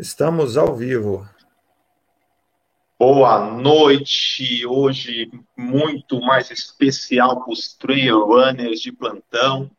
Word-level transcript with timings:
Estamos 0.00 0.56
ao 0.56 0.74
vivo. 0.74 1.28
Boa 2.98 3.50
noite. 3.50 4.64
Hoje 4.64 5.30
muito 5.54 6.22
mais 6.22 6.50
especial 6.50 7.44
para 7.44 7.52
os 7.52 7.74
trail 7.74 8.24
runners 8.24 8.80
de 8.80 8.92
plantão. 8.92 9.70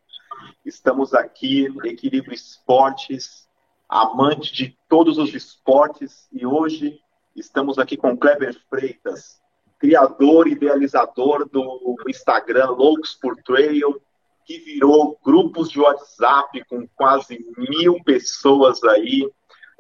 Estamos 0.64 1.16
aqui 1.16 1.68
no 1.70 1.88
Equilíbrio 1.88 2.36
Esportes, 2.36 3.50
amante 3.90 4.54
de 4.54 4.78
todos 4.88 5.18
os 5.18 5.34
esportes, 5.34 6.28
e 6.32 6.46
hoje 6.46 7.02
estamos 7.36 7.80
aqui 7.80 7.98
com 7.98 8.16
Kleber 8.16 8.56
Freitas, 8.70 9.42
criador 9.80 10.48
e 10.48 10.52
idealizador 10.52 11.50
do 11.50 11.96
Instagram 12.08 12.70
Loucos 12.70 13.18
por 13.20 13.38
Trail, 13.38 14.00
que 14.46 14.60
virou 14.60 15.20
grupos 15.26 15.72
de 15.72 15.80
WhatsApp 15.80 16.64
com 16.66 16.88
quase 16.96 17.44
mil 17.58 18.04
pessoas 18.04 18.84
aí 18.84 19.28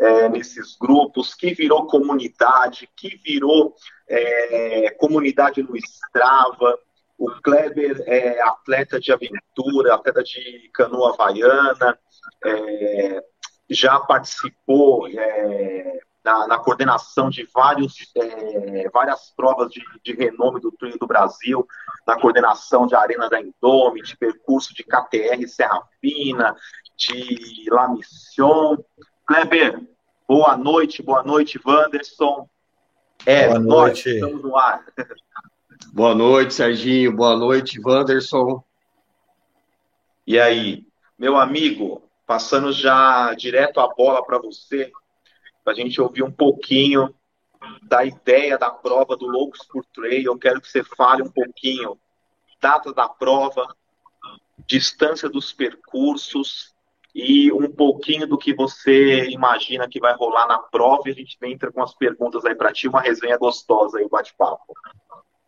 é, 0.01 0.27
nesses 0.27 0.75
grupos, 0.75 1.35
que 1.35 1.53
virou 1.53 1.85
comunidade, 1.85 2.89
que 2.97 3.17
virou 3.23 3.75
é, 4.09 4.89
comunidade 4.99 5.61
no 5.61 5.77
Strava. 5.77 6.77
O 7.19 7.29
Kleber 7.43 8.03
é 8.07 8.41
atleta 8.41 8.99
de 8.99 9.11
aventura, 9.11 9.93
atleta 9.93 10.23
de 10.23 10.71
canoa 10.73 11.13
havaiana, 11.13 11.99
é, 12.43 13.23
já 13.69 13.99
participou 13.99 15.07
é, 15.07 15.99
na, 16.23 16.47
na, 16.47 16.57
coordenação 16.57 17.29
de 17.29 17.47
vários, 17.53 18.11
é, 18.15 18.89
várias 18.89 19.31
provas 19.35 19.71
de, 19.71 19.83
de, 20.03 20.13
renome 20.13 20.59
do 20.59 20.71
Trio 20.71 20.97
do 20.97 21.05
Brasil, 21.05 21.65
na 22.07 22.19
coordenação 22.19 22.87
de 22.87 22.95
Arena 22.95 23.29
da 23.29 23.39
Indome, 23.39 24.01
de 24.01 24.17
percurso 24.17 24.73
de 24.73 24.83
KTR 24.83 25.47
Serra 25.47 25.79
Fina, 25.99 26.55
de 26.97 27.69
La 27.69 27.87
Mission. 27.87 28.77
Kleber, 29.31 29.81
boa 30.27 30.57
noite, 30.57 31.01
boa 31.01 31.23
noite, 31.23 31.57
Wanderson. 31.65 32.49
É, 33.25 33.47
boa 33.47 33.59
noite. 33.59 34.09
Nós 34.09 34.15
estamos 34.15 34.43
no 34.43 34.57
ar. 34.57 34.85
Boa 35.93 36.13
noite, 36.13 36.53
Serginho. 36.53 37.15
Boa 37.15 37.37
noite, 37.37 37.79
Wanderson. 37.79 38.61
E 40.27 40.37
aí, 40.37 40.85
meu 41.17 41.37
amigo, 41.37 42.03
passando 42.27 42.73
já 42.73 43.33
direto 43.33 43.79
a 43.79 43.87
bola 43.87 44.21
para 44.23 44.37
você, 44.37 44.91
para 45.63 45.71
a 45.71 45.75
gente 45.77 46.01
ouvir 46.01 46.23
um 46.23 46.31
pouquinho 46.31 47.15
da 47.83 48.03
ideia 48.03 48.57
da 48.57 48.69
prova 48.69 49.15
do 49.15 49.27
Loucos 49.27 49.65
por 49.65 49.85
Trail. 49.85 50.25
Eu 50.25 50.37
quero 50.37 50.59
que 50.59 50.67
você 50.67 50.83
fale 50.83 51.23
um 51.23 51.31
pouquinho 51.31 51.97
data 52.61 52.93
da 52.93 53.07
prova, 53.07 53.73
distância 54.67 55.29
dos 55.29 55.53
percursos 55.53 56.71
e 57.13 57.51
um 57.51 57.69
pouquinho 57.69 58.25
do 58.25 58.37
que 58.37 58.53
você 58.53 59.29
imagina 59.29 59.87
que 59.87 59.99
vai 59.99 60.15
rolar 60.15 60.47
na 60.47 60.57
prova. 60.57 61.03
E 61.07 61.11
a 61.11 61.15
gente 61.15 61.37
entra 61.43 61.71
com 61.71 61.83
as 61.83 61.93
perguntas 61.93 62.45
aí 62.45 62.55
para 62.55 62.71
ti, 62.71 62.87
uma 62.87 63.01
resenha 63.01 63.37
gostosa 63.37 63.97
aí, 63.97 64.07
bate-papo. 64.09 64.73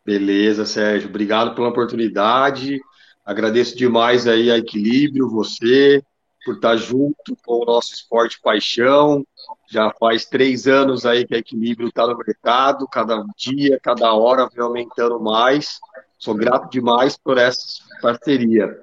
Beleza, 0.05 0.65
Sérgio. 0.65 1.09
Obrigado 1.09 1.55
pela 1.55 1.69
oportunidade. 1.69 2.79
Agradeço 3.25 3.77
demais 3.77 4.27
aí 4.27 4.51
a 4.51 4.57
Equilíbrio, 4.57 5.29
você, 5.29 6.03
por 6.43 6.55
estar 6.55 6.75
junto 6.75 7.37
com 7.45 7.61
o 7.61 7.65
nosso 7.65 7.93
esporte 7.93 8.39
paixão. 8.41 9.25
Já 9.71 9.91
faz 9.97 10.25
três 10.25 10.67
anos 10.67 11.05
aí 11.05 11.25
que 11.25 11.33
a 11.33 11.37
Equilíbrio 11.37 11.87
está 11.87 12.05
no 12.05 12.17
mercado, 12.17 12.85
cada 12.87 13.23
dia, 13.37 13.79
cada 13.81 14.13
hora 14.13 14.49
vem 14.53 14.61
aumentando 14.61 15.21
mais. 15.21 15.79
Sou 16.19 16.35
grato 16.35 16.69
demais 16.69 17.17
por 17.17 17.37
essa 17.37 17.81
parceria. 18.01 18.77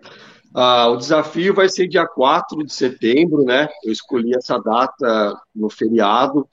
Ah, 0.54 0.88
o 0.88 0.96
desafio 0.96 1.54
vai 1.54 1.68
ser 1.68 1.86
dia 1.86 2.06
4 2.06 2.64
de 2.64 2.72
setembro, 2.72 3.44
né? 3.44 3.68
Eu 3.84 3.92
escolhi 3.92 4.34
essa 4.34 4.58
data 4.58 5.40
no 5.54 5.70
feriado, 5.70 6.48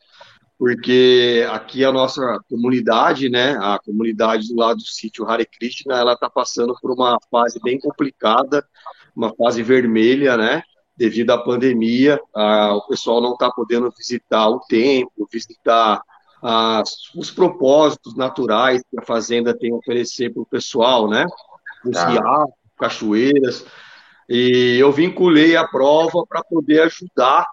porque 0.58 1.48
aqui 1.52 1.84
a 1.84 1.92
nossa 1.92 2.40
comunidade, 2.50 3.30
né? 3.30 3.58
A 3.60 3.80
comunidade 3.84 4.48
do 4.48 4.56
lado 4.56 4.78
do 4.78 4.88
sítio 4.88 5.28
Hare 5.28 5.46
Krishna, 5.46 5.98
ela 5.98 6.14
está 6.14 6.30
passando 6.30 6.76
por 6.82 6.92
uma 6.92 7.18
fase 7.32 7.60
bem 7.64 7.80
complicada, 7.80 8.66
uma 9.16 9.34
fase 9.36 9.64
vermelha, 9.64 10.38
né? 10.38 10.62
devido 10.98 11.30
à 11.30 11.38
pandemia, 11.38 12.20
ah, 12.36 12.74
o 12.76 12.88
pessoal 12.88 13.22
não 13.22 13.34
está 13.34 13.52
podendo 13.52 13.94
visitar 13.96 14.50
o 14.50 14.60
templo, 14.62 15.30
visitar 15.32 16.02
ah, 16.42 16.82
os 17.16 17.30
propósitos 17.30 18.16
naturais 18.16 18.82
que 18.90 19.00
a 19.00 19.04
fazenda 19.04 19.56
tem 19.56 19.72
a 19.72 19.76
oferecer 19.76 20.34
para 20.34 20.42
o 20.42 20.46
pessoal, 20.46 21.08
né? 21.08 21.26
Os 21.86 21.92
tá. 21.92 22.10
riachos, 22.10 22.54
cachoeiras. 22.76 23.66
E 24.30 24.78
eu 24.78 24.92
vinculei 24.92 25.56
a 25.56 25.68
prova 25.68 26.26
para 26.28 26.44
poder 26.44 26.82
ajudar 26.82 27.46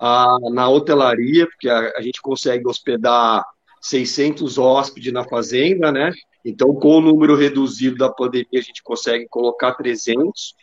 ah, 0.00 0.36
na 0.50 0.68
hotelaria, 0.68 1.46
porque 1.46 1.68
a, 1.68 1.92
a 1.96 2.02
gente 2.02 2.20
consegue 2.20 2.66
hospedar 2.66 3.44
600 3.80 4.58
hóspedes 4.58 5.12
na 5.12 5.24
fazenda, 5.24 5.90
né? 5.90 6.12
Então, 6.44 6.74
com 6.74 6.98
o 6.98 7.00
número 7.00 7.34
reduzido 7.34 7.96
da 7.96 8.10
pandemia, 8.10 8.46
a 8.54 8.60
gente 8.60 8.82
consegue 8.82 9.26
colocar 9.28 9.74
300 9.74 10.54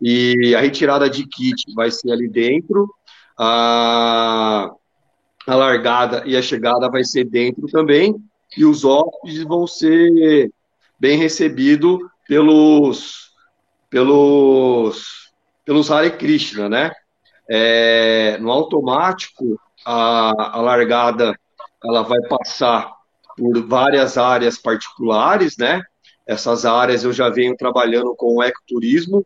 e 0.00 0.54
a 0.54 0.60
retirada 0.60 1.08
de 1.08 1.26
kit 1.26 1.72
vai 1.74 1.90
ser 1.90 2.12
ali 2.12 2.28
dentro, 2.28 2.88
a, 3.38 4.70
a 5.46 5.54
largada 5.54 6.22
e 6.26 6.36
a 6.36 6.42
chegada 6.42 6.90
vai 6.90 7.04
ser 7.04 7.24
dentro 7.24 7.66
também, 7.66 8.14
e 8.56 8.64
os 8.64 8.84
hóspedes 8.84 9.42
vão 9.44 9.66
ser 9.66 10.50
bem 10.98 11.18
recebidos 11.18 11.98
pelos 12.28 13.30
pelos 13.88 15.26
pelos 15.64 15.90
Hare 15.90 16.10
Krishna, 16.12 16.68
né? 16.68 16.92
É, 17.48 18.38
no 18.38 18.50
automático, 18.50 19.60
a, 19.84 20.58
a 20.58 20.60
largada 20.60 21.38
ela 21.84 22.02
vai 22.02 22.20
passar 22.28 22.92
por 23.36 23.66
várias 23.66 24.16
áreas 24.16 24.58
particulares, 24.58 25.56
né? 25.56 25.82
Essas 26.26 26.64
áreas 26.64 27.04
eu 27.04 27.12
já 27.12 27.28
venho 27.28 27.56
trabalhando 27.56 28.14
com 28.16 28.36
o 28.36 28.42
ecoturismo, 28.42 29.24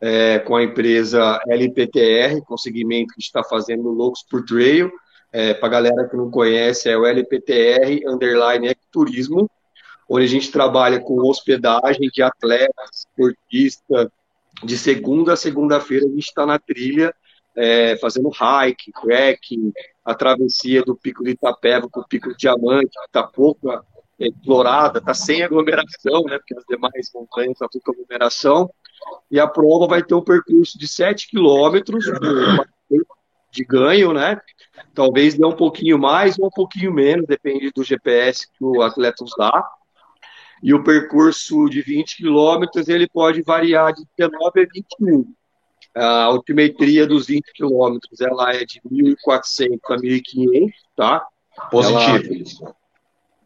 é, 0.00 0.38
com 0.38 0.56
a 0.56 0.62
empresa 0.62 1.40
LPTR, 1.48 2.40
com 2.42 2.54
o 2.54 2.58
segmento 2.58 3.14
que 3.14 3.20
está 3.20 3.44
fazendo 3.44 3.90
Loucos 3.90 4.24
por 4.28 4.44
Trail. 4.44 4.90
É, 5.32 5.54
Para 5.54 5.68
a 5.68 5.72
galera 5.72 6.08
que 6.08 6.16
não 6.16 6.30
conhece, 6.30 6.88
é 6.88 6.96
o 6.96 7.06
LPTR 7.06 8.02
Underline 8.06 8.74
Turismo, 8.90 9.48
onde 10.10 10.24
a 10.24 10.28
gente 10.28 10.50
trabalha 10.50 10.98
com 10.98 11.20
hospedagem 11.20 12.10
de 12.12 12.20
atletas, 12.20 13.06
esportistas. 13.06 14.08
De 14.64 14.76
segunda 14.76 15.34
a 15.34 15.36
segunda-feira, 15.36 16.04
a 16.04 16.08
gente 16.08 16.26
está 16.26 16.44
na 16.44 16.58
trilha, 16.58 17.14
é, 17.56 17.96
fazendo 17.96 18.28
hike, 18.28 18.92
trekking, 19.00 19.72
a 20.04 20.14
travessia 20.14 20.82
do 20.82 20.96
Pico 20.96 21.22
de 21.22 21.30
Itapeva 21.30 21.88
para 21.88 22.02
o 22.02 22.08
Pico 22.08 22.30
de 22.30 22.36
Diamante, 22.36 22.90
que 22.90 23.06
está 23.06 23.22
pouco 23.22 23.70
é, 23.70 23.80
explorada, 24.18 24.98
está 24.98 25.14
sem 25.14 25.42
aglomeração, 25.42 26.24
né, 26.24 26.38
porque 26.38 26.56
as 26.56 26.64
demais 26.68 27.10
montanhas 27.14 27.52
estão 27.52 27.68
tá 27.68 27.78
com 27.82 27.92
aglomeração 27.92 28.70
e 29.30 29.38
a 29.38 29.46
prova 29.46 29.86
vai 29.86 30.02
ter 30.02 30.14
um 30.14 30.24
percurso 30.24 30.76
de 30.76 30.88
7 30.88 31.28
quilômetros 31.28 32.04
de 33.52 33.64
ganho, 33.64 34.12
né? 34.12 34.40
Talvez 34.94 35.34
dê 35.34 35.44
um 35.44 35.56
pouquinho 35.56 35.98
mais 35.98 36.38
ou 36.38 36.46
um 36.46 36.50
pouquinho 36.50 36.92
menos, 36.92 37.26
depende 37.26 37.70
do 37.70 37.82
GPS 37.82 38.46
que 38.46 38.64
o 38.64 38.82
atleta 38.82 39.24
usar. 39.24 39.64
E 40.62 40.74
o 40.74 40.84
percurso 40.84 41.68
de 41.68 41.80
20 41.80 42.16
quilômetros, 42.16 42.88
ele 42.88 43.08
pode 43.08 43.42
variar 43.42 43.92
de 43.92 44.04
19 44.16 44.60
a 44.60 44.66
21. 44.72 45.34
A 45.94 46.22
altimetria 46.24 47.06
dos 47.06 47.26
20 47.26 47.52
quilômetros, 47.52 48.20
ela 48.20 48.52
é 48.52 48.64
de 48.64 48.80
1.400 48.80 49.78
a 49.88 49.96
1.500, 49.96 50.70
tá? 50.94 51.26
Positivo. 51.70 52.64
Ela, 52.64 52.74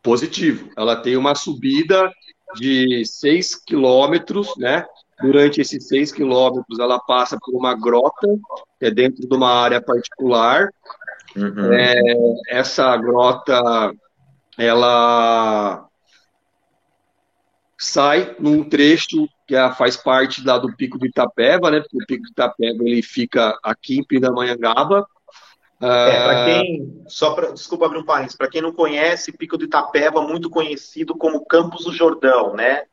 positivo. 0.03 0.71
Ela 0.77 0.97
tem 0.97 1.17
uma 1.17 1.35
subida 1.35 2.11
de 2.57 3.05
6 3.07 3.57
quilômetros, 3.65 4.55
né? 4.59 4.85
Durante 5.21 5.61
esses 5.61 5.87
seis 5.87 6.11
quilômetros, 6.11 6.79
ela 6.79 6.99
passa 6.99 7.39
por 7.41 7.55
uma 7.55 7.75
grota, 7.75 8.27
que 8.79 8.87
é 8.87 8.91
dentro 8.91 9.27
de 9.27 9.35
uma 9.35 9.49
área 9.49 9.81
particular. 9.81 10.69
Uhum. 11.37 11.73
É, 11.73 11.95
essa 12.49 12.97
grota, 12.97 13.93
ela 14.59 15.87
sai 17.85 18.35
num 18.39 18.65
trecho 18.65 19.29
que 19.47 19.55
faz 19.77 19.97
parte 19.97 20.45
da, 20.45 20.59
do 20.59 20.75
Pico 20.75 20.99
do 20.99 21.07
Itapeva, 21.07 21.71
né? 21.71 21.81
Porque 21.81 21.97
o 21.97 22.07
Pico 22.07 22.25
do 22.25 22.31
Itapeva 22.31 22.83
ele 22.83 23.03
fica 23.03 23.59
aqui 23.63 23.99
em 23.99 24.05
Pindamonhangaba. 24.05 25.07
É, 25.81 26.25
para 26.25 26.45
quem, 26.47 27.03
só 27.09 27.35
para, 27.35 27.53
desculpa 27.53 27.87
abrir 27.87 27.99
um 27.99 28.05
parênteses, 28.05 28.37
para 28.37 28.49
quem 28.49 28.63
não 28.63 28.73
conhece, 28.73 29.37
Pico 29.37 29.59
do 29.59 29.65
Itapeva, 29.65 30.23
muito 30.23 30.49
conhecido 30.49 31.15
como 31.15 31.45
Campos 31.45 31.85
do 31.85 31.93
Jordão, 31.93 32.55
né? 32.55 32.85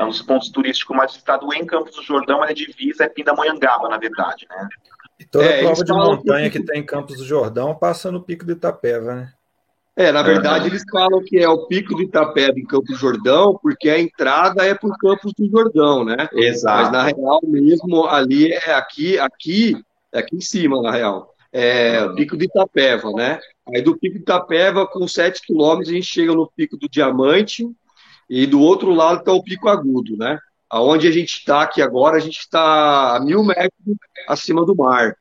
é 0.00 0.04
um 0.04 0.08
dos 0.08 0.22
pontos 0.22 0.48
turísticos 0.48 0.96
mais 0.96 1.12
visitados 1.12 1.54
em 1.54 1.66
Campos 1.66 1.94
do 1.94 2.02
Jordão, 2.02 2.42
é 2.42 2.54
divisa, 2.54 3.04
é 3.04 3.08
Pindamonhangaba, 3.08 3.88
na 3.88 3.98
verdade, 3.98 4.46
né? 4.48 4.66
E 5.18 5.24
toda 5.26 5.44
é, 5.44 5.60
prova 5.60 5.84
de 5.84 5.92
montanha 5.92 6.50
que... 6.50 6.58
que 6.58 6.64
tem 6.64 6.80
em 6.80 6.86
Campos 6.86 7.18
do 7.18 7.24
Jordão 7.24 7.74
passa 7.74 8.10
no 8.10 8.22
Pico 8.22 8.46
do 8.46 8.52
Itapeva, 8.52 9.14
né? 9.14 9.32
É, 10.00 10.10
na 10.10 10.22
verdade, 10.22 10.66
eles 10.66 10.82
falam 10.90 11.22
que 11.22 11.36
é 11.36 11.46
o 11.46 11.66
Pico 11.66 11.94
do 11.94 12.02
Itapeva 12.02 12.58
em 12.58 12.64
Campos 12.64 12.88
do 12.88 12.96
Jordão, 12.96 13.58
porque 13.62 13.90
a 13.90 14.00
entrada 14.00 14.64
é 14.64 14.74
por 14.74 14.96
Campos 14.96 15.34
do 15.36 15.46
Jordão, 15.50 16.06
né? 16.06 16.26
Exato. 16.32 16.84
Mas 16.84 16.90
na 16.90 17.02
real 17.02 17.40
mesmo, 17.44 18.06
ali 18.06 18.50
é 18.50 18.72
aqui, 18.72 19.18
aqui, 19.18 19.76
aqui 20.10 20.36
em 20.36 20.40
cima, 20.40 20.80
na 20.80 20.90
real. 20.90 21.34
É 21.52 22.02
o 22.02 22.14
Pico 22.14 22.34
do 22.34 22.42
Itapeva, 22.42 23.10
né? 23.12 23.38
Aí 23.68 23.82
do 23.82 23.94
Pico 23.94 24.14
de 24.14 24.22
Itapeva, 24.22 24.86
com 24.86 25.06
7 25.06 25.42
quilômetros, 25.42 25.90
a 25.90 25.92
gente 25.92 26.06
chega 26.06 26.32
no 26.32 26.50
Pico 26.50 26.78
do 26.78 26.88
Diamante, 26.88 27.68
e 28.30 28.46
do 28.46 28.58
outro 28.58 28.94
lado 28.94 29.18
está 29.18 29.34
o 29.34 29.42
Pico 29.42 29.68
Agudo, 29.68 30.16
né? 30.16 30.38
Aonde 30.70 31.08
a 31.08 31.12
gente 31.12 31.34
está 31.34 31.60
aqui 31.60 31.82
agora, 31.82 32.16
a 32.16 32.20
gente 32.20 32.38
está 32.38 33.16
a 33.16 33.20
mil 33.20 33.44
metros 33.44 33.98
acima 34.26 34.64
do 34.64 34.74
mar. 34.74 35.14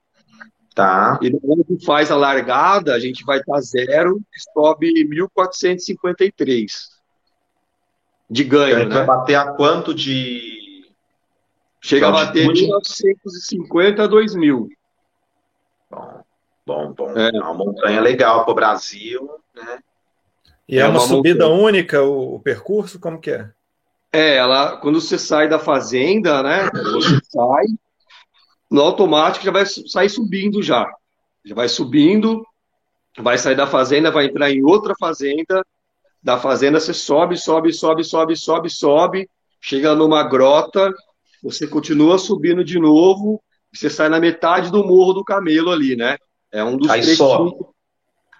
Tá. 0.79 1.19
E 1.21 1.29
quando 1.31 1.65
faz 1.85 2.09
a 2.09 2.15
largada, 2.15 2.93
a 2.93 2.99
gente 2.99 3.25
vai 3.25 3.39
estar 3.39 3.55
tá 3.55 3.59
zero 3.59 4.21
e 4.33 4.53
sobe 4.53 4.93
1.453 5.37 6.99
de 8.29 8.43
ganho. 8.45 8.79
Então, 8.79 8.87
né? 8.87 8.95
vai 8.95 9.05
bater 9.05 9.35
a 9.35 9.51
quanto 9.51 9.93
de. 9.93 10.87
Chega 11.81 12.07
a 12.07 12.11
bater 12.11 12.47
1.950 12.47 13.99
a 13.99 14.07
2.000. 14.07 14.69
Bom, 15.91 16.23
bom, 16.65 16.93
bom. 16.93 17.17
É. 17.17 17.27
é 17.27 17.41
uma 17.41 17.53
montanha 17.53 17.99
legal 17.99 18.45
para 18.45 18.51
o 18.51 18.55
Brasil, 18.55 19.29
né? 19.53 19.79
E 20.65 20.77
é, 20.77 20.81
é 20.81 20.85
uma, 20.85 20.99
uma 20.99 21.07
subida 21.07 21.49
montanha. 21.49 21.65
única 21.65 22.03
o, 22.03 22.35
o, 22.35 22.39
percurso? 22.39 22.99
Como 22.99 23.19
que 23.19 23.31
é? 23.31 23.49
É, 24.13 24.37
ela, 24.37 24.77
quando 24.77 25.01
você 25.01 25.17
sai 25.17 25.49
da 25.49 25.59
fazenda, 25.59 26.41
né? 26.41 26.69
Você 26.93 27.19
sai, 27.25 27.65
no 28.69 28.81
automático 28.81 29.45
já 29.45 29.51
vai 29.51 29.65
sair 29.65 30.09
subindo 30.09 30.61
já. 30.61 30.87
Já 31.43 31.55
vai 31.55 31.67
subindo, 31.67 32.45
vai 33.17 33.37
sair 33.37 33.55
da 33.55 33.65
fazenda, 33.65 34.11
vai 34.11 34.25
entrar 34.25 34.51
em 34.51 34.63
outra 34.63 34.93
fazenda. 34.99 35.65
Da 36.21 36.37
fazenda 36.37 36.79
você 36.79 36.93
sobe, 36.93 37.37
sobe, 37.37 37.71
sobe, 37.73 38.03
sobe, 38.03 38.35
sobe, 38.35 38.69
sobe, 38.69 39.29
chega 39.61 39.95
numa 39.95 40.21
grota, 40.21 40.93
você 41.41 41.65
continua 41.65 42.17
subindo 42.17 42.63
de 42.63 42.77
novo, 42.77 43.41
você 43.73 43.89
sai 43.89 44.09
na 44.09 44.19
metade 44.19 44.69
do 44.69 44.85
morro 44.85 45.13
do 45.13 45.23
camelo 45.23 45.71
ali, 45.71 45.95
né? 45.95 46.17
É 46.51 46.63
um 46.63 46.75
dos 46.75 46.89
Aí 46.89 47.03
sobe. 47.03 47.55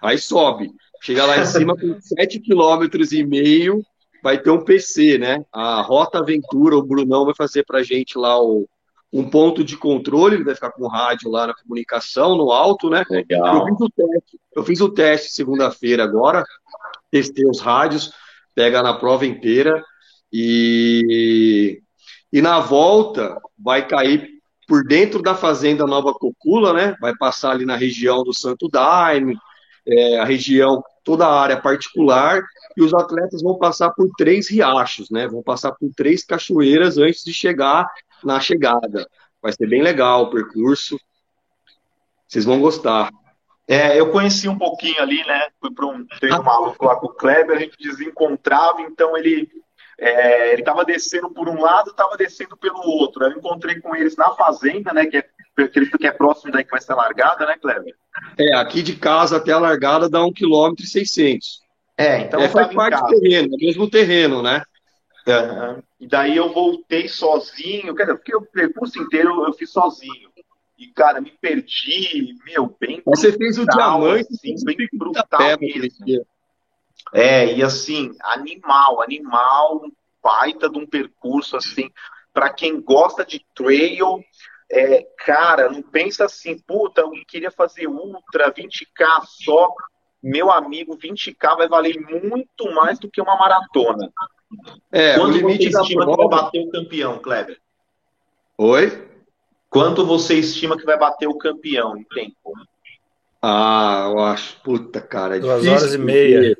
Aí 0.02 0.18
sobe. 0.18 0.70
Chega 1.02 1.24
lá 1.24 1.38
em 1.38 1.46
cima 1.46 1.74
com 1.74 1.86
7,5 2.20 2.90
km 2.90 3.12
e 3.12 3.24
meio, 3.24 3.82
vai 4.22 4.38
ter 4.38 4.50
um 4.50 4.62
PC, 4.62 5.16
né? 5.16 5.42
A 5.50 5.80
Rota 5.80 6.18
Aventura, 6.18 6.76
o 6.76 6.82
Brunão 6.82 7.24
vai 7.24 7.34
fazer 7.34 7.64
pra 7.64 7.82
gente 7.82 8.18
lá 8.18 8.40
o, 8.40 8.68
um 9.12 9.28
ponto 9.28 9.64
de 9.64 9.76
controle, 9.76 10.36
ele 10.36 10.44
vai 10.44 10.54
ficar 10.54 10.70
com 10.70 10.84
o 10.84 10.88
rádio 10.88 11.30
lá 11.30 11.46
na 11.46 11.54
comunicação, 11.54 12.36
no 12.36 12.52
alto, 12.52 12.88
né? 12.88 13.04
Legal. 13.10 13.66
Eu 13.68 13.76
fiz 13.76 13.80
o 13.80 13.90
teste, 13.90 14.40
eu 14.54 14.64
fiz 14.64 14.80
o 14.80 14.88
teste 14.88 15.32
segunda-feira 15.32 16.04
agora, 16.04 16.44
testei 17.10 17.44
os 17.46 17.60
rádios, 17.60 18.12
pega 18.54 18.82
na 18.82 18.94
prova 18.94 19.26
inteira 19.26 19.82
e, 20.32 21.82
e 22.32 22.40
na 22.40 22.60
volta 22.60 23.36
vai 23.58 23.86
cair 23.86 24.28
por 24.68 24.84
dentro 24.84 25.20
da 25.20 25.34
fazenda 25.34 25.84
Nova 25.84 26.14
Cocula, 26.14 26.72
né? 26.72 26.96
Vai 27.00 27.16
passar 27.16 27.50
ali 27.50 27.66
na 27.66 27.74
região 27.74 28.22
do 28.22 28.32
Santo 28.32 28.68
Daime, 28.68 29.36
é, 29.84 30.18
a 30.18 30.24
região, 30.24 30.80
toda 31.02 31.26
a 31.26 31.40
área 31.40 31.60
particular, 31.60 32.40
e 32.76 32.82
os 32.82 32.94
atletas 32.94 33.42
vão 33.42 33.58
passar 33.58 33.90
por 33.90 34.08
três 34.16 34.48
riachos, 34.48 35.10
né? 35.10 35.26
Vão 35.26 35.42
passar 35.42 35.72
por 35.72 35.90
três 35.96 36.24
cachoeiras 36.24 36.96
antes 36.98 37.24
de 37.24 37.32
chegar 37.32 37.90
na 38.24 38.40
chegada. 38.40 39.08
Vai 39.42 39.52
ser 39.52 39.66
bem 39.66 39.82
legal 39.82 40.24
o 40.24 40.30
percurso. 40.30 40.98
Vocês 42.26 42.44
vão 42.44 42.60
gostar. 42.60 43.10
É, 43.66 43.98
eu 43.98 44.10
conheci 44.10 44.48
um 44.48 44.58
pouquinho 44.58 45.00
ali, 45.00 45.24
né? 45.24 45.48
Fui 45.60 45.72
para 45.72 45.86
um 45.86 46.04
treino 46.18 46.42
maluco 46.42 46.84
lá 46.84 46.96
com 46.96 47.06
o 47.06 47.14
Kleber, 47.14 47.56
a 47.56 47.60
gente 47.60 47.76
desencontrava, 47.78 48.82
então 48.82 49.16
ele 49.16 49.48
é, 49.96 50.52
ele 50.52 50.62
estava 50.62 50.84
descendo 50.84 51.30
por 51.30 51.48
um 51.48 51.60
lado, 51.60 51.90
estava 51.90 52.16
descendo 52.16 52.56
pelo 52.56 52.80
outro. 52.80 53.24
Eu 53.24 53.32
encontrei 53.32 53.78
com 53.80 53.94
eles 53.94 54.16
na 54.16 54.30
fazenda, 54.30 54.92
né? 54.92 55.06
Que 55.06 55.18
é, 55.18 55.28
acredito 55.58 55.98
que 55.98 56.06
é 56.06 56.10
próximo 56.10 56.50
daí 56.50 56.64
que 56.64 56.70
vai 56.70 56.80
ser 56.80 56.92
a 56.92 56.96
largada, 56.96 57.46
né, 57.46 57.56
Kleber? 57.60 57.94
É, 58.38 58.56
aqui 58.56 58.82
de 58.82 58.96
casa 58.96 59.36
até 59.36 59.52
a 59.52 59.58
largada 59.58 60.08
dá 60.08 60.20
1,6 60.20 60.32
km 60.32 60.74
e 60.78 60.86
600. 60.86 61.60
É, 61.98 62.20
então 62.20 62.40
é, 62.40 62.48
faz 62.48 62.72
parte 62.74 62.98
do 62.98 63.20
terreno, 63.20 63.52
é 63.52 63.56
o 63.56 63.66
mesmo 63.66 63.90
terreno, 63.90 64.42
né? 64.42 64.62
Uhum. 65.26 65.82
E 65.98 66.06
daí 66.06 66.36
eu 66.36 66.52
voltei 66.52 67.08
sozinho, 67.08 67.94
dizer, 67.94 68.14
porque 68.14 68.34
o 68.34 68.42
percurso 68.42 68.98
inteiro 69.00 69.44
eu 69.44 69.52
fiz 69.52 69.70
sozinho. 69.70 70.30
E, 70.78 70.86
cara, 70.88 71.20
me 71.20 71.30
perdi, 71.30 72.34
meu, 72.44 72.74
bem 72.80 73.02
Você 73.04 73.32
fez 73.32 73.58
o 73.58 73.66
diamante, 73.66 74.28
assim, 74.32 74.54
bem 74.64 74.88
brutal 74.94 75.58
mesmo. 75.60 76.26
É, 77.12 77.52
e 77.52 77.62
assim, 77.62 78.12
animal, 78.22 79.02
animal, 79.02 79.82
um 79.84 79.92
baita 80.22 80.70
de 80.70 80.78
um 80.78 80.86
percurso, 80.86 81.56
assim, 81.56 81.90
para 82.32 82.50
quem 82.50 82.80
gosta 82.80 83.24
de 83.24 83.44
trail, 83.54 84.24
é, 84.70 85.06
cara, 85.18 85.68
não 85.70 85.82
pensa 85.82 86.24
assim, 86.24 86.58
puta, 86.58 87.00
eu 87.00 87.10
queria 87.26 87.50
fazer 87.50 87.88
ultra, 87.88 88.52
20k 88.52 89.24
só. 89.26 89.74
Meu 90.22 90.50
amigo, 90.50 90.96
20k 90.96 91.56
vai 91.56 91.68
valer 91.68 91.98
muito 91.98 92.72
mais 92.74 92.98
do 92.98 93.10
que 93.10 93.20
uma 93.20 93.36
maratona. 93.36 94.10
É, 94.90 95.14
Quanto 95.14 95.34
o 95.34 95.36
limite 95.36 95.70
você 95.70 95.80
estima 95.80 96.04
prova... 96.04 96.22
que 96.22 96.28
vai 96.28 96.42
bater 96.42 96.60
o 96.60 96.70
campeão, 96.70 97.18
Kleber? 97.18 97.58
Oi? 98.58 99.08
Quanto 99.68 100.04
você 100.04 100.34
estima 100.34 100.76
que 100.76 100.84
vai 100.84 100.98
bater 100.98 101.28
o 101.28 101.38
campeão 101.38 101.96
em 101.96 102.04
tempo? 102.04 102.52
Ah, 103.40 104.08
eu 104.10 104.18
acho, 104.18 104.60
puta, 104.62 105.00
cara, 105.00 105.36
é 105.36 105.40
Duas 105.40 105.66
horas 105.66 105.94
e 105.94 105.98
meia. 105.98 106.56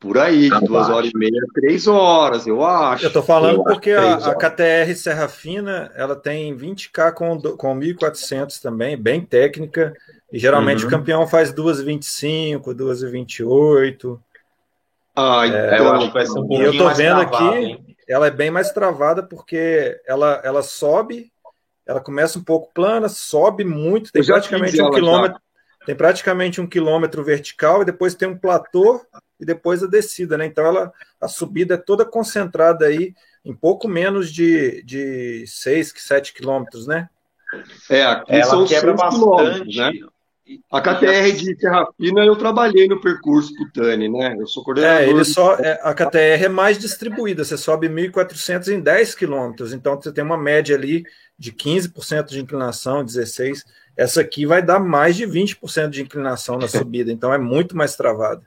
Por 0.00 0.16
aí, 0.16 0.48
de 0.48 0.60
duas 0.60 0.88
horas 0.88 1.10
e 1.12 1.18
meia, 1.18 1.42
três 1.52 1.88
horas, 1.88 2.46
eu 2.46 2.64
acho. 2.64 3.04
Eu 3.04 3.12
tô 3.12 3.20
falando 3.20 3.56
eu 3.56 3.64
porque 3.64 3.90
a, 3.90 4.14
a, 4.14 4.34
KTR 4.36 4.94
Serra 4.94 5.26
Fina, 5.26 5.90
ela 5.96 6.14
tem 6.14 6.56
20K 6.56 7.12
com, 7.12 7.40
com 7.56 7.76
1.400 7.76 8.62
também, 8.62 8.96
bem 8.96 9.20
técnica, 9.20 9.92
e 10.32 10.38
geralmente 10.38 10.82
uhum. 10.82 10.88
o 10.88 10.90
campeão 10.90 11.26
faz 11.26 11.52
2,25, 11.52 12.62
2,28. 12.76 14.20
Ah, 15.20 15.44
então, 15.48 15.58
é, 15.58 15.80
eu 15.80 15.92
acho 15.92 16.06
que 16.06 16.14
vai 16.14 16.26
ser 16.26 16.38
um 16.38 16.46
pouquinho 16.46 16.62
Eu 16.62 16.78
tô 16.78 16.88
vendo 16.90 17.26
travado, 17.26 17.36
aqui, 17.48 17.56
hein? 17.56 17.96
ela 18.08 18.28
é 18.28 18.30
bem 18.30 18.52
mais 18.52 18.70
travada 18.70 19.20
porque 19.20 20.00
ela, 20.06 20.40
ela 20.44 20.62
sobe, 20.62 21.32
ela 21.84 22.00
começa 22.00 22.38
um 22.38 22.44
pouco 22.44 22.72
plana, 22.72 23.08
sobe 23.08 23.64
muito, 23.64 24.12
tem 24.12 24.24
praticamente 24.24 24.80
um 24.80 24.92
quilômetro, 24.92 25.40
já. 25.80 25.86
tem 25.86 25.96
praticamente 25.96 26.60
um 26.60 26.68
quilômetro 26.68 27.24
vertical 27.24 27.82
e 27.82 27.84
depois 27.84 28.14
tem 28.14 28.28
um 28.28 28.38
platô 28.38 29.04
e 29.40 29.44
depois 29.44 29.82
a 29.82 29.88
descida, 29.88 30.38
né? 30.38 30.46
Então 30.46 30.64
ela, 30.64 30.92
a 31.20 31.26
subida 31.26 31.74
é 31.74 31.78
toda 31.78 32.04
concentrada 32.04 32.86
aí 32.86 33.12
em 33.44 33.54
pouco 33.54 33.88
menos 33.88 34.32
de, 34.32 34.84
de 34.84 35.44
6, 35.48 35.94
7 35.96 36.32
quilômetros, 36.32 36.86
né? 36.86 37.08
É, 37.90 38.04
aqui 38.04 38.34
ela 38.36 38.44
são 38.44 38.66
quebra 38.66 38.94
bastante, 38.94 39.78
né? 39.78 39.90
A 40.70 40.80
KTR 40.80 41.32
de 41.32 41.56
Terra 41.56 41.86
Fina 41.96 42.24
eu 42.24 42.36
trabalhei 42.36 42.88
no 42.88 43.00
percurso 43.00 43.54
Putani, 43.54 44.08
né? 44.08 44.36
Eu 44.38 44.46
sou 44.46 44.64
coordenador. 44.64 45.00
É, 45.00 45.08
ele 45.08 45.24
só, 45.24 45.54
é, 45.56 45.78
a 45.82 45.92
KTR 45.92 46.44
é 46.44 46.48
mais 46.48 46.78
distribuída, 46.78 47.44
você 47.44 47.56
sobe 47.56 47.88
1.400 47.88 48.68
em 48.68 48.80
10 48.80 49.14
quilômetros, 49.14 49.72
então 49.72 49.96
você 49.96 50.12
tem 50.12 50.24
uma 50.24 50.38
média 50.38 50.74
ali 50.76 51.04
de 51.38 51.52
15% 51.52 52.28
de 52.28 52.40
inclinação, 52.40 53.04
16%. 53.04 53.62
Essa 53.96 54.20
aqui 54.20 54.46
vai 54.46 54.62
dar 54.62 54.78
mais 54.78 55.16
de 55.16 55.26
20% 55.26 55.90
de 55.90 56.02
inclinação 56.02 56.56
na 56.56 56.68
subida, 56.68 57.10
então 57.10 57.32
é 57.32 57.38
muito 57.38 57.76
mais 57.76 57.96
travada. 57.96 58.42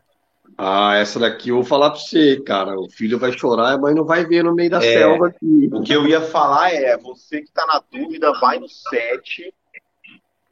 Ah, 0.57 0.95
essa 0.95 1.19
daqui 1.19 1.49
eu 1.49 1.55
vou 1.55 1.63
falar 1.63 1.89
para 1.89 1.99
você, 1.99 2.39
cara. 2.41 2.79
O 2.79 2.89
filho 2.89 3.17
vai 3.17 3.31
chorar, 3.31 3.73
a 3.73 3.77
mãe 3.77 3.93
não 3.93 4.05
vai 4.05 4.25
ver 4.25 4.43
no 4.43 4.53
meio 4.53 4.69
da 4.69 4.77
é, 4.77 4.93
selva 4.93 5.27
aqui. 5.27 5.69
O 5.73 5.81
que 5.81 5.93
eu 5.93 6.07
ia 6.07 6.21
falar 6.21 6.71
é: 6.71 6.95
você 6.97 7.41
que 7.41 7.47
está 7.47 7.65
na 7.65 7.81
dúvida, 7.91 8.31
vai 8.39 8.59
no 8.59 8.67
7 8.69 9.53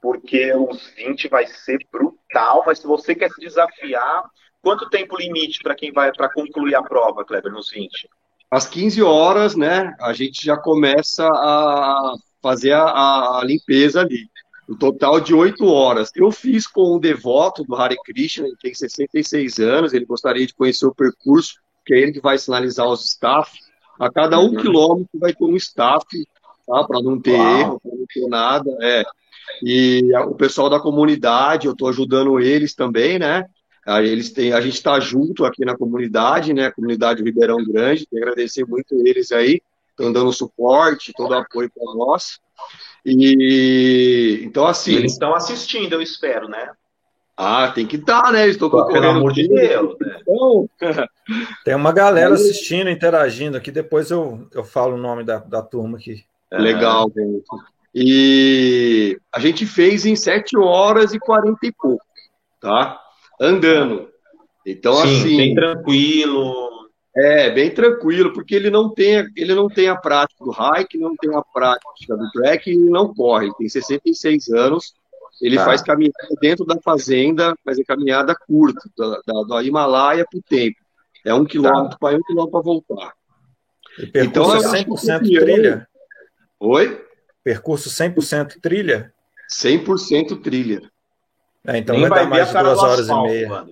porque 0.01 0.53
os 0.53 0.87
20 0.95 1.27
vai 1.27 1.45
ser 1.47 1.79
brutal, 1.91 2.63
mas 2.65 2.79
se 2.79 2.87
você 2.87 3.13
quer 3.13 3.29
se 3.31 3.41
desafiar, 3.41 4.23
quanto 4.61 4.89
tempo 4.89 5.17
limite 5.17 5.59
para 5.61 5.75
quem 5.75 5.91
vai 5.91 6.11
para 6.11 6.31
concluir 6.31 6.75
a 6.75 6.83
prova, 6.83 7.25
Kleber, 7.25 7.51
nos 7.51 7.71
20? 7.71 8.09
Às 8.49 8.67
15 8.67 9.01
horas, 9.03 9.55
né, 9.55 9.95
a 10.01 10.11
gente 10.13 10.43
já 10.43 10.57
começa 10.57 11.27
a 11.27 12.13
fazer 12.41 12.71
a, 12.71 13.39
a 13.39 13.41
limpeza 13.43 14.01
ali. 14.01 14.27
O 14.67 14.75
total 14.75 15.19
de 15.19 15.33
8 15.33 15.65
horas. 15.65 16.11
Eu 16.15 16.31
fiz 16.31 16.67
com 16.67 16.95
um 16.95 16.99
devoto 16.99 17.63
do 17.63 17.75
Hare 17.75 17.97
Krishna, 18.05 18.47
ele 18.47 18.57
tem 18.61 18.73
66 18.73 19.59
anos, 19.59 19.93
ele 19.93 20.05
gostaria 20.05 20.45
de 20.45 20.53
conhecer 20.53 20.85
o 20.85 20.93
percurso, 20.93 21.55
que 21.85 21.93
é 21.93 21.99
ele 21.99 22.11
que 22.11 22.21
vai 22.21 22.37
sinalizar 22.37 22.87
os 22.87 23.03
staff. 23.05 23.51
A 23.99 24.11
cada 24.11 24.39
um 24.39 24.49
uhum. 24.49 24.55
quilômetro 24.55 25.19
vai 25.19 25.33
ter 25.33 25.43
um 25.43 25.55
staff, 25.55 26.05
tá? 26.67 26.83
Para 26.83 27.01
não 27.01 27.19
ter 27.19 27.31
Uau. 27.31 27.59
erro, 27.59 27.79
para 27.81 27.95
não 27.95 28.05
ter 28.05 28.27
nada. 28.27 28.77
É. 28.81 29.03
E 29.63 30.11
o 30.27 30.35
pessoal 30.35 30.69
da 30.69 30.79
comunidade, 30.79 31.67
eu 31.67 31.73
estou 31.73 31.89
ajudando 31.89 32.39
eles 32.39 32.73
também, 32.73 33.19
né? 33.19 33.45
Eles 33.87 34.31
têm, 34.31 34.53
a 34.53 34.61
gente 34.61 34.75
está 34.75 34.99
junto 34.99 35.45
aqui 35.45 35.65
na 35.65 35.75
comunidade, 35.75 36.53
né? 36.53 36.69
Comunidade 36.69 37.23
Ribeirão 37.23 37.63
Grande, 37.63 38.05
tem 38.05 38.19
que 38.19 38.23
agradecer 38.23 38.65
muito 38.65 38.95
eles 39.05 39.31
aí, 39.31 39.61
estão 39.89 40.13
dando 40.13 40.31
suporte, 40.31 41.13
todo 41.15 41.33
apoio 41.33 41.71
para 41.73 41.93
nós. 41.95 42.39
E 43.05 44.41
então 44.43 44.65
assim. 44.65 44.95
Eles 44.95 45.13
estão 45.13 45.33
assistindo, 45.33 45.93
eu 45.93 46.01
espero, 46.01 46.47
né? 46.47 46.69
Ah, 47.41 47.71
tem 47.73 47.87
que 47.87 47.95
estar, 47.95 48.23
tá, 48.23 48.31
né? 48.33 48.49
Estou 48.49 48.69
Pelo 48.69 49.07
amor 49.07 49.31
de 49.31 49.47
Deus. 49.47 49.95
Né? 49.97 50.19
Então... 50.21 50.69
Tem 51.63 51.73
uma 51.73 51.93
galera 51.93 52.33
assistindo, 52.33 52.89
interagindo 52.89 53.55
aqui. 53.55 53.71
Depois 53.71 54.11
eu, 54.11 54.45
eu 54.53 54.61
falo 54.61 54.95
o 54.95 54.97
nome 54.97 55.23
da, 55.23 55.37
da 55.37 55.61
turma 55.61 55.97
aqui. 55.97 56.25
Legal, 56.51 57.09
gente. 57.15 57.45
E 57.93 59.19
a 59.33 59.39
gente 59.39 59.65
fez 59.65 60.05
em 60.05 60.15
7 60.15 60.57
horas 60.57 61.13
e 61.13 61.19
40 61.19 61.57
e 61.63 61.71
pouco, 61.71 62.05
tá? 62.61 62.99
andando. 63.39 64.09
Então, 64.65 64.93
Sim, 64.95 65.01
assim. 65.01 65.37
Bem 65.37 65.55
tranquilo. 65.55 66.69
É, 67.15 67.49
bem 67.49 67.71
tranquilo, 67.71 68.31
porque 68.33 68.53
ele 68.53 68.69
não 68.69 68.93
tem, 68.93 69.27
ele 69.35 69.55
não 69.55 69.67
tem 69.67 69.87
a 69.89 69.95
prática 69.95 70.43
do 70.43 70.51
hike, 70.51 70.97
não 70.97 71.15
tem 71.15 71.35
a 71.35 71.41
prática 71.41 72.15
do 72.15 72.31
trek, 72.31 72.69
ele 72.69 72.89
não 72.89 73.13
corre. 73.13 73.45
Ele 73.45 73.55
tem 73.55 73.67
66 73.67 74.49
anos, 74.49 74.93
ele 75.41 75.55
tá. 75.55 75.65
faz 75.65 75.81
caminhada 75.81 76.13
dentro 76.39 76.65
da 76.65 76.79
fazenda, 76.79 77.55
mas 77.65 77.79
é 77.79 77.83
caminhada 77.83 78.35
curta, 78.35 78.81
da, 78.97 79.19
da, 79.25 79.41
do 79.43 79.61
Himalaia 79.61 80.25
para 80.29 80.37
o 80.37 80.43
tempo. 80.43 80.77
É 81.25 81.33
um 81.33 81.45
quilômetro 81.45 81.89
tá. 81.91 81.97
para 81.99 82.13
ir, 82.13 82.17
um 82.17 82.23
quilômetro 82.23 82.51
para 82.51 82.61
voltar. 82.61 83.13
E 83.97 84.19
então, 84.19 84.45
100% 84.45 85.19
trilha? 85.19 85.87
Oi? 86.59 87.05
Percurso 87.43 87.89
100% 87.89 88.59
trilha? 88.61 89.13
100% 89.49 90.41
trilha. 90.41 90.81
É, 91.65 91.77
então 91.77 91.95
Nem 91.95 92.07
vai, 92.07 92.23
dar 92.23 92.29
mais 92.29 92.47
de 92.47 92.53
duas 92.53 92.79
horas 92.79 92.99
asfalto, 93.09 93.27
e 93.27 93.31
meia. 93.31 93.67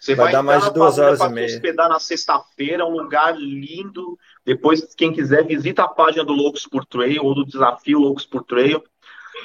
Você 0.00 0.14
vai, 0.14 0.24
vai 0.24 0.32
dar 0.32 0.42
mais 0.42 0.64
de 0.64 0.72
duas 0.72 0.98
horas 0.98 1.20
e 1.20 1.28
meia. 1.28 1.46
hospedar 1.46 1.88
na 1.88 2.00
sexta-feira, 2.00 2.84
um 2.84 2.96
lugar 2.96 3.36
lindo. 3.36 4.18
Depois, 4.44 4.94
quem 4.94 5.12
quiser, 5.12 5.46
visita 5.46 5.84
a 5.84 5.88
página 5.88 6.24
do 6.24 6.32
Loucos 6.32 6.66
por 6.66 6.84
Trail 6.84 7.24
ou 7.24 7.34
do 7.34 7.44
Desafio 7.44 8.00
Loucos 8.00 8.26
por 8.26 8.42
Trail. 8.44 8.82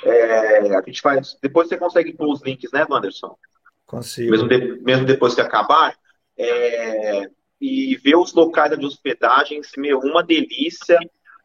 É, 0.04 0.76
a 0.76 0.82
gente 0.82 1.02
faz. 1.02 1.38
Depois 1.42 1.68
você 1.68 1.78
consegue 1.78 2.14
pôr 2.14 2.32
os 2.32 2.42
links, 2.42 2.72
né, 2.72 2.86
Wanderson? 2.90 3.38
Consigo. 3.86 4.32
Mesmo, 4.32 4.48
de, 4.48 4.82
mesmo 4.82 5.06
depois 5.06 5.36
que 5.36 5.42
acabar. 5.42 5.96
É, 6.38 7.30
e 7.60 7.96
ver 7.98 8.16
os 8.16 8.34
locais 8.34 8.78
de 8.78 8.86
hospedagem, 8.86 9.62
meu, 9.78 10.00
uma 10.00 10.24
delícia. 10.24 11.00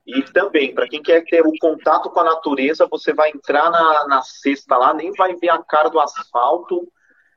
E 0.06 0.22
também, 0.32 0.74
para 0.74 0.88
quem 0.88 1.00
quer 1.00 1.24
ter 1.24 1.42
o 1.46 1.52
contato 1.60 2.10
com 2.10 2.20
a 2.20 2.24
natureza, 2.24 2.88
você 2.90 3.12
vai 3.12 3.30
entrar 3.30 3.70
na, 3.70 4.06
na 4.08 4.22
cesta 4.22 4.76
lá, 4.76 4.92
nem 4.92 5.12
vai 5.12 5.34
ver 5.36 5.50
a 5.50 5.62
cara 5.62 5.88
do 5.88 6.00
asfalto, 6.00 6.88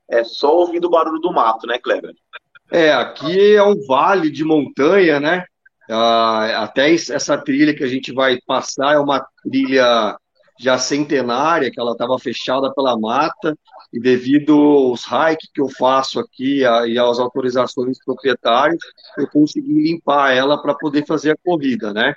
é 0.09 0.23
só 0.23 0.55
ouvir 0.55 0.83
o 0.83 0.89
barulho 0.89 1.19
do 1.19 1.31
mato, 1.31 1.67
né, 1.67 1.77
Kleber? 1.77 2.13
É, 2.71 2.91
aqui 2.93 3.55
é 3.55 3.63
um 3.63 3.75
vale 3.87 4.31
de 4.31 4.43
montanha, 4.43 5.19
né? 5.19 5.45
Ah, 5.89 6.63
até 6.63 6.91
essa 6.91 7.37
trilha 7.37 7.75
que 7.75 7.83
a 7.83 7.87
gente 7.87 8.11
vai 8.11 8.39
passar 8.47 8.95
é 8.95 8.99
uma 8.99 9.23
trilha 9.43 10.17
já 10.59 10.77
centenária, 10.77 11.69
que 11.69 11.79
ela 11.79 11.91
estava 11.91 12.17
fechada 12.17 12.73
pela 12.73 12.97
mata, 12.97 13.55
e 13.93 13.99
devido 13.99 14.53
aos 14.53 15.05
hikes 15.05 15.49
que 15.53 15.61
eu 15.61 15.69
faço 15.69 16.19
aqui 16.19 16.65
a, 16.65 16.87
e 16.87 16.97
às 16.97 17.19
autorizações 17.19 17.89
dos 17.89 18.03
proprietários, 18.03 18.83
eu 19.17 19.27
consegui 19.27 19.73
limpar 19.73 20.33
ela 20.33 20.59
para 20.61 20.73
poder 20.73 21.05
fazer 21.05 21.31
a 21.31 21.37
corrida, 21.43 21.93
né? 21.93 22.15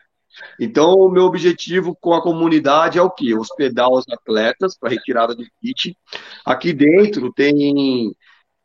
Então, 0.60 0.94
o 0.94 1.10
meu 1.10 1.24
objetivo 1.24 1.96
com 2.00 2.14
a 2.14 2.22
comunidade 2.22 2.98
é 2.98 3.02
o 3.02 3.10
quê? 3.10 3.34
Hospedar 3.34 3.90
os 3.90 4.04
atletas 4.08 4.76
para 4.78 4.90
retirada 4.90 5.34
do 5.34 5.44
kit. 5.60 5.96
Aqui 6.44 6.72
dentro 6.72 7.32
tem, 7.32 8.14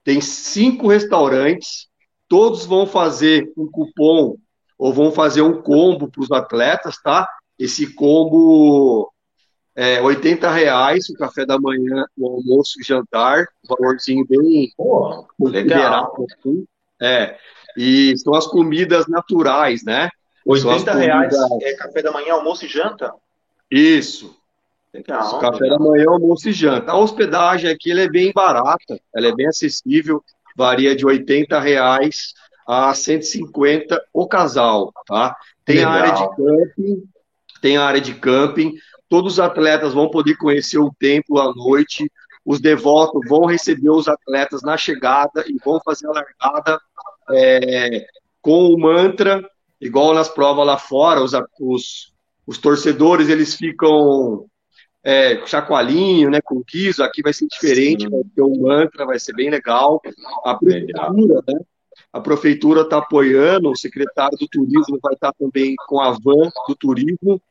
tem 0.03 0.21
cinco 0.21 0.87
restaurantes, 0.87 1.87
todos 2.27 2.65
vão 2.65 2.85
fazer 2.85 3.51
um 3.57 3.67
cupom 3.69 4.35
ou 4.77 4.93
vão 4.93 5.11
fazer 5.11 5.41
um 5.41 5.61
combo 5.61 6.09
para 6.09 6.21
os 6.21 6.31
atletas, 6.31 6.97
tá? 7.01 7.27
Esse 7.57 7.93
combo 7.93 9.11
é 9.75 10.01
80 10.01 10.51
reais 10.51 11.09
o 11.09 11.13
café 11.15 11.45
da 11.45 11.59
manhã, 11.59 12.05
o 12.17 12.27
almoço 12.27 12.79
e 12.79 12.83
jantar, 12.83 13.47
valorzinho 13.67 14.25
bem 14.27 14.71
Pô, 14.77 15.27
legal. 15.39 16.13
Assim. 16.39 16.65
É, 17.01 17.37
e 17.77 18.15
são 18.17 18.33
as 18.33 18.47
comidas 18.47 19.07
naturais, 19.07 19.83
né? 19.83 20.09
80 20.45 20.93
reais 20.93 21.33
é 21.61 21.73
café 21.73 22.01
da 22.01 22.11
manhã, 22.11 22.33
almoço 22.33 22.65
e 22.65 22.67
janta? 22.67 23.13
Isso. 23.71 24.37
Legal. 24.93 25.39
Café 25.39 25.67
da 25.67 25.79
manhã, 25.79 26.05
almoço 26.07 26.49
e 26.49 26.53
janta. 26.53 26.91
A 26.91 26.97
hospedagem 26.97 27.69
aqui 27.69 27.91
é 27.91 28.09
bem 28.09 28.31
barata, 28.31 28.99
ela 29.15 29.27
é 29.27 29.33
bem 29.33 29.47
acessível, 29.47 30.23
varia 30.55 30.95
de 30.95 31.05
80 31.05 31.59
reais 31.59 32.33
a 32.67 32.93
150 32.93 34.01
o 34.13 34.27
casal, 34.27 34.93
tá? 35.05 35.35
Tem 35.65 35.77
Legal. 35.77 35.91
a 35.91 35.95
área 35.95 36.13
de 36.13 36.35
camping, 36.35 37.03
tem 37.61 37.77
a 37.77 37.85
área 37.85 38.01
de 38.01 38.13
camping, 38.15 38.75
todos 39.09 39.33
os 39.33 39.39
atletas 39.39 39.93
vão 39.93 40.09
poder 40.09 40.35
conhecer 40.35 40.77
o 40.77 40.93
templo 40.99 41.39
à 41.39 41.53
noite, 41.53 42.11
os 42.45 42.59
devotos 42.59 43.21
vão 43.27 43.45
receber 43.45 43.89
os 43.89 44.07
atletas 44.07 44.61
na 44.61 44.77
chegada 44.77 45.43
e 45.47 45.57
vão 45.63 45.79
fazer 45.83 46.07
a 46.07 46.11
largada 46.11 46.79
é, 47.31 48.05
com 48.41 48.67
o 48.67 48.77
mantra 48.77 49.41
igual 49.83 50.13
nas 50.13 50.29
provas 50.29 50.65
lá 50.65 50.77
fora, 50.77 51.21
os, 51.21 51.33
os, 51.59 52.13
os 52.47 52.57
torcedores 52.57 53.29
eles 53.29 53.55
ficam 53.55 54.45
é, 55.03 55.45
chacoalhinho, 55.45 56.29
né, 56.29 56.39
com 56.41 56.63
guiso, 56.63 57.03
aqui 57.03 57.21
vai 57.21 57.33
ser 57.33 57.47
diferente, 57.47 58.03
Sim. 58.03 58.09
vai 58.09 58.21
ter 58.35 58.41
um 58.41 58.61
mantra, 58.61 59.05
vai 59.05 59.19
ser 59.19 59.33
bem 59.33 59.49
legal. 59.49 60.01
A 60.45 60.55
prefeitura, 60.55 61.43
né, 61.47 61.59
a 62.11 62.21
prefeitura 62.21 62.81
está 62.81 62.97
apoiando, 62.99 63.69
o 63.69 63.75
secretário 63.75 64.37
do 64.37 64.47
turismo 64.47 64.97
vai 65.01 65.13
estar 65.13 65.33
tá 65.33 65.37
também 65.37 65.75
com 65.87 65.99
a 65.99 66.11
van 66.11 66.49
do 66.67 66.75
turismo, 66.75 67.41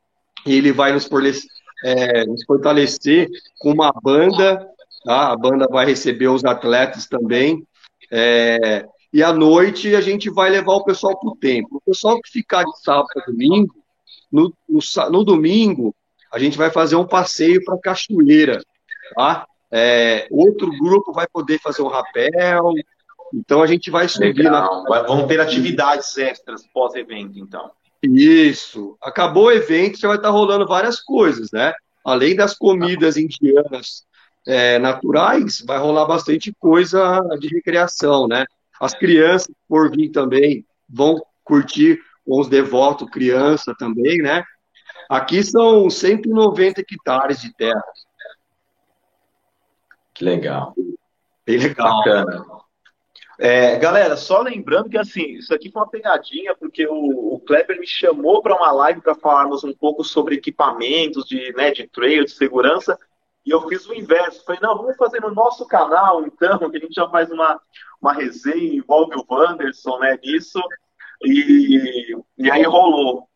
e 0.46 0.56
ele 0.56 0.72
vai 0.72 0.92
nos, 0.92 1.04
fortalecer, 1.04 1.50
é, 1.84 2.24
nos 2.24 2.44
fortalecer 2.44 3.28
com 3.58 3.70
uma 3.70 3.92
banda, 3.92 4.66
tá? 5.04 5.32
a 5.32 5.36
banda 5.36 5.68
vai 5.68 5.84
receber 5.84 6.28
os 6.28 6.44
atletas 6.44 7.06
também, 7.06 7.66
é, 8.10 8.86
e 9.12 9.22
à 9.22 9.32
noite 9.32 9.94
a 9.94 10.00
gente 10.00 10.30
vai 10.30 10.48
levar 10.48 10.72
o 10.72 10.84
pessoal 10.84 11.18
para 11.18 11.28
o 11.28 11.36
templo. 11.36 11.78
O 11.78 11.90
pessoal 11.90 12.20
que 12.20 12.30
ficar 12.30 12.64
de 12.64 12.82
sábado 12.82 13.08
a 13.16 13.30
domingo, 13.30 13.74
no, 14.30 14.52
no, 14.68 14.80
no 15.10 15.24
domingo, 15.24 15.94
a 16.32 16.38
gente 16.38 16.56
vai 16.56 16.70
fazer 16.70 16.96
um 16.96 17.06
passeio 17.06 17.62
para 17.62 17.74
a 17.74 17.80
cachoeira. 17.80 18.62
Tá? 19.14 19.46
É, 19.70 20.26
outro 20.30 20.70
grupo 20.78 21.12
vai 21.12 21.26
poder 21.26 21.58
fazer 21.60 21.82
um 21.82 21.88
rapel. 21.88 22.72
Então 23.34 23.62
a 23.62 23.66
gente 23.66 23.90
vai 23.90 24.08
subir. 24.08 24.44
Na... 24.44 24.66
Vão 25.06 25.26
ter 25.26 25.40
atividades 25.40 26.16
extras 26.16 26.62
pós-evento, 26.72 27.38
então. 27.38 27.70
Isso. 28.02 28.96
Acabou 29.02 29.44
o 29.44 29.52
evento, 29.52 29.98
já 29.98 30.08
vai 30.08 30.16
estar 30.16 30.30
rolando 30.30 30.66
várias 30.66 31.00
coisas, 31.00 31.50
né? 31.52 31.72
Além 32.04 32.34
das 32.34 32.54
comidas 32.54 33.16
indianas 33.16 34.04
é, 34.46 34.78
naturais, 34.78 35.62
vai 35.64 35.78
rolar 35.78 36.06
bastante 36.06 36.52
coisa 36.58 37.20
de 37.38 37.48
recreação, 37.48 38.26
né? 38.26 38.44
As 38.82 38.94
crianças, 38.94 39.54
por 39.68 39.92
vir 39.92 40.10
também, 40.10 40.66
vão 40.88 41.24
curtir 41.44 42.00
com 42.26 42.40
os 42.40 42.48
devotos 42.48 43.08
criança 43.08 43.72
também, 43.78 44.18
né? 44.18 44.42
Aqui 45.08 45.40
são 45.44 45.88
190 45.88 46.80
hectares 46.80 47.40
de 47.40 47.54
terra. 47.54 47.80
Que 50.12 50.24
legal. 50.24 50.74
Bem 51.46 51.58
legal. 51.58 51.98
Bacana. 51.98 52.44
É, 53.38 53.76
galera, 53.78 54.16
só 54.16 54.42
lembrando 54.42 54.90
que 54.90 54.98
assim, 54.98 55.34
isso 55.34 55.54
aqui 55.54 55.70
foi 55.70 55.82
uma 55.82 55.88
pegadinha, 55.88 56.52
porque 56.56 56.84
o, 56.84 57.34
o 57.34 57.38
Kleber 57.38 57.78
me 57.78 57.86
chamou 57.86 58.42
para 58.42 58.56
uma 58.56 58.72
live 58.72 59.00
para 59.00 59.14
falarmos 59.14 59.62
um 59.62 59.72
pouco 59.72 60.02
sobre 60.02 60.34
equipamentos 60.34 61.24
de, 61.24 61.52
né, 61.52 61.70
de 61.70 61.86
trail, 61.86 62.24
de 62.24 62.32
segurança, 62.32 62.98
e 63.44 63.50
eu 63.50 63.66
fiz 63.68 63.86
o 63.86 63.94
inverso. 63.94 64.44
Falei, 64.44 64.60
não, 64.62 64.76
vamos 64.76 64.96
fazer 64.96 65.20
no 65.20 65.34
nosso 65.34 65.66
canal, 65.66 66.24
então, 66.26 66.70
que 66.70 66.76
a 66.76 66.80
gente 66.80 66.94
já 66.94 67.08
faz 67.08 67.30
uma, 67.30 67.60
uma 68.00 68.12
resenha, 68.12 68.74
envolve 68.74 69.16
o 69.16 69.24
Wanderson, 69.28 69.98
né, 69.98 70.18
nisso. 70.22 70.60
E, 71.24 72.16
e 72.38 72.50
aí 72.50 72.62
rolou, 72.64 73.28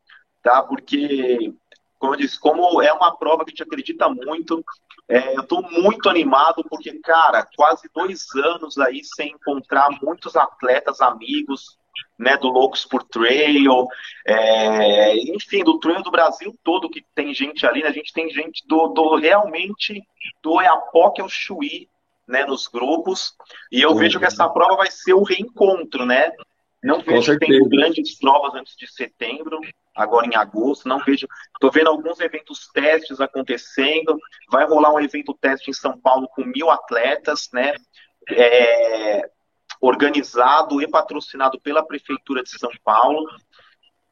tá? 0.43 0.63
Porque, 0.63 1.55
como 1.99 2.15
eu 2.15 2.19
disse, 2.19 2.39
como 2.39 2.83
é 2.83 2.93
uma 2.93 3.17
prova 3.17 3.45
que 3.45 3.51
a 3.51 3.53
gente 3.53 3.63
acredita 3.63 4.09
muito, 4.09 4.65
é, 5.09 5.37
eu 5.37 5.43
estou 5.43 5.63
muito 5.63 6.09
animado, 6.09 6.65
porque, 6.69 6.99
cara, 7.01 7.47
quase 7.57 7.89
dois 7.95 8.27
anos 8.35 8.77
aí 8.79 9.03
sem 9.05 9.33
encontrar 9.33 9.89
muitos 10.03 10.35
atletas 10.35 11.01
amigos, 11.01 11.79
né, 12.19 12.37
do 12.37 12.49
Loucos 12.49 12.85
por 12.85 13.03
Trail, 13.03 13.87
é, 14.27 15.17
enfim, 15.35 15.63
do 15.63 15.79
Trail 15.79 16.03
do 16.03 16.11
Brasil 16.11 16.55
todo 16.65 16.91
que 16.91 17.05
tem 17.15 17.35
gente 17.35 17.67
ali, 17.67 17.83
né, 17.83 17.89
a 17.89 17.93
gente 17.93 18.13
tem 18.13 18.31
gente 18.31 18.67
do, 18.67 18.89
do 18.89 19.17
realmente 19.17 20.03
do 20.43 20.61
Eapoque 20.61 21.21
ao 21.21 21.29
Chuí, 21.29 21.89
né, 22.27 22.45
nos 22.45 22.67
grupos, 22.67 23.35
e 23.71 23.81
eu 23.81 23.95
vejo 23.95 24.19
que 24.19 24.25
essa 24.25 24.49
prova 24.49 24.77
vai 24.77 24.91
ser 24.91 25.15
o 25.15 25.23
reencontro, 25.23 26.05
né? 26.05 26.33
Não 26.83 27.01
vejo 27.01 27.37
grandes 27.69 28.19
provas 28.19 28.55
antes 28.55 28.77
de 28.77 28.87
setembro, 28.87 29.59
agora 29.95 30.27
em 30.27 30.37
agosto, 30.37 30.89
não 30.89 30.99
vejo. 30.99 31.27
Estou 31.55 31.71
vendo 31.71 31.89
alguns 31.89 32.21
eventos 32.21 32.69
testes 32.73 33.21
acontecendo. 33.21 34.17
Vai 34.51 34.67
rolar 34.67 34.93
um 34.93 35.01
evento 35.01 35.37
teste 35.41 35.71
em 35.71 35.75
São 35.75 35.99
Paulo 35.99 36.29
com 36.29 36.45
mil 36.45 36.71
atletas, 36.71 37.49
né? 37.53 37.75
É, 38.29 39.29
organizado 39.81 40.81
e 40.81 40.89
patrocinado 40.89 41.61
pela 41.61 41.85
Prefeitura 41.85 42.43
de 42.43 42.51
São 42.51 42.71
Paulo. 42.85 43.27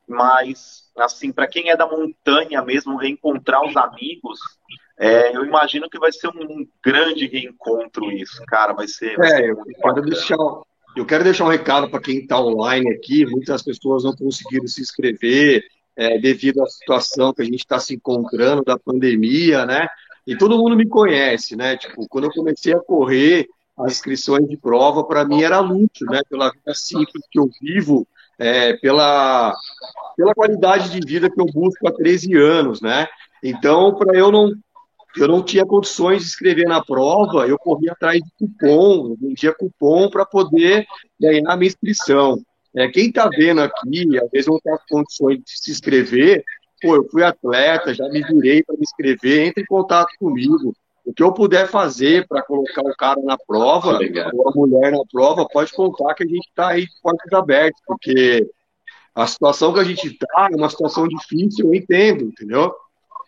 Mas, 0.07 0.91
assim, 0.97 1.33
para 1.33 1.47
quem 1.47 1.71
é 1.71 1.77
da 1.77 1.87
montanha 1.87 2.63
mesmo, 2.63 2.97
reencontrar 2.97 3.65
os 3.65 3.77
amigos, 3.77 4.39
é, 4.99 5.35
eu 5.35 5.45
imagino 5.45 5.89
que 5.89 5.99
vai 5.99 6.13
ser 6.13 6.29
um 6.29 6.67
grande 6.85 7.27
reencontro 7.27 8.11
isso, 8.13 8.43
cara. 8.47 8.73
Vai 8.73 8.87
ser. 8.87 9.17
Vai 9.17 9.29
é, 9.29 9.37
ser 9.37 9.51
eu, 9.51 9.65
quero 9.83 10.03
deixar, 10.03 10.37
eu 10.97 11.07
quero 11.07 11.25
deixar 11.25 11.45
um 11.45 11.49
recado 11.49 11.91
para 11.91 12.01
quem 12.01 12.19
está 12.19 12.39
online 12.39 12.93
aqui. 12.93 13.27
Muitas 13.27 13.63
pessoas 13.63 14.05
não 14.05 14.15
conseguiram 14.15 14.67
se 14.67 14.81
inscrever 14.81 15.65
é, 15.97 16.19
devido 16.19 16.63
à 16.63 16.67
situação 16.67 17.33
que 17.33 17.43
a 17.43 17.45
gente 17.45 17.61
está 17.61 17.79
se 17.79 17.95
encontrando 17.95 18.63
da 18.63 18.79
pandemia, 18.79 19.65
né? 19.65 19.89
E 20.27 20.37
todo 20.37 20.59
mundo 20.59 20.77
me 20.77 20.87
conhece, 20.87 21.57
né? 21.57 21.77
Tipo, 21.77 22.07
quando 22.09 22.25
eu 22.25 22.33
comecei 22.33 22.73
a 22.75 22.81
correr, 22.81 23.49
as 23.79 23.93
inscrições 23.93 24.49
de 24.49 24.57
prova, 24.57 25.05
para 25.05 25.25
mim 25.25 25.43
era 25.43 25.61
luxo, 25.61 26.05
né? 26.05 26.21
Pela 26.29 26.51
vida 26.51 26.75
simples 26.75 27.25
que 27.31 27.39
eu 27.39 27.49
vivo, 27.61 28.07
é, 28.39 28.75
pela, 28.77 29.55
pela 30.17 30.35
qualidade 30.35 30.91
de 30.91 31.07
vida 31.07 31.31
que 31.31 31.41
eu 31.41 31.47
busco 31.47 31.89
há 31.89 31.93
13 31.93 32.35
anos, 32.37 32.81
né? 32.81 33.07
Então, 33.43 33.95
para 33.95 34.17
eu 34.17 34.31
não 34.31 34.53
eu 35.17 35.29
não 35.29 35.45
tinha 35.45 35.65
condições 35.65 36.23
de 36.23 36.29
escrever 36.29 36.67
na 36.67 36.85
prova, 36.85 37.47
eu 37.47 37.57
corria 37.57 37.93
atrás 37.93 38.21
de 38.21 38.31
cupom, 38.37 39.15
vendia 39.15 39.55
cupom 39.55 40.11
para 40.11 40.27
poder 40.27 40.85
ganhar 41.21 41.53
a 41.53 41.57
minha 41.57 41.69
inscrição. 41.69 42.37
É, 42.75 42.89
quem 42.89 43.07
está 43.07 43.29
vendo 43.29 43.61
aqui, 43.61 44.19
às 44.19 44.29
vezes 44.31 44.49
não 44.49 44.59
tem 44.59 44.75
condições 44.89 45.39
de 45.39 45.45
se 45.47 45.71
inscrever, 45.71 46.43
pô, 46.83 46.97
eu 46.97 47.09
fui 47.09 47.23
atleta, 47.23 47.95
já 47.95 48.09
me 48.09 48.23
virei 48.25 48.65
para 48.65 48.75
me 48.75 48.83
inscrever, 48.83 49.47
entre 49.47 49.63
em 49.63 49.67
contato 49.67 50.11
comigo. 50.19 50.75
O 51.05 51.13
que 51.13 51.23
eu 51.23 51.33
puder 51.33 51.69
fazer 51.69 52.27
para 52.27 52.43
colocar 52.43 52.83
o 52.83 52.97
cara 52.97 53.21
na 53.23 53.37
prova, 53.37 53.99
ou 54.33 54.49
a 54.49 54.53
mulher 54.55 54.91
na 54.91 55.05
prova, 55.13 55.47
pode 55.47 55.73
contar 55.73 56.15
que 56.15 56.25
a 56.25 56.27
gente 56.27 56.49
está 56.49 56.69
aí 56.69 56.87
de 56.87 57.01
portas 57.03 57.33
abertas, 57.33 57.81
porque 57.87 58.49
a 59.15 59.27
situação 59.27 59.73
que 59.73 59.81
a 59.81 59.85
gente 59.85 60.07
está 60.09 60.49
é 60.51 60.57
uma 60.57 60.71
situação 60.71 61.07
difícil, 61.07 61.67
eu 61.67 61.75
entendo, 61.75 62.25
entendeu? 62.25 62.75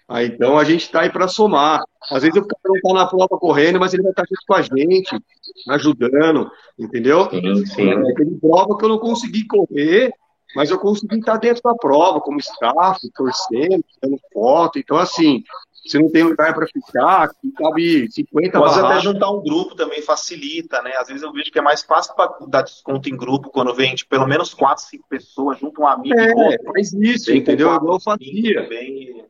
Ah, 0.08 0.22
então 0.22 0.56
a 0.56 0.64
gente 0.64 0.82
está 0.82 1.00
aí 1.02 1.10
para 1.10 1.28
somar. 1.28 1.82
Às 2.10 2.22
vezes 2.22 2.36
o 2.36 2.46
cara 2.46 2.60
não 2.64 2.76
está 2.76 2.92
na 2.94 3.06
prova 3.06 3.38
correndo, 3.38 3.80
mas 3.80 3.92
ele 3.92 4.04
vai 4.04 4.12
estar 4.12 4.22
tá 4.22 4.28
junto 4.28 4.46
com 4.46 4.54
a 4.54 4.62
gente, 4.62 5.20
ajudando, 5.68 6.50
entendeu? 6.78 7.28
Sim, 7.28 7.66
sim. 7.66 7.90
É, 7.90 8.14
tem 8.14 8.38
prova 8.38 8.76
que 8.78 8.84
eu 8.84 8.88
não 8.88 8.98
consegui 8.98 9.46
correr, 9.46 10.12
mas 10.54 10.70
eu 10.70 10.78
consegui 10.78 11.18
estar 11.18 11.36
dentro 11.38 11.62
da 11.62 11.74
prova, 11.74 12.20
como 12.20 12.38
staff, 12.38 13.00
torcendo, 13.14 13.84
tirando 13.92 14.20
foto. 14.32 14.78
Então, 14.78 14.96
assim, 14.96 15.42
se 15.86 15.98
não 15.98 16.10
tem 16.10 16.22
lugar 16.22 16.54
para 16.54 16.66
ficar, 16.66 17.30
cabe 17.56 18.10
50 18.10 18.58
Pode 18.58 18.80
até 18.80 19.00
juntar 19.00 19.30
um 19.30 19.42
grupo 19.42 19.74
também 19.74 20.02
facilita, 20.02 20.82
né? 20.82 20.92
Às 20.96 21.08
vezes 21.08 21.22
eu 21.22 21.32
vejo 21.32 21.50
que 21.50 21.58
é 21.58 21.62
mais 21.62 21.82
fácil 21.82 22.14
para 22.14 22.36
dar 22.48 22.62
desconto 22.62 23.08
em 23.08 23.16
grupo 23.16 23.50
quando 23.50 23.74
vem 23.74 23.94
de 23.94 24.04
pelo 24.04 24.26
menos 24.26 24.52
4, 24.52 24.84
5 24.84 25.06
pessoas, 25.08 25.58
junto 25.58 25.82
um 25.82 25.86
amigo. 25.86 26.18
É, 26.18 26.58
faz 26.64 26.92
isso, 26.92 27.32
entendeu? 27.32 27.70
Eu 27.70 28.00
fazia. 28.00 28.68
Bem, 28.68 29.24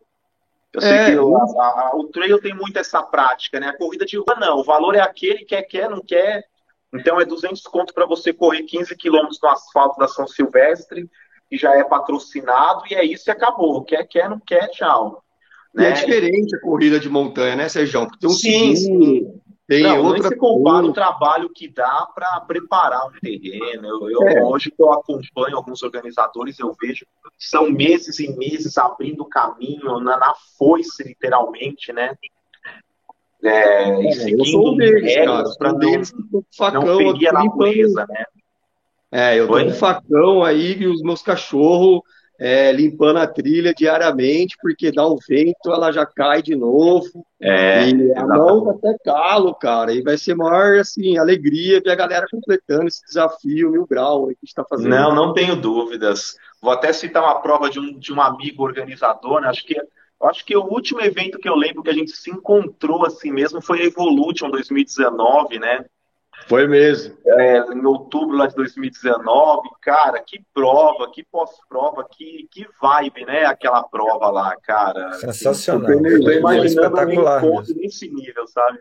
eu 0.72 0.80
sei 0.80 0.92
é, 0.92 1.04
que 1.06 1.18
o, 1.18 1.36
a, 1.36 1.64
a, 1.64 1.96
o 1.96 2.04
trail 2.08 2.40
tem 2.40 2.54
muito 2.54 2.78
essa 2.78 3.02
prática, 3.02 3.58
né? 3.58 3.68
A 3.68 3.76
corrida 3.76 4.04
de 4.04 4.16
rua 4.16 4.36
não. 4.38 4.58
O 4.58 4.64
valor 4.64 4.94
é 4.94 5.00
aquele, 5.00 5.44
quer, 5.44 5.62
quer, 5.62 5.88
não 5.88 6.02
quer. 6.02 6.44
Então 6.92 7.20
é 7.20 7.24
200 7.24 7.62
conto 7.62 7.92
para 7.92 8.06
você 8.06 8.32
correr 8.32 8.62
15 8.62 8.96
quilômetros 8.96 9.40
no 9.42 9.48
asfalto 9.48 9.98
da 9.98 10.06
São 10.06 10.26
Silvestre, 10.26 11.10
que 11.48 11.56
já 11.56 11.74
é 11.74 11.84
patrocinado, 11.84 12.82
e 12.90 12.94
é 12.94 13.04
isso 13.04 13.28
e 13.28 13.32
acabou. 13.32 13.84
Quer, 13.84 14.06
quer, 14.06 14.28
não 14.28 14.40
quer, 14.40 14.68
tchau. 14.68 15.22
Né? 15.76 15.90
É 15.90 15.92
diferente 15.92 16.56
a 16.56 16.60
corrida 16.60 16.98
de 16.98 17.08
montanha, 17.08 17.54
né, 17.54 17.68
Sérgio? 17.68 18.06
Porque 18.06 18.18
tem 18.18 18.30
um 18.30 18.32
sim, 18.32 18.74
sim. 18.74 19.40
Tem 19.68 19.82
não, 19.82 20.04
outra 20.04 20.28
você 20.28 20.36
compara 20.36 20.86
o 20.86 20.92
trabalho 20.92 21.50
que 21.52 21.68
dá 21.68 22.08
para 22.14 22.40
preparar 22.42 23.08
um 23.08 23.12
terreno. 23.20 23.86
Eu, 23.86 24.10
eu 24.10 24.28
é. 24.28 24.42
Hoje 24.42 24.70
que 24.70 24.80
eu 24.80 24.92
acompanho 24.92 25.56
alguns 25.56 25.82
organizadores, 25.82 26.58
eu 26.58 26.74
vejo 26.80 27.04
são 27.36 27.70
meses 27.70 28.18
e 28.20 28.34
meses 28.36 28.78
abrindo 28.78 29.24
caminho 29.26 30.00
na, 30.00 30.16
na 30.16 30.34
foice, 30.56 31.02
literalmente, 31.02 31.92
né? 31.92 32.14
É, 33.42 33.90
é, 33.90 34.08
e 34.08 34.12
seguindo 34.12 34.76
regras 34.76 35.58
para 35.58 35.72
não, 35.72 36.02
facão, 36.56 36.82
não 36.82 36.96
ferir 36.96 37.28
a 37.28 37.32
natureza, 37.32 38.06
né? 38.08 38.24
É, 39.12 39.38
eu 39.38 39.46
tô 39.46 39.52
com 39.52 39.70
facão 39.72 40.44
aí 40.44 40.78
e 40.78 40.86
os 40.86 41.02
meus 41.02 41.22
cachorros 41.22 42.00
é, 42.38 42.70
limpando 42.70 43.18
a 43.18 43.26
trilha 43.26 43.72
diariamente, 43.74 44.56
porque 44.60 44.92
dá 44.92 45.06
um 45.06 45.16
vento, 45.28 45.72
ela 45.72 45.90
já 45.90 46.04
cai 46.04 46.42
de 46.42 46.54
novo. 46.54 47.26
É, 47.40 47.88
e 47.88 48.12
a 48.14 48.26
mão 48.26 48.70
até 48.70 48.96
calo, 49.04 49.54
cara. 49.54 49.92
E 49.92 50.02
vai 50.02 50.18
ser 50.18 50.34
maior, 50.34 50.78
assim, 50.78 51.16
alegria 51.18 51.80
ver 51.82 51.90
a 51.90 51.96
galera 51.96 52.26
completando 52.30 52.88
esse 52.88 53.04
desafio 53.06 53.70
mil 53.70 53.86
grau 53.86 54.26
que 54.26 54.32
a 54.32 54.34
gente 54.34 54.48
está 54.48 54.64
fazendo. 54.64 54.90
Não, 54.90 55.14
não 55.14 55.32
tenho 55.32 55.56
dúvidas. 55.56 56.36
Vou 56.60 56.72
até 56.72 56.92
citar 56.92 57.22
uma 57.22 57.40
prova 57.40 57.70
de 57.70 57.80
um, 57.80 57.98
de 57.98 58.12
um 58.12 58.20
amigo 58.20 58.62
organizador, 58.62 59.40
né? 59.40 59.48
Acho 59.48 59.64
que 59.64 59.76
acho 60.22 60.46
que 60.46 60.56
o 60.56 60.64
último 60.64 61.02
evento 61.02 61.38
que 61.38 61.48
eu 61.48 61.54
lembro 61.54 61.82
que 61.82 61.90
a 61.90 61.94
gente 61.94 62.10
se 62.12 62.30
encontrou 62.30 63.04
assim 63.04 63.30
mesmo 63.30 63.60
foi 63.60 63.82
a 63.82 63.84
Evolution 63.84 64.50
2019, 64.50 65.58
né? 65.58 65.84
Foi 66.48 66.66
mesmo. 66.68 67.16
É, 67.24 67.58
em 67.58 67.84
outubro 67.84 68.36
lá 68.36 68.46
de 68.46 68.54
2019, 68.54 69.68
cara, 69.82 70.20
que 70.20 70.40
prova, 70.54 71.10
que 71.10 71.24
pós-prova, 71.24 72.06
que, 72.08 72.46
que 72.50 72.66
vibe, 72.80 73.24
né? 73.24 73.44
Aquela 73.44 73.82
prova 73.82 74.30
lá, 74.30 74.56
cara. 74.62 75.12
Sensacional. 75.14 75.90
Eu 75.90 76.20
tô 76.20 76.30
imaginando 76.30 76.96
um 77.00 77.12
encontro 77.12 77.74
nesse 77.74 78.08
nível, 78.08 78.46
sabe? 78.46 78.78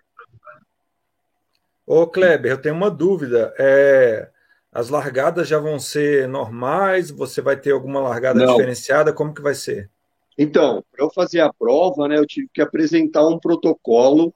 Ô, 1.88 2.06
Kleber, 2.06 2.52
eu 2.52 2.62
tenho 2.62 2.76
uma 2.76 2.91
dúvida. 2.91 3.54
É, 3.58 4.30
as 4.72 4.89
largadas 4.89 5.48
já 5.48 5.58
vão 5.58 5.80
ser 5.80 6.28
normais? 6.28 7.10
Você 7.10 7.41
vai 7.41 7.56
ter 7.56 7.72
alguma 7.72 8.00
largada 8.00 8.46
Não. 8.46 8.56
diferenciada? 8.56 9.13
Como 9.13 9.34
que 9.34 9.41
vai 9.41 9.56
ser? 9.56 9.89
Então, 10.38 10.84
para 10.91 11.06
eu 11.06 11.10
fazer 11.10 11.39
a 11.39 11.54
prova, 11.54 12.08
né, 12.08 12.18
eu 12.18 12.26
tive 12.26 12.50
que 12.54 12.62
apresentar 12.62 13.26
um 13.26 13.39
protocolo 13.39 14.34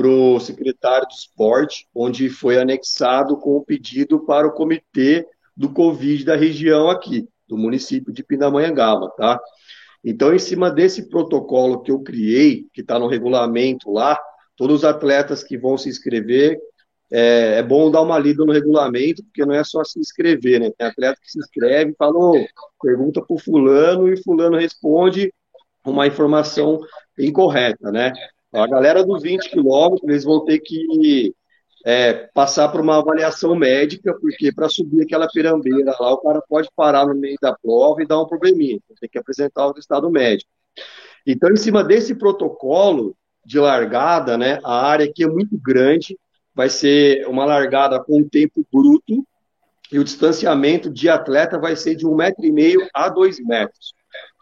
para 0.00 0.08
o 0.08 0.40
secretário 0.40 1.06
do 1.06 1.12
esporte, 1.12 1.86
onde 1.94 2.30
foi 2.30 2.58
anexado 2.58 3.36
com 3.36 3.56
o 3.56 3.62
pedido 3.62 4.24
para 4.24 4.46
o 4.46 4.52
comitê 4.52 5.26
do 5.54 5.68
Covid 5.68 6.24
da 6.24 6.34
região 6.34 6.88
aqui, 6.88 7.28
do 7.46 7.58
município 7.58 8.10
de 8.10 8.24
Pindamonhangaba, 8.24 9.10
tá? 9.10 9.38
Então, 10.02 10.34
em 10.34 10.38
cima 10.38 10.70
desse 10.70 11.10
protocolo 11.10 11.82
que 11.82 11.90
eu 11.92 12.00
criei, 12.00 12.64
que 12.72 12.80
está 12.80 12.98
no 12.98 13.08
regulamento 13.08 13.92
lá, 13.92 14.18
todos 14.56 14.76
os 14.76 14.84
atletas 14.86 15.44
que 15.44 15.58
vão 15.58 15.76
se 15.76 15.90
inscrever, 15.90 16.58
é, 17.12 17.58
é, 17.58 17.62
bom 17.62 17.90
dar 17.90 18.00
uma 18.00 18.18
lida 18.18 18.42
no 18.42 18.52
regulamento, 18.54 19.22
porque 19.24 19.44
não 19.44 19.54
é 19.54 19.62
só 19.62 19.84
se 19.84 20.00
inscrever, 20.00 20.60
né? 20.60 20.70
Tem 20.78 20.86
atleta 20.86 21.20
que 21.22 21.30
se 21.30 21.38
inscreve 21.38 21.90
e 21.90 21.96
fala, 21.96 22.16
oh, 22.16 22.46
pergunta 22.82 23.20
para 23.20 23.36
o 23.36 23.38
fulano, 23.38 24.08
e 24.08 24.16
fulano 24.22 24.56
responde 24.56 25.30
uma 25.84 26.06
informação 26.06 26.80
incorreta, 27.18 27.92
né? 27.92 28.14
A 28.52 28.66
galera 28.66 29.04
dos 29.04 29.22
20 29.22 29.48
quilômetros, 29.50 30.08
eles 30.08 30.24
vão 30.24 30.44
ter 30.44 30.58
que 30.58 31.34
é, 31.84 32.12
passar 32.34 32.68
por 32.68 32.80
uma 32.80 32.98
avaliação 32.98 33.54
médica, 33.54 34.12
porque 34.20 34.52
para 34.52 34.68
subir 34.68 35.02
aquela 35.02 35.28
pirambeira 35.28 35.94
lá, 35.98 36.12
o 36.12 36.18
cara 36.18 36.42
pode 36.48 36.68
parar 36.74 37.06
no 37.06 37.14
meio 37.14 37.36
da 37.40 37.54
prova 37.54 38.02
e 38.02 38.06
dar 38.06 38.20
um 38.20 38.26
probleminha. 38.26 38.74
Então, 38.74 38.96
tem 39.00 39.08
que 39.08 39.18
apresentar 39.18 39.68
o 39.68 39.78
estado 39.78 40.10
médico. 40.10 40.50
Então, 41.26 41.50
em 41.50 41.56
cima 41.56 41.84
desse 41.84 42.14
protocolo 42.14 43.16
de 43.44 43.58
largada, 43.58 44.36
né, 44.36 44.58
a 44.64 44.86
área 44.86 45.06
aqui 45.06 45.24
é 45.24 45.28
muito 45.28 45.56
grande, 45.58 46.18
vai 46.54 46.68
ser 46.68 47.26
uma 47.26 47.44
largada 47.44 48.02
com 48.02 48.28
tempo 48.28 48.66
bruto, 48.72 49.24
e 49.92 49.98
o 49.98 50.04
distanciamento 50.04 50.88
de 50.88 51.08
atleta 51.08 51.58
vai 51.58 51.74
ser 51.74 51.96
de 51.96 52.06
um 52.06 52.14
metro 52.14 52.44
e 52.44 52.52
meio 52.52 52.86
a 52.94 53.08
dois 53.08 53.40
metros. 53.40 53.92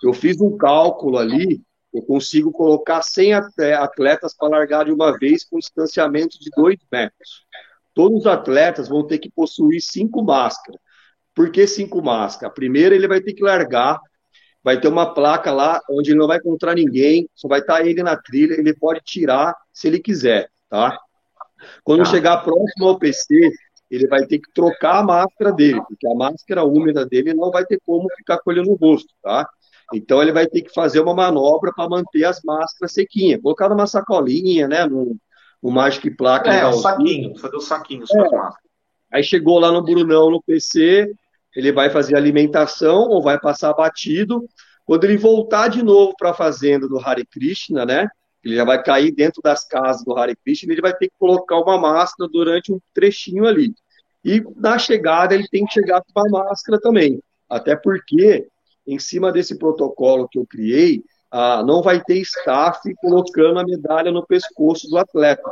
Eu 0.03 0.13
fiz 0.13 0.41
um 0.41 0.57
cálculo 0.57 1.17
ali 1.17 1.63
eu 1.93 2.03
consigo 2.03 2.53
colocar 2.53 3.03
100 3.03 3.35
atletas 3.35 4.35
para 4.37 4.49
largar 4.49 4.85
de 4.85 4.93
uma 4.93 5.17
vez 5.19 5.45
com 5.45 5.59
distanciamento 5.59 6.39
de 6.39 6.51
2 6.55 6.77
metros. 6.93 7.47
Todos 7.95 8.21
os 8.21 8.27
atletas 8.27 8.89
vão 8.89 9.07
ter 9.07 9.19
que 9.19 9.31
possuir 9.31 9.81
cinco 9.81 10.23
máscaras. 10.23 10.81
Por 11.35 11.51
que 11.51 11.67
cinco 11.67 12.03
máscaras? 12.03 12.51
A 12.51 12.55
primeira, 12.55 12.95
ele 12.95 13.09
vai 13.09 13.21
ter 13.21 13.33
que 13.33 13.43
largar, 13.43 13.99
vai 14.63 14.81
ter 14.81 14.89
uma 14.89 15.15
placa 15.15 15.51
lá 15.51 15.81
onde 15.91 16.11
ele 16.11 16.19
não 16.19 16.27
vai 16.27 16.39
encontrar 16.39 16.75
ninguém, 16.75 17.29
só 17.35 17.49
vai 17.49 17.61
estar 17.61 17.85
ele 17.87 18.03
na 18.03 18.17
trilha, 18.17 18.55
ele 18.55 18.75
pode 18.75 19.01
tirar 19.01 19.57
se 19.73 19.89
ele 19.89 19.99
quiser, 19.99 20.51
tá? 20.69 20.99
Quando 21.83 22.05
tá. 22.05 22.11
chegar 22.11 22.39
próximo 22.39 22.89
ao 22.89 22.99
PC, 22.99 23.51
ele 23.91 24.07
vai 24.07 24.27
ter 24.27 24.39
que 24.39 24.53
trocar 24.53 24.99
a 24.99 25.03
máscara 25.03 25.53
dele, 25.53 25.81
porque 25.89 26.07
a 26.07 26.15
máscara 26.15 26.65
úmida 26.65 27.07
dele 27.07 27.35
não 27.35 27.51
vai 27.51 27.65
ter 27.65 27.81
como 27.85 28.09
ficar 28.17 28.39
ele 28.49 28.63
no 28.63 28.75
rosto, 28.75 29.13
tá? 29.23 29.49
Então 29.93 30.21
ele 30.23 30.33
vai 30.33 30.47
ter 30.47 30.63
que 30.63 30.73
fazer 30.73 31.01
uma 31.01 31.15
manobra 31.15 31.73
para 31.75 31.89
manter 31.89 32.25
as 32.25 32.41
máscaras 32.43 32.93
sequinhas, 32.93 33.41
colocar 33.41 33.69
numa 33.69 33.87
sacolinha, 33.87 34.69
né? 34.69 34.85
No, 34.85 35.17
no 35.63 35.71
Magic 35.71 36.11
Placa. 36.11 36.53
É, 36.53 36.67
um 36.67 36.73
saquinho, 36.75 37.39
fazer 37.39 37.57
os 37.57 37.67
saquinhos 37.67 38.11
é. 38.15 38.19
máscaras. 38.19 38.69
Aí 39.13 39.23
chegou 39.23 39.59
lá 39.59 39.73
no 39.73 39.83
Brunão, 39.83 40.31
no 40.31 40.43
PC, 40.43 41.11
ele 41.57 41.73
vai 41.73 41.89
fazer 41.89 42.17
alimentação 42.17 43.09
ou 43.09 43.23
vai 43.23 43.41
passar 43.41 43.73
batido. 43.73 44.47
Quando 44.85 45.05
ele 45.05 45.17
voltar 45.17 45.69
de 45.69 45.83
novo 45.83 46.15
para 46.17 46.31
a 46.31 46.35
fazenda 46.35 46.87
do 46.87 46.99
Hare 46.99 47.25
Krishna, 47.25 47.87
né? 47.87 48.09
Ele 48.45 48.55
já 48.55 48.65
vai 48.65 48.83
cair 48.83 49.11
dentro 49.11 49.43
das 49.43 49.65
casas 49.65 50.05
do 50.05 50.17
Hare 50.17 50.37
Krishna, 50.37 50.73
ele 50.73 50.81
vai 50.81 50.95
ter 50.95 51.09
que 51.09 51.15
colocar 51.19 51.59
uma 51.59 51.79
máscara 51.79 52.31
durante 52.31 52.73
um 52.73 52.79
trechinho 52.95 53.47
ali. 53.47 53.75
E 54.25 54.43
na 54.57 54.79
chegada 54.79 55.35
ele 55.35 55.49
tem 55.49 55.65
que 55.65 55.73
chegar 55.73 56.03
com 56.13 56.21
a 56.21 56.29
máscara 56.29 56.79
também. 56.81 57.21
Até 57.49 57.75
porque 57.75 58.47
em 58.89 58.99
cima 58.99 59.31
desse 59.31 59.59
protocolo 59.59 60.27
que 60.29 60.39
eu 60.39 60.47
criei, 60.47 61.05
ah, 61.31 61.63
não 61.63 61.83
vai 61.83 62.03
ter 62.03 62.19
staff 62.21 62.81
colocando 62.97 63.59
a 63.59 63.65
medalha 63.65 64.11
no 64.11 64.27
pescoço 64.27 64.89
do 64.89 64.97
atleta. 64.97 65.43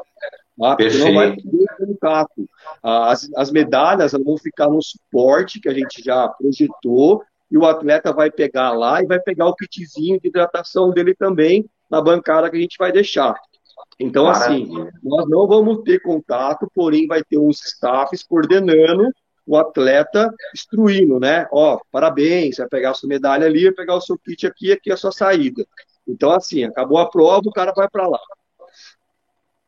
Tá? 0.58 0.74
Porque 0.74 0.98
não 0.98 1.14
vai 1.14 1.36
ter 1.36 1.76
contato. 1.76 2.48
Ah, 2.82 3.12
as, 3.12 3.28
as 3.36 3.50
medalhas 3.52 4.12
vão 4.12 4.38
ficar 4.38 4.68
no 4.68 4.82
suporte 4.82 5.60
que 5.60 5.68
a 5.68 5.74
gente 5.74 6.02
já 6.02 6.26
projetou, 6.28 7.22
e 7.50 7.56
o 7.56 7.66
atleta 7.66 8.12
vai 8.12 8.30
pegar 8.30 8.72
lá 8.72 9.02
e 9.02 9.06
vai 9.06 9.20
pegar 9.20 9.46
o 9.46 9.54
kitzinho 9.54 10.18
de 10.20 10.28
hidratação 10.28 10.90
dele 10.90 11.14
também 11.14 11.64
na 11.90 12.00
bancada 12.00 12.50
que 12.50 12.56
a 12.56 12.60
gente 12.60 12.76
vai 12.78 12.90
deixar. 12.90 13.36
Então, 14.00 14.26
assim, 14.28 14.68
nós 15.02 15.28
não 15.28 15.46
vamos 15.46 15.82
ter 15.82 16.00
contato, 16.00 16.68
porém 16.74 17.06
vai 17.06 17.22
ter 17.22 17.38
uns 17.38 17.64
staffs 17.64 18.22
coordenando 18.22 19.10
o 19.46 19.56
atleta 19.56 20.32
instruindo, 20.52 21.20
né? 21.20 21.46
Ó, 21.52 21.78
parabéns, 21.92 22.56
vai 22.56 22.68
pegar 22.68 22.90
a 22.90 22.94
sua 22.94 23.08
medalha 23.08 23.46
ali, 23.46 23.64
vai 23.64 23.74
pegar 23.74 23.94
o 23.94 24.00
seu 24.00 24.18
kit 24.18 24.46
aqui, 24.46 24.72
aqui 24.72 24.90
é 24.90 24.94
a 24.94 24.96
sua 24.96 25.12
saída. 25.12 25.64
Então, 26.06 26.32
assim, 26.32 26.64
acabou 26.64 26.98
a 26.98 27.08
prova, 27.08 27.42
o 27.46 27.52
cara 27.52 27.72
vai 27.72 27.88
para 27.88 28.08
lá. 28.08 28.20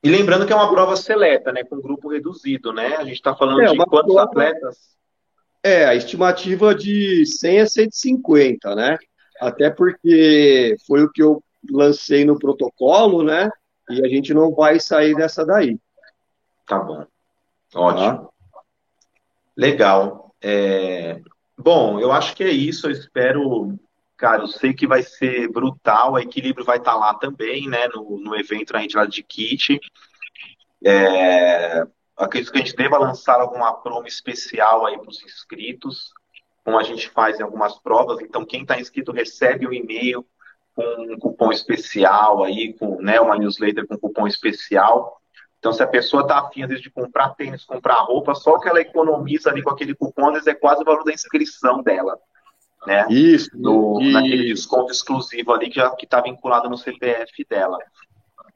E 0.03 0.11
lembrando 0.11 0.47
que 0.47 0.53
é 0.53 0.57
uma 0.57 0.71
prova 0.71 0.97
seleta, 0.97 1.53
né? 1.53 1.65
Com 1.65 1.81
grupo 1.81 2.09
reduzido, 2.09 2.73
né? 2.73 2.97
A 2.97 3.05
gente 3.05 3.17
está 3.17 3.35
falando 3.35 3.63
é, 3.63 3.71
de 3.71 3.77
quantos 3.77 4.15
prova... 4.15 4.23
atletas? 4.23 4.97
É, 5.63 5.85
a 5.87 5.95
estimativa 5.95 6.75
de 6.75 7.27
100 7.27 7.61
a 7.61 7.67
150, 7.67 8.75
né? 8.75 8.99
Até 9.41 9.71
porque 9.71 10.77
foi 10.87 11.03
o 11.03 11.11
que 11.11 11.23
eu 11.23 11.43
lancei 11.71 12.25
no 12.25 12.39
protocolo, 12.39 13.23
né? 13.23 13.51
E 13.91 14.05
a 14.05 14.09
gente 14.09 14.33
não 14.33 14.55
vai 14.55 14.79
sair 14.79 15.15
dessa 15.17 15.45
daí. 15.45 15.79
Tá 16.67 16.79
bom. 16.79 17.05
Ótimo. 17.75 18.07
Tá? 18.07 18.29
Legal. 19.59 20.33
É... 20.41 21.21
Bom, 21.59 21.99
eu 21.99 22.13
acho 22.13 22.37
que 22.37 22.45
é 22.45 22.51
isso. 22.51 22.87
Eu 22.87 22.93
espero, 22.93 23.77
cara, 24.17 24.43
eu 24.43 24.47
sei 24.47 24.73
que 24.73 24.87
vai 24.87 25.03
ser 25.03 25.51
brutal. 25.51 26.15
A 26.15 26.23
equilíbrio 26.23 26.65
vai 26.65 26.77
estar 26.77 26.93
tá 26.93 26.97
lá 26.97 27.13
também, 27.15 27.69
né? 27.69 27.89
No, 27.89 28.21
no 28.21 28.37
evento 28.37 28.77
a 28.77 28.81
gente 28.81 28.97
lá 28.97 29.05
de 29.05 29.21
kit. 29.21 29.81
É... 30.85 31.83
Acredito 32.17 32.53
que 32.53 32.59
a 32.59 32.65
gente 32.65 32.77
deva 32.77 32.99
lançar 32.99 33.41
alguma 33.41 33.75
promo 33.75 34.07
especial 34.07 34.87
aí 34.87 34.97
para 34.97 35.11
os 35.11 35.23
inscritos, 35.25 36.13
como 36.65 36.79
a 36.79 36.85
gente 36.85 37.11
faz 37.11 37.41
em 37.41 37.43
algumas 37.43 37.81
provas. 37.81 38.21
Então, 38.21 38.45
quem 38.45 38.63
está 38.63 38.79
inscrito 38.79 39.11
recebe 39.11 39.67
o 39.67 39.71
um 39.71 39.73
e-mail 39.73 40.25
com 40.77 40.85
um 41.15 41.19
cupom 41.19 41.51
especial 41.51 42.45
aí, 42.45 42.75
com 42.75 43.03
né, 43.03 43.21
uma 43.21 43.37
newsletter 43.37 43.89
com 43.89 43.99
cupom 43.99 44.29
especial. 44.29 45.21
Então, 45.59 45.73
se 45.73 45.83
a 45.83 45.87
pessoa 45.87 46.23
está 46.23 46.39
afim, 46.39 46.63
às 46.63 46.69
vezes, 46.69 46.83
de 46.83 46.91
comprar 46.91 47.31
tênis, 47.31 47.65
comprar 47.65 47.97
roupa, 47.97 48.35
só 48.35 48.55
o 48.55 48.61
que 48.61 48.69
ela 48.69 48.81
economiza 48.81 49.51
ali 49.51 49.63
com 49.63 49.71
aquele 49.71 49.95
cupom, 49.95 50.27
às 50.27 50.33
vezes, 50.35 50.47
é 50.47 50.55
quase 50.55 50.83
o 50.83 50.85
valor 50.85 51.03
da 51.05 51.13
inscrição 51.13 51.83
dela. 51.83 52.17
Né? 52.87 53.07
Isso. 53.11 53.51
No, 53.55 54.01
e... 54.01 54.13
Naquele 54.13 54.45
desconto 54.45 54.93
exclusivo 54.93 55.53
ali 55.53 55.69
que 55.69 55.81
está 56.05 56.21
vinculado 56.21 56.71
no 56.71 56.79
CPF 56.79 57.45
dela. 57.49 57.77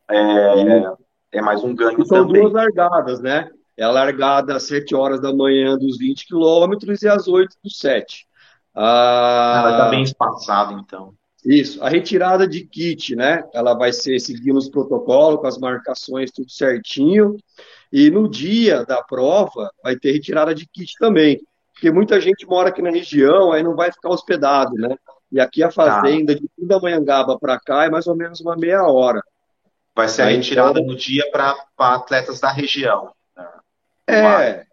É, 0.09 1.39
é 1.39 1.43
mais 1.43 1.65
um 1.65 1.75
ganho 1.75 2.05
são 2.05 2.27
também. 2.27 2.43
São 2.43 2.51
duas 2.51 2.53
largadas, 2.53 3.21
né? 3.21 3.51
É 3.77 3.85
a 3.85 3.91
largada 3.91 4.55
às 4.55 4.65
7 4.65 4.95
horas 4.95 5.21
da 5.21 5.33
manhã 5.33 5.77
dos 5.77 5.99
20 5.99 6.27
quilômetros 6.27 7.03
e 7.03 7.09
às 7.09 7.27
8 7.27 7.57
dos 7.65 7.79
7. 7.79 8.27
Ah, 8.75 9.63
Ela 9.65 9.71
está 9.73 9.89
bem 9.89 10.03
espaçado, 10.03 10.75
então. 10.75 11.15
Isso, 11.45 11.83
a 11.83 11.89
retirada 11.89 12.47
de 12.47 12.65
kit, 12.65 13.17
né? 13.17 13.45
Ela 13.53 13.75
vai 13.75 13.93
ser 13.93 14.19
seguindo 14.21 14.57
os 14.57 14.69
protocolos, 14.69 15.41
com 15.41 15.47
as 15.47 15.59
marcações, 15.59 16.31
tudo 16.31 16.51
certinho. 16.51 17.37
E 17.93 18.11
no 18.11 18.29
dia 18.29 18.85
da 18.85 19.03
prova, 19.03 19.71
vai 19.83 19.97
ter 19.97 20.13
retirada 20.13 20.55
de 20.55 20.67
kit 20.67 20.95
também. 20.99 21.41
Porque 21.73 21.91
muita 21.91 22.21
gente 22.21 22.47
mora 22.47 22.69
aqui 22.69 22.81
na 22.81 22.91
região, 22.91 23.51
aí 23.51 23.63
não 23.63 23.75
vai 23.75 23.91
ficar 23.91 24.11
hospedado, 24.11 24.75
né? 24.75 24.97
E 25.33 25.41
aqui 25.41 25.63
a 25.63 25.69
tá. 25.69 25.73
fazenda, 25.73 26.33
tá. 26.33 26.41
de 26.41 26.49
Pindamonhangaba 26.57 27.39
para 27.39 27.59
cá, 27.59 27.85
é 27.85 27.91
mais 27.91 28.07
ou 28.07 28.15
menos 28.15 28.41
uma 28.41 28.57
meia 28.57 28.85
hora. 28.85 29.21
Vai 29.95 30.09
ser 30.09 30.23
aí, 30.23 30.37
retirada 30.37 30.79
então... 30.79 30.93
no 30.93 30.97
dia 30.97 31.29
para 31.33 31.57
atletas 31.77 32.39
da 32.39 32.53
região. 32.53 33.13
Né? 33.37 33.49
É, 34.07 34.67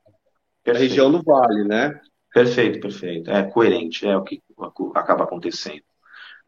a 0.69 0.73
região 0.77 1.11
do 1.11 1.23
Vale, 1.23 1.63
né? 1.63 1.99
Perfeito, 2.33 2.79
perfeito. 2.79 3.31
É 3.31 3.43
coerente, 3.43 4.07
é 4.07 4.15
o 4.15 4.23
que 4.23 4.41
acaba 4.93 5.23
acontecendo. 5.23 5.81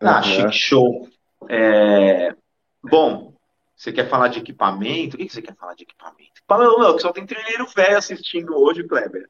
Ah, 0.02 0.18
uhum. 0.18 0.24
chique 0.24 0.52
show. 0.52 1.08
É... 1.50 2.34
Bom, 2.84 3.34
você 3.76 3.92
quer 3.92 4.10
falar 4.10 4.28
de 4.28 4.40
equipamento? 4.40 5.16
O 5.16 5.20
que 5.20 5.30
você 5.30 5.42
quer 5.42 5.56
falar 5.56 5.76
de 5.76 5.84
equipamento? 5.84 6.42
Fala, 6.48 6.66
não, 6.66 6.96
que 6.96 7.02
só 7.02 7.12
tem 7.12 7.26
trilheiro 7.26 7.68
velho 7.76 7.98
assistindo 7.98 8.56
hoje, 8.56 8.84
Kleber. 8.84 9.28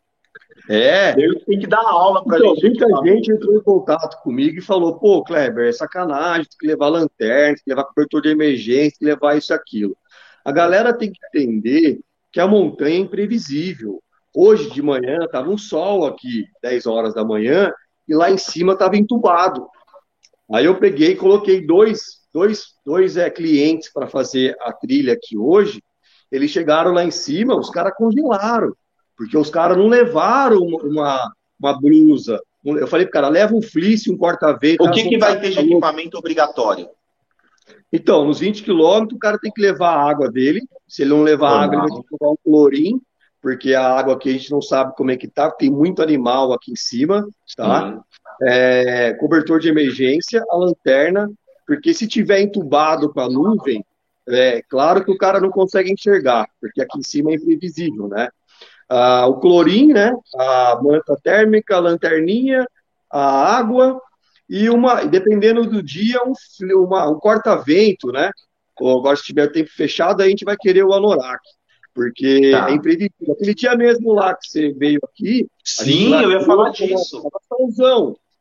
É. 0.70 1.14
Deus 1.14 1.44
tem 1.46 1.60
que 1.60 1.68
dar 1.68 1.82
aula 1.82 2.24
para 2.24 2.38
então, 2.38 2.56
gente. 2.56 2.80
Muita 2.80 3.04
gente 3.06 3.32
entrou 3.32 3.56
em 3.56 3.64
contato 3.64 4.22
comigo 4.22 4.58
e 4.58 4.62
falou: 4.62 4.98
pô, 5.00 5.24
Kleber, 5.24 5.68
é 5.68 5.72
sacanagem, 5.72 6.46
tem 6.46 6.58
que 6.60 6.68
levar 6.68 6.88
lanterna, 6.88 7.56
tem 7.56 7.64
que 7.64 7.70
levar 7.70 7.86
cobertor 7.86 8.22
de 8.22 8.30
emergência, 8.30 8.92
tem 8.92 9.00
que 9.00 9.06
levar 9.06 9.38
isso 9.38 9.54
aquilo. 9.54 9.96
A 10.44 10.52
galera 10.52 10.94
tem 10.94 11.12
que 11.12 11.20
entender 11.28 12.00
que 12.32 12.40
a 12.40 12.48
montanha 12.48 12.96
é 12.96 13.00
imprevisível. 13.00 14.02
Hoje 14.34 14.70
de 14.70 14.82
manhã 14.82 15.20
estava 15.24 15.50
um 15.50 15.58
sol 15.58 16.06
aqui, 16.06 16.46
10 16.62 16.86
horas 16.86 17.14
da 17.14 17.24
manhã, 17.24 17.74
e 18.08 18.16
lá 18.16 18.32
em 18.32 18.38
cima 18.38 18.74
estava 18.74 18.96
entubado. 18.96 19.68
Aí 20.54 20.66
eu 20.66 20.78
peguei 20.78 21.12
e 21.12 21.16
coloquei 21.16 21.66
dois, 21.66 22.22
dois, 22.34 22.74
dois 22.86 23.16
é, 23.16 23.30
clientes 23.30 23.92
para 23.92 24.08
fazer 24.08 24.56
a 24.62 24.74
trilha 24.74 25.14
aqui 25.14 25.38
hoje. 25.38 25.82
Eles 26.32 26.52
chegaram 26.52 26.92
lá 26.92 27.04
em 27.04 27.12
cima, 27.12 27.58
os 27.58 27.70
caras 27.70 27.94
congelaram, 27.96 28.74
porque 29.18 29.38
os 29.38 29.50
caras 29.50 29.78
não 29.78 29.88
levaram 29.88 30.60
uma, 30.60 31.32
uma 31.60 31.80
blusa. 31.80 32.42
Eu 32.64 32.88
falei 32.88 33.06
para 33.06 33.12
o 33.12 33.14
cara, 33.14 33.30
leva 33.30 33.56
um 33.56 33.62
fleece, 33.62 34.12
um 34.12 34.18
corta-vento. 34.18 34.84
O 34.84 34.92
que, 34.92 35.08
que 35.08 35.18
vai 35.18 35.40
ter 35.40 35.52
de 35.52 35.60
equipamento 35.60 36.18
obrigatório? 36.18 36.88
Então, 37.92 38.26
nos 38.26 38.40
20 38.40 38.64
quilômetros, 38.64 39.16
o 39.16 39.20
cara 39.20 39.40
tem 39.40 39.52
que 39.52 39.62
levar 39.62 39.96
a 39.96 40.10
água 40.10 40.30
dele. 40.30 40.62
Se 40.88 41.02
ele 41.02 41.12
não 41.12 41.24
levar 41.24 41.64
água, 41.64 41.76
ele 41.76 41.82
vai 41.82 41.98
ter 41.98 42.04
que 42.04 42.16
levar 42.20 42.34
um 42.34 42.38
clorim, 42.44 43.02
porque 43.42 43.74
a 43.74 43.88
água 43.98 44.14
aqui 44.14 44.30
a 44.30 44.34
gente 44.34 44.52
não 44.52 44.62
sabe 44.62 44.94
como 44.96 45.12
é 45.12 45.18
que 45.18 45.28
tá, 45.28 45.50
tem 45.50 45.70
muito 45.70 46.02
animal 46.02 46.54
aqui 46.54 46.72
em 46.72 46.76
cima, 46.76 47.28
tá? 47.56 47.86
Uhum 47.86 48.02
é, 48.42 49.14
cobertor 49.14 49.60
de 49.60 49.70
emergência, 49.70 50.44
a 50.50 50.58
lanterna, 50.58 51.30
porque 51.68 51.94
se 51.94 52.08
tiver 52.08 52.42
entubado 52.42 53.12
com 53.14 53.22
a 53.22 53.30
nuvem, 53.30 53.86
é 54.28 54.62
claro 54.64 55.04
que 55.04 55.12
o 55.12 55.18
cara 55.18 55.40
não 55.40 55.50
consegue 55.50 55.92
enxergar, 55.92 56.48
porque 56.60 56.82
aqui 56.82 57.00
em 57.00 57.04
cima 57.04 57.32
é 57.32 57.36
imprevisível, 57.36 58.08
né? 58.08 58.30
Ah, 58.90 59.26
o 59.28 59.40
clorim, 59.40 59.88
né? 59.88 60.14
A 60.36 60.80
manta 60.82 61.18
térmica, 61.24 61.76
a 61.76 61.80
lanterninha, 61.80 62.68
a 63.10 63.58
água 63.58 64.02
e 64.50 64.70
uma, 64.70 65.06
dependendo 65.06 65.66
do 65.66 65.82
dia, 65.82 66.20
um, 66.24 66.34
uma, 66.84 67.10
um 67.10 67.20
corta-vento, 67.20 68.12
né? 68.12 68.32
Ou 68.80 69.00
agora, 69.00 69.16
se 69.16 69.24
tiver 69.24 69.48
tempo 69.48 69.70
fechado, 69.70 70.22
a 70.22 70.28
gente 70.28 70.44
vai 70.44 70.58
querer 70.58 70.84
o 70.84 70.94
anorak 70.94 71.42
porque 71.94 72.52
tá. 72.52 72.70
é 72.70 72.74
imprevisível. 72.74 73.34
Aquele 73.34 73.54
dia 73.54 73.76
mesmo 73.76 74.14
lá 74.14 74.34
que 74.36 74.48
você 74.48 74.72
veio 74.74 75.00
aqui. 75.04 75.48
Sim, 75.64 76.14
eu 76.14 76.32
ia 76.32 76.42
falar 76.42 76.70
disso. 76.72 77.22
Tava 77.22 77.42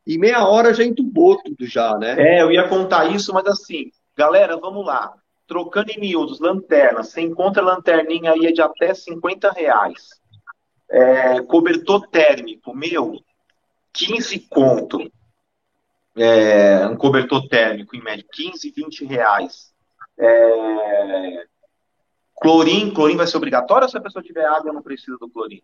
em 0.05 0.17
meia 0.17 0.45
hora 0.47 0.73
já 0.73 0.83
entubou 0.83 1.41
tudo 1.41 1.65
já, 1.65 1.97
né? 1.97 2.15
É, 2.17 2.41
eu 2.41 2.51
ia 2.51 2.67
contar 2.67 3.05
isso, 3.11 3.33
mas 3.33 3.45
assim, 3.45 3.91
galera, 4.15 4.57
vamos 4.57 4.85
lá. 4.85 5.13
Trocando 5.47 5.91
em 5.91 5.99
miúdos, 5.99 6.39
lanterna, 6.39 7.03
você 7.03 7.21
encontra 7.21 7.61
lanterninha 7.61 8.31
aí 8.31 8.53
de 8.53 8.61
até 8.61 8.93
50 8.93 9.51
reais. 9.51 10.09
É, 10.89 11.41
cobertor 11.41 12.07
térmico, 12.07 12.75
meu, 12.75 13.19
15 13.93 14.39
conto. 14.49 15.11
É, 16.15 16.85
um 16.87 16.97
cobertor 16.97 17.47
térmico, 17.47 17.95
em 17.95 18.01
média, 18.01 18.25
15, 18.31 18.71
20 18.71 19.05
reais. 19.05 19.71
É, 20.17 21.45
clorim, 22.41 22.93
clorim 22.93 23.15
vai 23.15 23.27
ser 23.27 23.37
obrigatório 23.37 23.87
se 23.87 23.97
a 23.97 24.01
pessoa 24.01 24.23
tiver 24.23 24.45
água 24.45 24.73
não 24.73 24.81
precisa 24.81 25.17
do 25.17 25.29
clorim? 25.29 25.61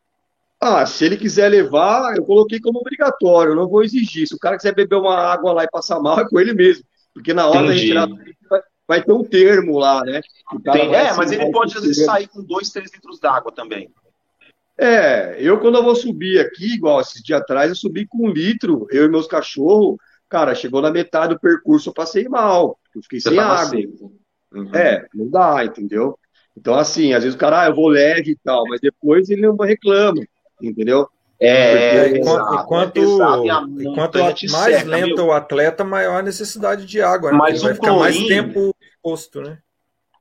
Ah, 0.60 0.86
se 0.86 1.06
ele 1.06 1.17
quiser 1.17 1.50
levar, 1.50 2.15
eu 2.15 2.26
coloquei 2.26 2.60
como 2.60 2.80
obrigatório, 2.80 3.52
eu 3.52 3.56
não 3.56 3.70
vou 3.70 3.84
exigir. 3.84 4.28
Se 4.28 4.34
o 4.34 4.39
cara 4.39 4.58
quiser 4.58 4.74
beber 4.74 4.96
uma 4.96 5.15
água 5.15 5.54
lá 5.54 5.63
e 5.63 5.70
passar 5.70 6.00
mal, 6.00 6.20
é 6.20 6.28
com 6.28 6.39
ele 6.39 6.54
mesmo. 6.54 6.84
Porque 7.13 7.34
na 7.34 7.48
hora 7.48 7.67
Entendi. 7.67 7.93
da 7.93 8.06
gente 8.08 8.38
vai, 8.50 8.62
vai 8.88 9.04
ter 9.04 9.12
um 9.12 9.24
termo 9.24 9.78
lá, 9.78 10.04
né? 10.04 10.22
Tem, 10.63 10.96
é, 10.96 11.13
mas 11.13 11.32
ele 11.32 11.52
pode 11.52 11.78
às 11.78 11.84
vezes 11.84 12.04
sair 12.04 12.28
com 12.28 12.43
2, 12.43 12.70
3 12.72 12.91
litros 12.91 13.20
d'água 13.20 13.52
também. 13.52 13.91
É, 14.80 15.36
eu 15.39 15.60
quando 15.60 15.78
eu 15.78 15.84
vou 15.84 15.96
subir 15.96 16.39
aqui, 16.39 16.76
igual 16.76 17.02
esses 17.02 17.22
dias 17.22 17.41
atrás, 17.41 17.70
eu 17.70 17.76
subi 17.76 18.08
com 18.08 18.28
um 18.28 18.32
litro, 18.32 18.88
eu 18.91 19.06
e 19.06 19.10
meus 19.10 19.28
cachorros, 19.28 19.98
cara, 20.30 20.56
chegou 20.56 20.82
na 20.82 20.91
metade 20.91 21.34
do 21.34 21.39
percurso, 21.39 21.89
eu 21.89 21.93
passei 21.93 22.28
mal, 22.28 22.80
eu 22.96 23.02
fiquei 23.02 23.20
Você 23.20 23.30
sem 23.30 23.39
água. 23.39 23.80
Uhum. 24.54 24.76
É, 24.76 25.08
não 25.13 25.30
dá, 25.30 25.65
entendeu? 25.65 26.17
Então, 26.56 26.74
assim, 26.76 27.13
às 27.13 27.24
vezes 27.24 27.36
o 27.36 27.39
cara, 27.39 27.62
ah, 27.62 27.67
eu 27.67 27.76
vou 27.76 27.88
leve 27.88 28.32
e 28.32 28.38
tal, 28.43 28.63
mas 28.67 28.80
depois 28.80 29.30
ele 29.30 29.41
não 29.41 29.56
reclama 29.56 30.22
entendeu? 30.62 31.10
É, 31.39 32.17
enquanto, 32.17 32.54
enquanto, 32.56 33.00
enquanto 33.80 34.17
mais 34.50 34.78
seca, 34.78 34.89
lento 34.89 35.17
meu. 35.17 35.28
o 35.28 35.32
atleta, 35.32 35.84
maior 35.84 36.20
a 36.20 36.24
necessidade 36.24 36.86
de 36.86 37.00
água. 37.00 37.32
Né? 37.32 37.38
Mas 37.38 37.62
um 37.62 37.65
vai 37.65 37.74
ficar 37.76 37.93
mais 37.93 38.17
tempo 38.26 38.76
posto, 39.04 39.41
né? 39.41 39.60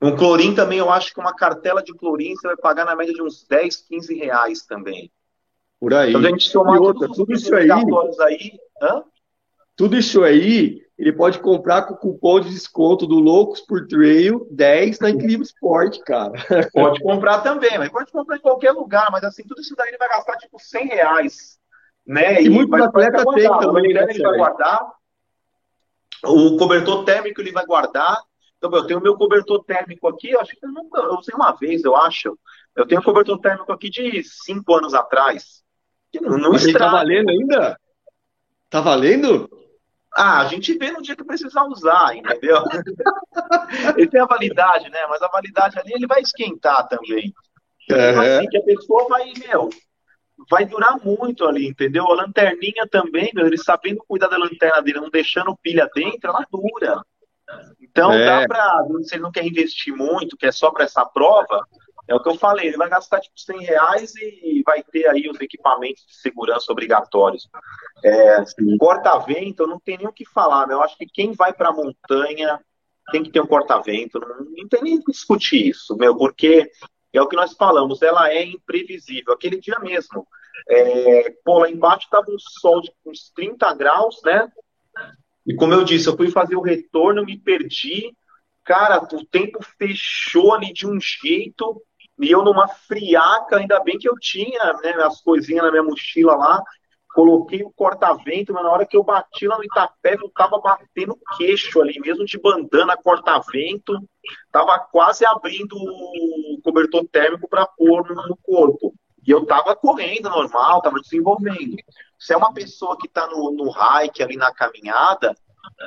Um 0.00 0.14
clorim 0.14 0.54
também, 0.54 0.78
eu 0.78 0.90
acho 0.90 1.14
que 1.14 1.18
uma 1.18 1.34
cartela 1.34 1.82
de 1.82 1.94
clorim 1.94 2.34
você 2.34 2.46
vai 2.48 2.56
pagar 2.56 2.84
na 2.84 2.94
média 2.94 3.14
de 3.14 3.22
uns 3.22 3.46
10, 3.48 3.76
15 3.76 4.14
reais 4.14 4.66
também. 4.66 5.10
Por 5.80 5.94
aí. 5.94 6.10
Então, 6.10 6.20
a 6.20 6.28
gente 6.28 6.52
tomar 6.52 6.78
outra, 6.78 7.08
tudo 7.08 7.32
isso 7.32 7.54
aí, 7.54 7.70
aí 7.70 7.82
tudo 9.74 9.96
isso 9.96 10.22
aí 10.22 10.85
ele 10.98 11.12
pode 11.12 11.38
comprar 11.40 11.82
com 11.82 11.94
o 11.94 11.96
cupom 11.96 12.40
de 12.40 12.48
desconto 12.48 13.06
do 13.06 13.16
Loucos 13.16 13.60
por 13.60 13.86
Trail 13.86 14.46
10 14.50 15.00
na 15.00 15.10
Incrível 15.10 15.42
Sport, 15.42 15.98
cara. 16.00 16.32
Pode 16.72 17.00
comprar 17.00 17.40
também, 17.40 17.78
mas 17.78 17.90
pode 17.90 18.10
comprar 18.10 18.36
em 18.36 18.40
qualquer 18.40 18.72
lugar, 18.72 19.10
mas 19.12 19.22
assim, 19.22 19.42
tudo 19.42 19.60
isso 19.60 19.74
daí 19.76 19.88
ele 19.88 19.98
vai 19.98 20.08
gastar 20.08 20.36
tipo 20.38 20.58
100 20.58 20.86
reais. 20.86 21.58
Né? 22.06 22.40
E, 22.40 22.46
e 22.46 22.48
muitos 22.48 22.80
atletas 22.80 23.24
têm 23.34 23.58
também. 23.58 23.90
Ele 23.90 24.22
vai 24.22 24.36
guardar, 24.38 24.80
o 26.24 26.56
cobertor 26.56 27.04
térmico 27.04 27.40
ele 27.40 27.52
vai 27.52 27.66
guardar, 27.66 28.16
Então, 28.56 28.72
eu 28.72 28.86
tenho 28.86 29.00
meu 29.00 29.16
cobertor 29.16 29.62
térmico 29.64 30.08
aqui, 30.08 30.30
eu 30.30 30.40
acho 30.40 30.52
que 30.52 30.64
eu 30.64 30.70
nunca, 30.70 31.00
eu 31.00 31.14
usei 31.16 31.34
uma 31.34 31.52
vez, 31.52 31.84
eu 31.84 31.94
acho. 31.94 32.38
Eu 32.74 32.86
tenho 32.86 33.00
um 33.00 33.04
cobertor 33.04 33.38
térmico 33.38 33.70
aqui 33.70 33.90
de 33.90 34.22
cinco 34.22 34.74
anos 34.74 34.94
atrás. 34.94 35.62
Que 36.10 36.20
não, 36.20 36.38
não 36.38 36.52
Mas 36.52 36.72
tá 36.72 36.88
valendo 36.88 37.30
ainda? 37.30 37.78
Tá 38.70 38.80
valendo? 38.80 39.48
Ah, 40.16 40.40
a 40.40 40.46
gente 40.46 40.72
vê 40.78 40.90
no 40.90 41.02
dia 41.02 41.14
que 41.14 41.22
precisar 41.22 41.64
usar, 41.64 42.16
entendeu? 42.16 42.62
ele 43.98 44.08
tem 44.08 44.20
a 44.20 44.24
validade, 44.24 44.88
né? 44.90 45.06
Mas 45.10 45.20
a 45.20 45.28
validade 45.28 45.78
ali 45.78 45.92
ele 45.92 46.06
vai 46.06 46.22
esquentar 46.22 46.88
também. 46.88 47.34
Então, 47.84 48.20
assim, 48.20 48.48
que 48.48 48.56
a 48.56 48.62
pessoa 48.62 49.06
vai, 49.08 49.30
meu, 49.46 49.68
vai 50.50 50.64
durar 50.64 50.98
muito 51.04 51.44
ali, 51.44 51.68
entendeu? 51.68 52.10
A 52.10 52.14
lanterninha 52.14 52.88
também, 52.90 53.30
meu, 53.34 53.46
ele 53.46 53.58
sabendo 53.58 54.02
cuidar 54.08 54.28
da 54.28 54.38
lanterna 54.38 54.80
dele, 54.80 55.00
não 55.00 55.10
deixando 55.10 55.56
pilha 55.62 55.86
dentro, 55.94 56.30
ela 56.30 56.46
dura. 56.50 57.02
Então 57.80 58.12
é. 58.12 58.24
dá 58.24 58.46
pra, 58.46 58.84
se 59.02 59.14
ele 59.14 59.22
não 59.22 59.30
quer 59.30 59.46
investir 59.46 59.94
muito, 59.94 60.36
que 60.36 60.46
é 60.46 60.52
só 60.52 60.70
para 60.70 60.84
essa 60.84 61.04
prova, 61.04 61.62
é 62.08 62.14
o 62.14 62.22
que 62.22 62.28
eu 62.28 62.36
falei, 62.36 62.68
ele 62.68 62.76
vai 62.76 62.88
gastar 62.88 63.20
tipo 63.20 63.38
100 63.38 63.64
reais 63.64 64.14
e 64.16 64.62
vai 64.64 64.82
ter 64.82 65.08
aí 65.08 65.28
os 65.28 65.40
equipamentos 65.40 66.04
de 66.06 66.14
segurança 66.14 66.70
obrigatórios. 66.70 67.48
É, 68.04 68.44
corta-vento, 68.78 69.66
não 69.66 69.80
tem 69.80 69.98
nem 69.98 70.06
o 70.06 70.12
que 70.12 70.24
falar, 70.24 70.66
meu. 70.66 70.78
Eu 70.78 70.82
acho 70.82 70.96
que 70.96 71.06
quem 71.06 71.32
vai 71.32 71.52
para 71.52 71.70
a 71.70 71.72
montanha 71.72 72.60
tem 73.10 73.22
que 73.22 73.30
ter 73.30 73.40
um 73.40 73.46
corta-vento, 73.46 74.18
não, 74.18 74.44
não 74.56 74.68
tem 74.68 74.82
nem 74.82 75.00
que 75.00 75.12
discutir 75.12 75.68
isso, 75.68 75.96
meu, 75.96 76.16
porque 76.16 76.70
é 77.12 77.22
o 77.22 77.28
que 77.28 77.36
nós 77.36 77.54
falamos, 77.54 78.02
ela 78.02 78.30
é 78.30 78.44
imprevisível. 78.44 79.32
Aquele 79.32 79.58
dia 79.60 79.78
mesmo, 79.80 80.26
é, 80.68 81.30
pô, 81.44 81.58
lá 81.58 81.70
embaixo 81.70 82.04
estava 82.04 82.30
um 82.30 82.38
sol 82.38 82.80
de 82.80 82.92
uns 83.04 83.30
30 83.34 83.72
graus, 83.74 84.20
né? 84.24 84.50
E 85.46 85.54
como 85.54 85.72
eu 85.72 85.84
disse, 85.84 86.08
eu 86.08 86.16
fui 86.16 86.30
fazer 86.30 86.56
o 86.56 86.62
retorno, 86.62 87.24
me 87.24 87.38
perdi. 87.38 88.12
Cara, 88.64 89.00
o 89.00 89.24
tempo 89.24 89.60
fechou 89.78 90.52
ali 90.52 90.72
de 90.72 90.86
um 90.86 90.98
jeito, 91.00 91.80
e 92.18 92.30
eu 92.30 92.42
numa 92.42 92.68
friaca, 92.68 93.56
ainda 93.56 93.80
bem 93.80 93.98
que 93.98 94.08
eu 94.08 94.14
tinha 94.18 94.72
né, 94.82 94.92
as 95.02 95.20
coisinhas 95.20 95.64
na 95.64 95.70
minha 95.70 95.82
mochila 95.82 96.34
lá, 96.34 96.62
coloquei 97.14 97.62
o 97.62 97.70
corta-vento, 97.70 98.52
mas 98.52 98.62
na 98.62 98.70
hora 98.70 98.86
que 98.86 98.96
eu 98.96 99.02
bati 99.02 99.46
lá 99.46 99.56
no 99.56 99.64
Itapé, 99.64 100.16
eu 100.20 100.28
tava 100.30 100.58
batendo 100.60 101.18
queixo 101.36 101.80
ali, 101.80 101.98
mesmo 102.00 102.24
de 102.24 102.38
bandana, 102.38 102.96
corta-vento, 102.96 103.98
tava 104.52 104.78
quase 104.78 105.24
abrindo 105.24 105.74
o 105.76 106.60
cobertor 106.62 107.06
térmico 107.08 107.48
para 107.48 107.66
pôr 107.66 108.14
no 108.14 108.36
corpo. 108.42 108.94
E 109.26 109.30
eu 109.30 109.44
tava 109.44 109.74
correndo 109.74 110.28
normal, 110.28 110.82
tava 110.82 111.00
desenvolvendo. 111.00 111.76
Se 112.18 112.32
é 112.32 112.36
uma 112.36 112.52
pessoa 112.52 112.96
que 112.96 113.08
tá 113.08 113.26
no, 113.26 113.50
no 113.50 113.70
hike, 113.70 114.22
ali 114.22 114.36
na 114.36 114.52
caminhada, 114.52 115.34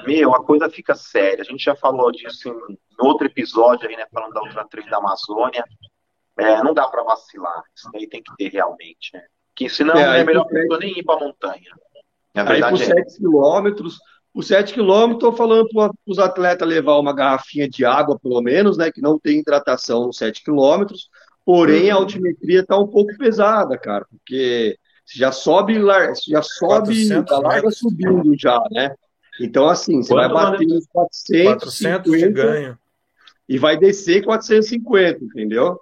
meu, 0.06 0.34
a 0.36 0.44
coisa 0.44 0.70
fica 0.70 0.94
séria. 0.94 1.42
A 1.42 1.46
gente 1.46 1.64
já 1.64 1.76
falou 1.76 2.12
disso 2.12 2.50
em, 2.50 2.78
outro 3.00 3.28
episódio 3.28 3.88
aí, 3.88 3.96
né, 3.96 4.06
falando 4.12 4.34
da 4.34 4.42
outra 4.42 4.66
trem 4.66 4.86
da 4.90 4.98
Amazônia. 4.98 5.64
É, 6.40 6.64
não 6.64 6.74
dá 6.74 6.88
para 6.88 7.04
vacilar. 7.04 7.64
Isso 7.76 7.90
aí 7.96 8.08
tem 8.08 8.22
que 8.24 8.32
ter 8.38 8.50
realmente, 8.50 9.12
né? 9.14 9.24
Que 9.56 9.70
senão 9.70 9.96
é, 9.96 10.22
é 10.22 10.24
melhor 10.24 10.46
a 10.46 10.50
pessoa 10.50 10.80
nem 10.80 10.98
ir 10.98 11.04
para 11.04 11.16
a 11.16 11.20
montanha. 11.20 11.72
A 12.36 12.52
aí 12.52 12.62
por 12.62 12.78
7 12.78 13.00
é. 13.00 13.04
quilômetros, 13.18 13.98
por 14.34 14.44
7 14.44 14.74
quilômetros, 14.74 15.16
estou 15.16 15.34
falando 15.34 15.68
para 15.70 15.92
os 16.08 16.20
atletas 16.20 16.68
levar 16.68 16.98
uma 16.98 17.14
garrafinha 17.14 17.68
de 17.68 17.84
água, 17.84 18.18
pelo 18.18 18.42
menos, 18.42 18.78
né? 18.78 18.92
Que 18.92 19.02
não 19.02 19.20
tem 19.20 19.40
hidratação 19.40 20.08
nos 20.08 20.18
7 20.18 20.44
quilômetros. 20.44 21.10
Porém, 21.46 21.90
a 21.90 21.96
uhum. 21.96 22.04
altimetria 22.04 22.62
está 22.62 22.78
um 22.78 22.88
pouco 22.88 23.18
pesada, 23.18 23.78
cara, 23.78 24.06
porque 24.10 24.78
já 25.06 25.32
sobe, 25.32 25.82
já 26.28 26.42
sobe, 26.44 27.12
a 27.12 27.40
larga 27.40 27.72
subindo 27.72 28.38
já, 28.38 28.62
né? 28.72 28.94
Então, 29.42 29.68
assim, 29.68 30.04
você 30.04 30.14
Quanto 30.14 30.34
vai 30.34 30.52
bater 30.52 30.68
nos 30.68 30.86
400, 30.88 31.64
400 31.64 32.12
de 32.12 32.30
ganho. 32.30 32.78
E 33.48 33.58
vai 33.58 33.78
descer 33.78 34.24
450, 34.24 35.24
entendeu? 35.24 35.80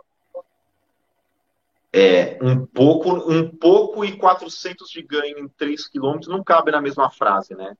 É, 1.97 2.37
um 2.41 2.65
pouco, 2.65 3.11
um 3.11 3.49
pouco 3.49 4.05
e 4.05 4.15
400 4.15 4.87
de 4.89 5.01
ganho 5.01 5.39
em 5.39 5.47
3 5.47 5.87
km 5.87 6.19
não 6.27 6.43
cabe 6.43 6.71
na 6.71 6.79
mesma 6.79 7.09
frase, 7.09 7.55
né? 7.55 7.75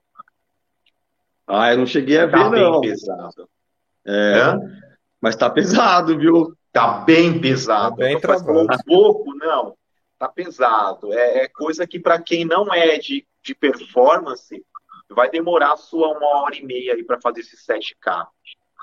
Ah, 1.46 1.72
eu 1.72 1.78
não 1.78 1.86
cheguei 1.86 2.18
a 2.18 2.30
tá 2.30 2.50
ver, 2.50 2.60
não. 2.62 2.82
pesado. 2.82 3.50
É, 4.06 4.40
é, 4.40 4.56
mas 5.22 5.36
tá 5.36 5.50
pesado, 5.50 6.18
viu? 6.18 6.58
Tá 6.72 7.00
bem 7.00 7.40
pesado. 7.40 7.96
Tá 7.96 8.04
bem 8.04 8.20
travado. 8.20 8.62
Um 8.62 8.68
pouco, 8.86 9.36
não. 9.36 9.78
Tá 10.18 10.28
pesado. 10.28 11.14
É, 11.14 11.44
é 11.44 11.48
coisa 11.48 11.86
que 11.86 12.00
para 12.00 12.20
quem 12.20 12.44
não 12.44 12.74
é 12.74 12.98
de, 12.98 13.26
de 13.44 13.54
performance, 13.54 14.66
vai 15.10 15.30
demorar 15.30 15.78
sua 15.78 16.10
uma 16.10 16.42
hora 16.42 16.56
e 16.56 16.66
meia 16.66 16.94
aí 16.94 17.04
para 17.04 17.22
fazer 17.22 17.42
esse 17.42 17.56
7K. 17.56 18.28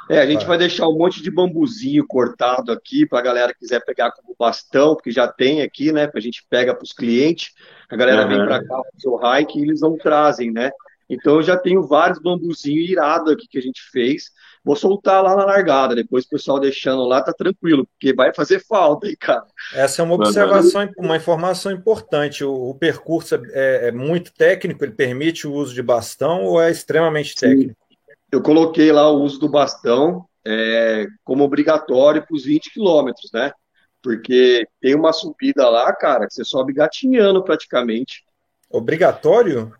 É, 0.08 0.20
a 0.20 0.26
gente 0.26 0.40
vai. 0.40 0.48
vai 0.48 0.58
deixar 0.58 0.88
um 0.88 0.96
monte 0.96 1.22
de 1.22 1.30
bambuzinho 1.30 2.06
cortado 2.06 2.72
aqui 2.72 3.06
para 3.06 3.18
a 3.18 3.22
galera 3.22 3.52
que 3.52 3.60
quiser 3.60 3.84
pegar 3.84 4.12
como 4.12 4.36
bastão, 4.38 4.94
porque 4.94 5.10
já 5.10 5.26
tem 5.26 5.62
aqui, 5.62 5.92
né? 5.92 6.10
A 6.14 6.20
gente 6.20 6.44
pega 6.48 6.74
para 6.74 6.84
os 6.84 6.92
clientes, 6.92 7.52
a 7.88 7.96
galera 7.96 8.22
uhum. 8.22 8.28
vem 8.28 8.46
para 8.46 8.64
cá 8.64 8.82
fazer 8.92 9.08
o 9.08 9.18
hike 9.18 9.58
e 9.58 9.62
eles 9.62 9.80
não 9.80 9.96
trazem, 9.96 10.50
né? 10.50 10.70
Então 11.08 11.36
eu 11.36 11.42
já 11.42 11.56
tenho 11.56 11.82
vários 11.86 12.18
bambuzinhos 12.18 12.88
irados 12.88 13.32
aqui 13.32 13.46
que 13.48 13.58
a 13.58 13.62
gente 13.62 13.80
fez. 13.90 14.30
Vou 14.64 14.74
soltar 14.74 15.22
lá 15.22 15.36
na 15.36 15.44
largada, 15.44 15.94
depois 15.94 16.24
o 16.24 16.28
pessoal 16.30 16.58
deixando 16.58 17.04
lá, 17.04 17.20
tá 17.20 17.34
tranquilo, 17.34 17.86
porque 17.86 18.14
vai 18.14 18.32
fazer 18.32 18.64
falta 18.66 19.06
aí, 19.06 19.14
cara. 19.14 19.44
Essa 19.74 20.00
é 20.00 20.04
uma 20.04 20.14
observação, 20.14 20.88
uma 20.96 21.16
informação 21.16 21.70
importante. 21.70 22.42
O, 22.42 22.70
o 22.70 22.74
percurso 22.74 23.34
é, 23.52 23.88
é, 23.88 23.92
muito 23.92 24.32
técnico, 24.32 24.82
ele 24.82 24.94
permite 24.94 25.46
o 25.46 25.52
uso 25.52 25.74
de 25.74 25.82
bastão 25.82 26.44
ou 26.44 26.62
é 26.62 26.70
extremamente 26.70 27.34
técnico? 27.34 27.76
Eu 28.34 28.42
coloquei 28.42 28.90
lá 28.90 29.08
o 29.08 29.22
uso 29.22 29.38
do 29.38 29.48
bastão 29.48 30.26
é, 30.44 31.06
como 31.22 31.44
obrigatório 31.44 32.26
para 32.26 32.34
os 32.34 32.44
20 32.44 32.72
quilômetros, 32.72 33.30
né? 33.32 33.52
Porque 34.02 34.66
tem 34.80 34.94
uma 34.94 35.12
subida 35.12 35.68
lá, 35.70 35.92
cara, 35.94 36.26
que 36.26 36.34
você 36.34 36.44
sobe 36.44 36.72
gatinhando 36.72 37.44
praticamente. 37.44 38.24
Obrigatório? 38.68 39.72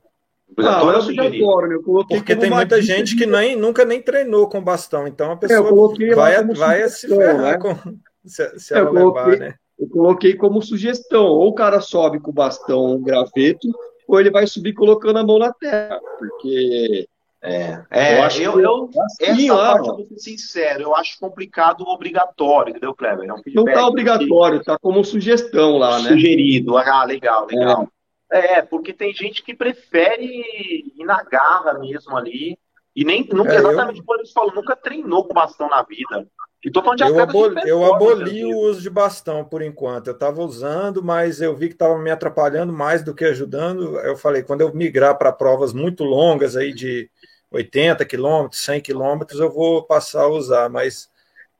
Obrigatório, 0.49 0.89
ah, 0.89 0.95
é 0.95 1.03
obrigatório 1.03 1.73
eu 1.73 1.83
coloquei 1.83 2.17
Porque 2.17 2.37
tem 2.37 2.49
muita 2.49 2.81
gente 2.81 3.17
que 3.17 3.27
nem, 3.27 3.57
nunca 3.57 3.85
nem 3.85 4.01
treinou 4.01 4.49
com 4.49 4.63
bastão, 4.63 5.09
então 5.09 5.33
a 5.33 5.37
pessoa 5.37 5.93
é, 6.01 6.15
vai, 6.15 6.45
vai 6.45 6.89
se 6.89 7.09
ferrar 7.09 7.43
né? 7.43 7.59
com, 7.59 7.75
se, 8.25 8.59
se 8.61 8.73
ela 8.73 8.89
eu 8.89 8.95
coloquei, 8.95 9.25
levar, 9.25 9.39
né? 9.39 9.55
Eu 9.77 9.89
coloquei 9.89 10.35
como 10.37 10.63
sugestão, 10.63 11.25
ou 11.25 11.49
o 11.49 11.55
cara 11.55 11.81
sobe 11.81 12.21
com 12.21 12.31
o 12.31 12.35
bastão 12.35 13.03
graveto, 13.03 13.67
ou 14.07 14.21
ele 14.21 14.31
vai 14.31 14.47
subir 14.47 14.75
colocando 14.75 15.19
a 15.19 15.27
mão 15.27 15.41
na 15.41 15.53
terra, 15.53 15.99
porque 16.19 17.09
é, 17.47 17.85
é, 17.91 18.19
eu 18.19 18.23
acho 18.23 18.41
eu, 18.41 18.59
eu 18.59 18.91
essa 19.21 19.55
parte, 19.55 19.89
eu 19.89 19.97
vou 19.97 20.07
ser 20.09 20.19
sincero, 20.19 20.83
eu 20.83 20.97
acho 20.97 21.19
complicado 21.21 21.83
o 21.83 21.93
obrigatório, 21.93 22.71
entendeu, 22.71 22.95
Kleber? 22.95 23.29
É 23.29 23.33
um 23.35 23.43
não 23.55 23.69
está 23.69 23.87
obrigatório, 23.87 24.61
está 24.61 24.79
como 24.79 25.05
sugestão 25.05 25.77
lá, 25.77 26.01
né? 26.01 26.09
Sugerido, 26.09 26.79
ah, 26.79 27.05
legal, 27.05 27.47
legal. 27.47 27.87
É. 28.33 28.59
é. 28.59 28.63
porque 28.63 28.95
tem 28.95 29.13
gente 29.13 29.43
que 29.43 29.55
prefere 29.55 30.25
ir 30.25 31.05
na 31.05 31.23
garra 31.23 31.79
mesmo 31.79 32.17
ali, 32.17 32.59
e 32.97 33.05
nem, 33.05 33.29
nunca, 33.31 33.53
é, 33.53 33.59
exatamente 33.59 33.99
eu... 33.99 34.05
como 34.07 34.21
eles 34.21 34.33
falam, 34.33 34.55
nunca 34.55 34.75
treinou 34.75 35.27
com 35.27 35.35
bastão 35.35 35.69
na 35.69 35.83
vida. 35.83 36.27
E 36.65 36.71
tô 36.71 36.81
falando 36.81 36.97
de 36.97 37.05
eu 37.05 37.21
aboli, 37.21 37.61
eu 37.67 37.95
aboli 37.95 38.45
o 38.47 38.59
uso 38.61 38.81
de 38.81 38.89
bastão 38.89 39.45
por 39.45 39.61
enquanto. 39.61 40.07
Eu 40.07 40.15
estava 40.15 40.41
usando, 40.41 41.03
mas 41.03 41.43
eu 41.43 41.55
vi 41.55 41.69
que 41.69 41.75
estava 41.75 41.99
me 41.99 42.11
atrapalhando 42.11 42.73
mais 42.73 43.05
do 43.05 43.15
que 43.15 43.27
ajudando. 43.27 43.99
Eu 43.99 44.17
falei, 44.17 44.43
quando 44.43 44.63
eu 44.63 44.73
migrar 44.73 45.19
para 45.19 45.31
provas 45.31 45.75
muito 45.75 46.05
longas 46.05 46.57
aí 46.57 46.73
de 46.73 47.11
80 47.55 48.05
quilômetros, 48.05 48.61
100 48.63 48.81
quilômetros, 48.81 49.39
eu 49.39 49.51
vou 49.51 49.85
passar 49.85 50.23
a 50.23 50.29
usar, 50.29 50.69
mas 50.69 51.11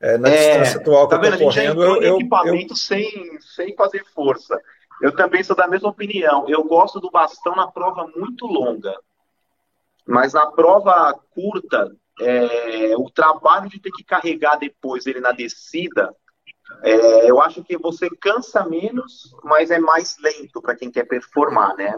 é, 0.01 0.19
na 0.19 0.29
é, 0.29 0.59
distância 0.59 0.81
atual 0.81 1.09
que 1.09 1.17
tá 1.17 1.23
eu 1.23 1.33
estou 1.33 1.49
correndo, 1.49 1.83
eu, 1.83 2.03
eu, 2.03 2.17
equipamento 2.17 2.73
eu... 2.73 2.77
Sem, 2.77 3.39
sem 3.41 3.75
fazer 3.77 4.05
força. 4.13 4.61
Eu 5.01 5.15
também 5.15 5.43
sou 5.43 5.57
da 5.57 5.69
mesma 5.69 5.89
opinião. 5.89 6.49
Eu 6.49 6.65
gosto 6.65 7.01
do 7.01 7.11
bastão 7.11 7.55
na 7.55 7.69
prova 7.69 8.07
muito 8.17 8.47
longa, 8.47 8.95
mas 10.07 10.33
na 10.33 10.47
prova 10.47 11.19
curta, 11.35 11.95
é, 12.21 12.97
o 12.97 13.09
trabalho 13.11 13.69
de 13.69 13.81
ter 13.81 13.91
que 13.93 14.05
carregar 14.05 14.57
depois 14.57 15.07
ele 15.07 15.21
na 15.21 15.33
descida, 15.33 16.15
é, 16.83 17.31
eu 17.31 17.41
acho 17.41 17.63
que 17.63 17.77
você 17.79 18.09
cansa 18.21 18.65
menos, 18.67 19.35
mas 19.45 19.71
é 19.71 19.79
mais 19.79 20.17
lento 20.19 20.61
para 20.61 20.75
quem 20.75 20.91
quer 20.91 21.05
performar, 21.05 21.77
né? 21.77 21.97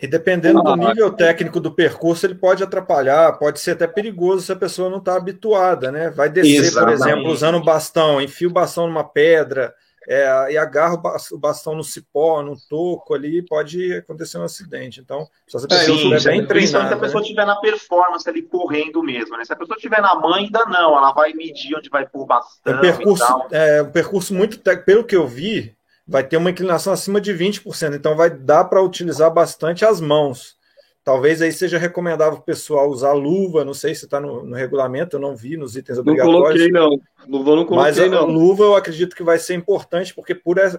E 0.00 0.06
dependendo 0.06 0.62
do 0.62 0.76
nível 0.76 1.12
técnico 1.12 1.60
do 1.60 1.70
percurso, 1.70 2.26
ele 2.26 2.34
pode 2.34 2.62
atrapalhar, 2.62 3.38
pode 3.38 3.60
ser 3.60 3.72
até 3.72 3.86
perigoso 3.86 4.46
se 4.46 4.52
a 4.52 4.56
pessoa 4.56 4.90
não 4.90 4.98
está 4.98 5.16
habituada, 5.16 5.90
né? 5.90 6.10
Vai 6.10 6.28
descer, 6.28 6.64
Exatamente. 6.64 6.98
por 6.98 7.06
exemplo, 7.06 7.30
usando 7.30 7.58
um 7.58 7.64
bastão, 7.64 8.20
enfia 8.20 8.48
o 8.48 8.52
bastão 8.52 8.86
numa 8.86 9.04
pedra 9.04 9.72
é, 10.08 10.52
e 10.52 10.58
agarra 10.58 11.00
o 11.32 11.38
bastão 11.38 11.74
no 11.74 11.82
cipó, 11.82 12.42
no 12.42 12.56
toco 12.68 13.14
ali, 13.14 13.42
pode 13.42 13.94
acontecer 13.94 14.38
um 14.38 14.42
acidente. 14.42 15.00
Então, 15.00 15.26
se 15.46 15.56
a 15.56 15.60
pessoa 15.66 15.96
estiver 15.96 16.20
é, 16.20 16.36
bem 16.36 16.46
treinada... 16.46 16.88
se 16.88 16.94
a 16.94 16.98
pessoa 16.98 17.22
estiver 17.22 17.46
né? 17.46 17.54
na 17.54 17.56
performance 17.56 18.28
ali, 18.28 18.42
correndo 18.42 19.02
mesmo, 19.02 19.36
né? 19.36 19.44
Se 19.44 19.52
a 19.52 19.56
pessoa 19.56 19.76
estiver 19.76 20.00
na 20.02 20.14
mãe, 20.14 20.44
ainda 20.44 20.64
não, 20.66 20.96
ela 20.96 21.12
vai 21.12 21.32
medir 21.32 21.76
onde 21.76 21.88
vai 21.88 22.06
pôr 22.06 22.26
bastão 22.26 22.74
é 22.74 22.80
percurso, 22.80 23.24
É 23.50 23.82
um 23.82 23.90
percurso 23.90 24.34
muito 24.34 24.58
técnico, 24.58 24.86
pelo 24.86 25.04
que 25.04 25.16
eu 25.16 25.26
vi, 25.26 25.74
vai 26.06 26.22
ter 26.22 26.36
uma 26.36 26.50
inclinação 26.50 26.92
acima 26.92 27.20
de 27.20 27.32
20%, 27.32 27.94
então 27.94 28.16
vai 28.16 28.30
dar 28.30 28.64
para 28.64 28.82
utilizar 28.82 29.32
bastante 29.32 29.84
as 29.84 30.00
mãos. 30.00 30.56
Talvez 31.02 31.42
aí 31.42 31.52
seja 31.52 31.76
recomendável 31.76 32.38
o 32.38 32.42
pessoal 32.42 32.88
usar 32.88 33.12
luva, 33.12 33.62
não 33.62 33.74
sei 33.74 33.94
se 33.94 34.06
está 34.06 34.18
no, 34.18 34.42
no, 34.42 34.56
regulamento, 34.56 35.16
eu 35.16 35.20
não 35.20 35.36
vi 35.36 35.54
nos 35.54 35.76
itens 35.76 35.98
obrigatórios. 35.98 36.70
Não 36.70 36.70
coloquei, 36.70 36.70
não. 36.70 37.00
Luva 37.28 37.56
não 37.56 37.66
coloquei, 37.66 37.76
Mas 37.76 37.98
a, 37.98 38.06
não. 38.08 38.26
luva 38.26 38.64
eu 38.64 38.74
acredito 38.74 39.14
que 39.14 39.22
vai 39.22 39.38
ser 39.38 39.54
importante, 39.54 40.14
porque 40.14 40.34
por, 40.34 40.56
é, 40.58 40.72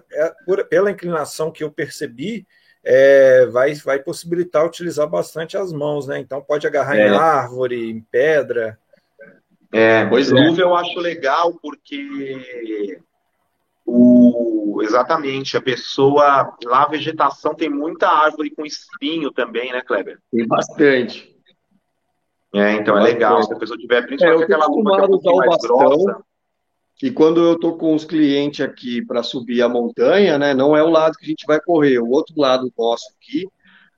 por 0.44 0.64
pela 0.64 0.90
inclinação 0.90 1.52
que 1.52 1.62
eu 1.62 1.70
percebi, 1.70 2.44
é, 2.82 3.46
vai, 3.46 3.74
vai 3.74 4.00
possibilitar 4.00 4.66
utilizar 4.66 5.08
bastante 5.08 5.56
as 5.56 5.72
mãos, 5.72 6.08
né? 6.08 6.18
Então 6.18 6.42
pode 6.42 6.66
agarrar 6.66 6.96
é. 6.96 7.06
em 7.06 7.10
árvore, 7.10 7.90
em 7.90 8.00
pedra. 8.00 8.76
É, 9.72 10.06
pois 10.06 10.30
luva 10.30 10.60
eu 10.60 10.74
acho 10.74 10.98
legal 10.98 11.54
porque 11.60 12.98
o, 13.86 14.82
exatamente, 14.82 15.56
a 15.56 15.62
pessoa. 15.62 16.56
Lá 16.64 16.82
a 16.82 16.88
vegetação 16.88 17.54
tem 17.54 17.70
muita 17.70 18.08
árvore 18.08 18.50
com 18.50 18.66
espinho 18.66 19.30
também, 19.30 19.72
né, 19.72 19.80
Kleber? 19.80 20.18
Tem 20.30 20.46
bastante. 20.46 21.34
É, 22.52 22.72
então 22.72 22.98
é 22.98 23.02
legal. 23.02 23.42
Se 23.42 23.52
a 23.52 23.56
pessoa 23.56 23.78
tiver 23.78 24.02
principalmente 24.06 24.42
é, 24.42 24.44
aquela 24.44 24.66
luva 24.66 24.96
que 24.96 25.00
é 25.00 25.04
um 25.04 25.08
pouquinho 25.08 25.36
mais 25.36 25.50
bastão, 25.50 25.78
grossa. 25.78 26.24
E 27.02 27.10
quando 27.10 27.44
eu 27.44 27.58
tô 27.58 27.76
com 27.76 27.94
os 27.94 28.04
clientes 28.04 28.64
aqui 28.64 29.04
para 29.04 29.22
subir 29.22 29.60
a 29.62 29.68
montanha, 29.68 30.38
né? 30.38 30.54
Não 30.54 30.74
é 30.74 30.82
o 30.82 30.88
lado 30.88 31.16
que 31.18 31.26
a 31.26 31.28
gente 31.28 31.46
vai 31.46 31.60
correr, 31.60 31.98
o 31.98 32.08
outro 32.08 32.34
lado 32.40 32.72
nosso 32.76 33.04
aqui, 33.18 33.46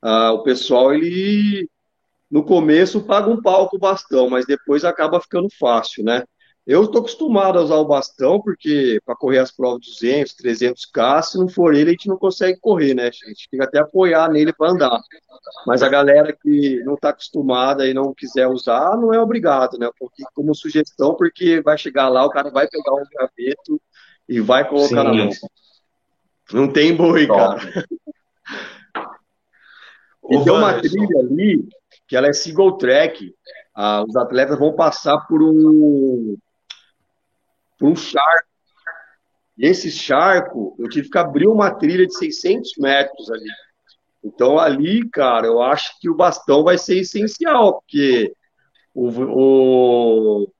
ah, 0.02 0.32
o 0.32 0.42
pessoal 0.42 0.92
ele 0.92 1.68
no 2.30 2.42
começo 2.42 3.00
paga 3.00 3.30
um 3.30 3.40
pau 3.40 3.68
com 3.68 3.76
o 3.76 3.80
bastão, 3.80 4.28
mas 4.28 4.44
depois 4.44 4.84
acaba 4.84 5.20
ficando 5.20 5.48
fácil, 5.58 6.04
né? 6.04 6.24
Eu 6.68 6.84
estou 6.84 7.00
acostumado 7.00 7.58
a 7.58 7.62
usar 7.62 7.76
o 7.76 7.86
bastão, 7.86 8.38
porque 8.38 9.00
para 9.02 9.16
correr 9.16 9.38
as 9.38 9.50
provas 9.50 9.80
200, 9.80 10.34
300K, 10.34 11.22
se 11.22 11.38
não 11.38 11.48
for 11.48 11.74
ele, 11.74 11.88
a 11.88 11.92
gente 11.92 12.08
não 12.08 12.18
consegue 12.18 12.60
correr, 12.60 12.92
né? 12.92 13.04
A 13.04 13.10
gente 13.10 13.48
fica 13.50 13.64
até 13.64 13.78
apoiar 13.78 14.30
nele 14.30 14.52
para 14.52 14.72
andar. 14.72 15.00
Mas 15.66 15.82
a 15.82 15.88
galera 15.88 16.30
que 16.30 16.82
não 16.84 16.92
está 16.92 17.08
acostumada 17.08 17.88
e 17.88 17.94
não 17.94 18.12
quiser 18.12 18.46
usar, 18.48 18.98
não 18.98 19.14
é 19.14 19.18
obrigado, 19.18 19.78
né? 19.78 19.88
Porque, 19.98 20.22
como 20.34 20.54
sugestão, 20.54 21.14
porque 21.14 21.62
vai 21.62 21.78
chegar 21.78 22.10
lá, 22.10 22.26
o 22.26 22.30
cara 22.30 22.50
vai 22.50 22.68
pegar 22.68 22.92
um 22.92 23.04
graveto 23.14 23.80
e 24.28 24.38
vai 24.38 24.68
colocar 24.68 24.88
Sim. 24.88 24.94
na 24.94 25.14
mão. 25.14 25.30
Não 26.52 26.70
tem 26.70 26.94
boi, 26.94 27.26
Top. 27.26 27.38
cara. 27.38 27.86
e 30.28 30.44
tem 30.44 30.52
uma 30.52 30.78
trilha 30.82 31.18
ali, 31.18 31.66
que 32.06 32.14
ela 32.14 32.26
é 32.26 32.34
single 32.34 32.76
track. 32.76 33.34
Ah, 33.74 34.04
os 34.06 34.14
atletas 34.16 34.58
vão 34.58 34.74
passar 34.74 35.26
por 35.26 35.42
um 35.42 36.36
para 37.78 37.88
um 37.88 37.96
charco. 37.96 38.48
E 39.56 39.66
esse 39.66 39.90
charco, 39.90 40.76
eu 40.78 40.88
tive 40.88 41.08
que 41.08 41.18
abrir 41.18 41.48
uma 41.48 41.70
trilha 41.70 42.06
de 42.06 42.16
600 42.16 42.72
metros 42.78 43.30
ali. 43.30 43.48
Então, 44.22 44.58
ali, 44.58 45.08
cara, 45.08 45.46
eu 45.46 45.62
acho 45.62 45.98
que 46.00 46.08
o 46.08 46.14
bastão 46.14 46.62
vai 46.62 46.76
ser 46.76 46.98
essencial, 46.98 47.80
porque 47.80 48.32
o, 48.94 49.08
o... 49.08 50.52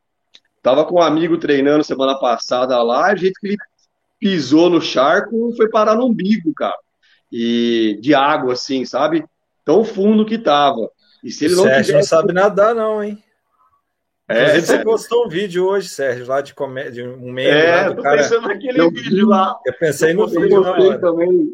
tava 0.62 0.85
com 0.85 0.96
um 0.96 1.02
amigo 1.02 1.38
treinando 1.38 1.85
semana 1.85 2.18
passada 2.18 2.81
lá, 2.83 3.07
a 3.07 3.16
gente 3.16 3.38
que 3.40 3.48
ele 3.48 3.57
pisou 4.18 4.70
no 4.70 4.81
charco 4.81 5.52
foi 5.57 5.68
parar 5.68 5.94
no 5.94 6.07
umbigo, 6.07 6.52
cara. 6.54 6.78
E 7.31 7.98
de 8.00 8.14
água, 8.14 8.54
assim, 8.54 8.85
sabe? 8.85 9.24
Tão 9.64 9.85
fundo 9.85 10.24
que 10.24 10.38
tava. 10.38 10.90
E 11.22 11.31
se 11.31 11.44
ele 11.44 11.57
não 11.57 11.64
Sérgio 11.64 11.85
tivesse... 11.85 12.12
não 12.12 12.20
sabe 12.20 12.33
nadar, 12.33 12.74
não, 12.74 13.02
hein? 13.02 13.22
É, 14.28 14.48
Inclusive, 14.48 14.66
você 14.66 14.84
postou 14.84 15.24
um 15.24 15.28
vídeo 15.28 15.66
hoje, 15.66 15.88
Sérgio, 15.88 16.26
lá 16.26 16.42
de 16.42 16.54
comédia, 16.54 17.08
um 17.08 17.32
meme 17.32 17.48
é, 17.48 17.82
lá 17.82 17.88
do 17.90 18.02
cara. 18.02 18.16
pensando 18.18 18.48
naquele 18.48 18.78
eu, 18.78 18.90
vídeo 18.90 19.26
lá. 19.26 19.58
Eu 19.64 19.72
pensei 19.72 20.12
eu 20.12 20.16
no 20.16 20.28
vídeo 20.28 20.60
na 20.60 20.72
hora. 20.72 21.00
também. 21.00 21.48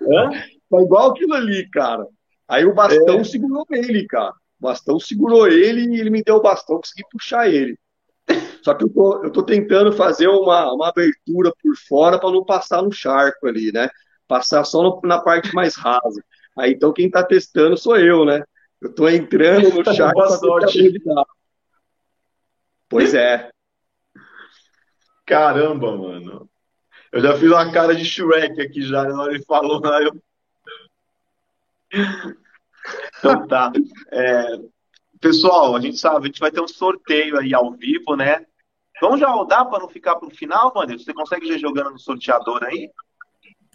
É? 0.00 0.28
Tá 0.70 0.80
igual 0.80 1.10
aquilo 1.10 1.34
ali, 1.34 1.68
cara. 1.70 2.06
Aí 2.46 2.64
o 2.64 2.72
bastão 2.72 3.18
é. 3.18 3.24
segurou 3.24 3.66
ele, 3.70 4.06
cara. 4.06 4.30
O 4.60 4.62
bastão 4.62 5.00
segurou 5.00 5.48
ele 5.48 5.96
e 5.96 6.00
ele 6.00 6.08
me 6.08 6.22
deu 6.22 6.36
o 6.36 6.42
bastão, 6.42 6.76
consegui 6.76 7.02
puxar 7.10 7.48
ele. 7.48 7.76
Só 8.62 8.74
que 8.74 8.84
eu 8.84 8.88
tô, 8.88 9.24
eu 9.24 9.30
tô 9.30 9.42
tentando 9.42 9.92
fazer 9.92 10.28
uma, 10.28 10.72
uma 10.72 10.88
abertura 10.90 11.52
por 11.60 11.76
fora 11.88 12.18
para 12.18 12.30
não 12.30 12.44
passar 12.44 12.80
no 12.80 12.92
charco 12.92 13.48
ali, 13.48 13.72
né? 13.72 13.88
Passar 14.28 14.62
só 14.64 14.82
no, 14.82 15.00
na 15.02 15.18
parte 15.18 15.52
mais 15.52 15.74
rasa. 15.74 16.22
Aí 16.56 16.72
então 16.72 16.92
quem 16.92 17.10
tá 17.10 17.24
testando 17.24 17.76
sou 17.76 17.96
eu, 17.96 18.24
né? 18.24 18.44
Eu 18.80 18.94
tô 18.94 19.08
entrando 19.08 19.70
no 19.70 19.82
charco 19.92 20.20
para 20.20 20.66
tentar 20.66 21.24
Pois 22.88 23.14
é. 23.14 23.50
Caramba, 25.26 25.96
mano. 25.96 26.48
Eu 27.12 27.20
já 27.20 27.36
fiz 27.36 27.50
uma 27.50 27.72
cara 27.72 27.94
de 27.94 28.04
Shrek 28.04 28.60
aqui 28.60 28.82
já, 28.82 29.04
na 29.04 29.22
hora 29.22 29.34
ele 29.34 29.44
falou 29.44 29.80
lá, 29.80 30.02
eu... 30.02 30.12
Então 33.18 33.46
tá. 33.46 33.72
É, 34.10 34.58
pessoal, 35.20 35.74
a 35.74 35.80
gente 35.80 35.98
sabe, 35.98 36.24
a 36.24 36.26
gente 36.26 36.40
vai 36.40 36.50
ter 36.50 36.60
um 36.60 36.68
sorteio 36.68 37.38
aí 37.38 37.54
ao 37.54 37.72
vivo, 37.72 38.14
né? 38.16 38.44
Vamos 39.00 39.20
já 39.20 39.28
rodar 39.28 39.68
para 39.68 39.80
não 39.80 39.88
ficar 39.88 40.16
para 40.16 40.28
o 40.28 40.34
final, 40.34 40.72
Wander? 40.74 40.98
Você 40.98 41.14
consegue 41.14 41.52
ir 41.52 41.58
jogando 41.58 41.90
no 41.90 41.98
sorteador 41.98 42.64
aí? 42.64 42.90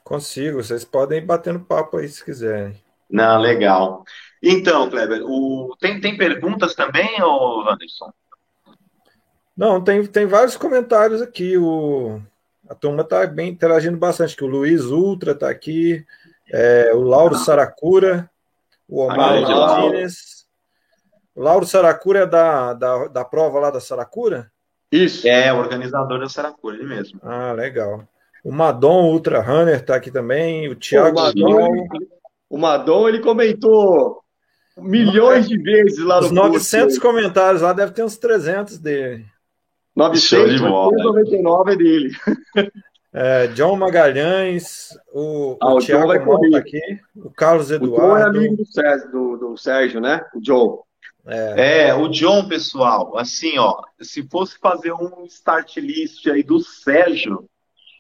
Consigo, 0.04 0.62
vocês 0.62 0.84
podem 0.84 1.20
ir 1.20 1.26
batendo 1.26 1.64
papo 1.64 1.98
aí 1.98 2.08
se 2.08 2.24
quiserem. 2.24 2.82
Não, 3.10 3.40
legal. 3.40 4.04
Então, 4.42 4.90
Kleber, 4.90 5.22
o... 5.24 5.76
tem, 5.80 6.02
tem 6.02 6.18
perguntas 6.18 6.76
também, 6.76 7.22
ô 7.22 7.70
Anderson? 7.70 8.12
Não, 9.56 9.84
tem, 9.84 10.06
tem 10.06 10.26
vários 10.26 10.58
comentários 10.58 11.22
aqui. 11.22 11.58
O, 11.58 12.20
a 12.70 12.76
turma 12.76 13.02
está 13.02 13.26
bem 13.28 13.50
interagindo 13.50 13.98
bastante. 13.98 14.36
Que 14.36 14.44
o 14.44 14.48
Luiz 14.48 14.86
Ultra 14.86 15.32
está 15.32 15.50
aqui, 15.50 16.06
é, 16.52 16.92
o 16.94 17.02
Lauro 17.02 17.36
Saracura, 17.36 18.30
o 18.88 19.02
Omar 19.02 19.42
Martínez. 19.42 20.46
O 21.36 21.42
Lauro 21.42 21.66
Saracura 21.66 22.20
é 22.20 22.26
da, 22.26 22.74
da, 22.74 23.08
da 23.08 23.26
prova 23.26 23.60
lá 23.60 23.72
da 23.72 23.80
Saracura? 23.80 24.52
Isso. 24.92 25.28
É, 25.28 25.52
o 25.52 25.58
organizador 25.58 26.20
da 26.20 26.30
Saracura, 26.30 26.76
ele 26.76 26.86
mesmo. 26.86 27.20
Ah, 27.24 27.52
legal. 27.54 28.08
O 28.44 28.52
Madon 28.52 29.06
Ultra 29.12 29.42
Runner 29.42 29.76
está 29.76 29.96
aqui 29.96 30.12
também, 30.12 30.70
o 30.70 30.76
Thiago 30.76 31.18
o 31.18 31.24
Madon, 31.24 31.88
o 32.50 32.58
Madon, 32.58 33.10
ele 33.10 33.20
comentou 33.20 34.22
milhões 34.78 35.48
de 35.48 35.58
vezes 35.58 36.00
lá 36.00 36.20
no 36.20 36.28
Os 36.28 36.32
900 36.32 36.86
post. 36.86 37.00
comentários 37.00 37.62
lá, 37.62 37.74
deve 37.74 37.94
ter 37.94 38.04
uns 38.04 38.18
300 38.18 38.78
dele. 38.78 39.26
999 39.96 41.72
é 41.72 41.76
dele. 41.76 42.12
É, 43.16 43.46
John 43.48 43.76
Magalhães, 43.76 44.90
o, 45.14 45.56
ah, 45.62 45.74
o, 45.74 45.78
o 45.78 45.80
Thiago 45.80 46.08
vai 46.08 46.18
aqui, 46.60 46.82
o 47.16 47.30
Carlos 47.30 47.70
Eduardo. 47.70 48.02
O 48.02 48.08
John 48.08 48.18
é 48.18 48.24
amigo 48.24 48.58
do 48.58 48.66
Sérgio, 48.66 49.12
do, 49.12 49.38
do 49.38 49.56
Sérgio 49.58 50.02
né? 50.02 50.26
O 50.34 50.42
John. 50.42 50.82
É. 51.28 51.90
é. 51.90 51.94
o 51.94 52.10
John, 52.10 52.48
pessoal, 52.48 53.16
assim, 53.18 53.60
ó, 53.60 53.82
se 54.02 54.28
fosse 54.28 54.58
fazer 54.58 54.92
um 54.94 55.26
start 55.26 55.78
list 55.78 56.26
aí 56.28 56.42
do 56.42 56.60
Sérgio, 56.60 57.48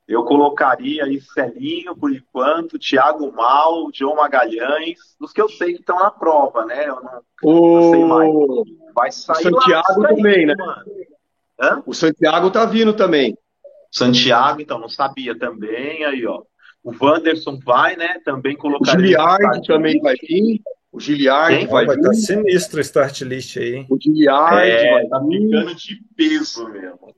eu 0.07 0.23
colocaria 0.25 1.05
aí 1.05 1.21
Celinho, 1.21 1.95
por 1.95 2.11
enquanto, 2.11 2.79
Thiago 2.79 3.31
Mal, 3.31 3.89
John 3.91 4.15
Magalhães, 4.15 4.99
dos 5.19 5.31
que 5.31 5.41
eu 5.41 5.47
sei 5.47 5.73
que 5.73 5.79
estão 5.79 5.97
na 5.97 6.11
prova, 6.11 6.65
né? 6.65 6.89
Eu 6.89 7.01
não, 7.01 7.21
o... 7.43 7.79
não 7.79 7.91
sei 7.91 8.05
mais. 8.05 8.33
Vai 8.93 9.11
sair 9.11 9.47
o 9.47 9.61
Santiago 9.61 10.01
lá, 10.01 10.09
também, 10.09 10.45
né? 10.45 10.55
Mano. 10.57 10.83
Hã? 11.59 11.81
O 11.85 11.93
Santiago 11.93 12.51
tá 12.51 12.65
vindo 12.65 12.93
também. 12.93 13.37
Santiago, 13.91 14.59
então, 14.59 14.79
não 14.79 14.89
sabia 14.89 15.37
também. 15.37 16.03
Aí, 16.03 16.25
ó. 16.25 16.41
O 16.83 16.91
Wanderson 16.99 17.59
vai, 17.63 17.95
né? 17.95 18.19
Também 18.25 18.57
colocaria. 18.57 18.95
O 18.95 18.99
Giliard 18.99 19.67
também 19.67 20.01
vai 20.01 20.15
vir. 20.15 20.61
O 20.91 20.99
Giliard 20.99 21.65
vai, 21.67 21.85
vai 21.85 21.95
estar 21.95 22.09
tá 22.09 22.13
sinistro 22.13 22.79
o 22.79 22.81
start 22.81 23.21
list 23.21 23.57
aí. 23.57 23.75
Hein? 23.75 23.87
O 23.89 23.97
Giliard 23.99 24.69
é, 24.69 24.91
vai 24.91 25.07
tá 25.07 25.19
ficando 25.19 25.75
de 25.75 26.03
peso 26.15 26.67
mesmo. 26.69 27.15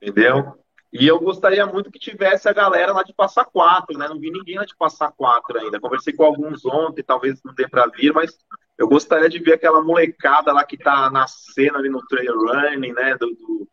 Entendeu? 0.00 0.54
E 0.92 1.06
eu 1.06 1.20
gostaria 1.20 1.64
muito 1.66 1.90
que 1.90 1.98
tivesse 1.98 2.48
a 2.48 2.52
galera 2.52 2.92
lá 2.92 3.02
de 3.02 3.12
Passa 3.12 3.44
Quatro, 3.44 3.96
né? 3.96 4.08
Não 4.08 4.18
vi 4.18 4.30
ninguém 4.30 4.56
lá 4.56 4.64
de 4.64 4.76
Passa 4.76 5.10
Quatro 5.10 5.58
ainda. 5.58 5.78
Conversei 5.78 6.12
com 6.12 6.24
alguns 6.24 6.64
ontem, 6.64 7.02
talvez 7.02 7.40
não 7.44 7.54
dê 7.54 7.68
para 7.68 7.86
vir, 7.86 8.12
mas 8.12 8.36
eu 8.80 8.88
gostaria 8.88 9.28
de 9.28 9.38
ver 9.38 9.52
aquela 9.52 9.82
molecada 9.82 10.54
lá 10.54 10.64
que 10.64 10.74
está 10.74 11.10
nascendo 11.10 11.76
ali 11.76 11.90
no 11.90 12.00
trail 12.06 12.34
running, 12.34 12.94
né? 12.94 13.14
Do, 13.14 13.26
do, 13.26 13.68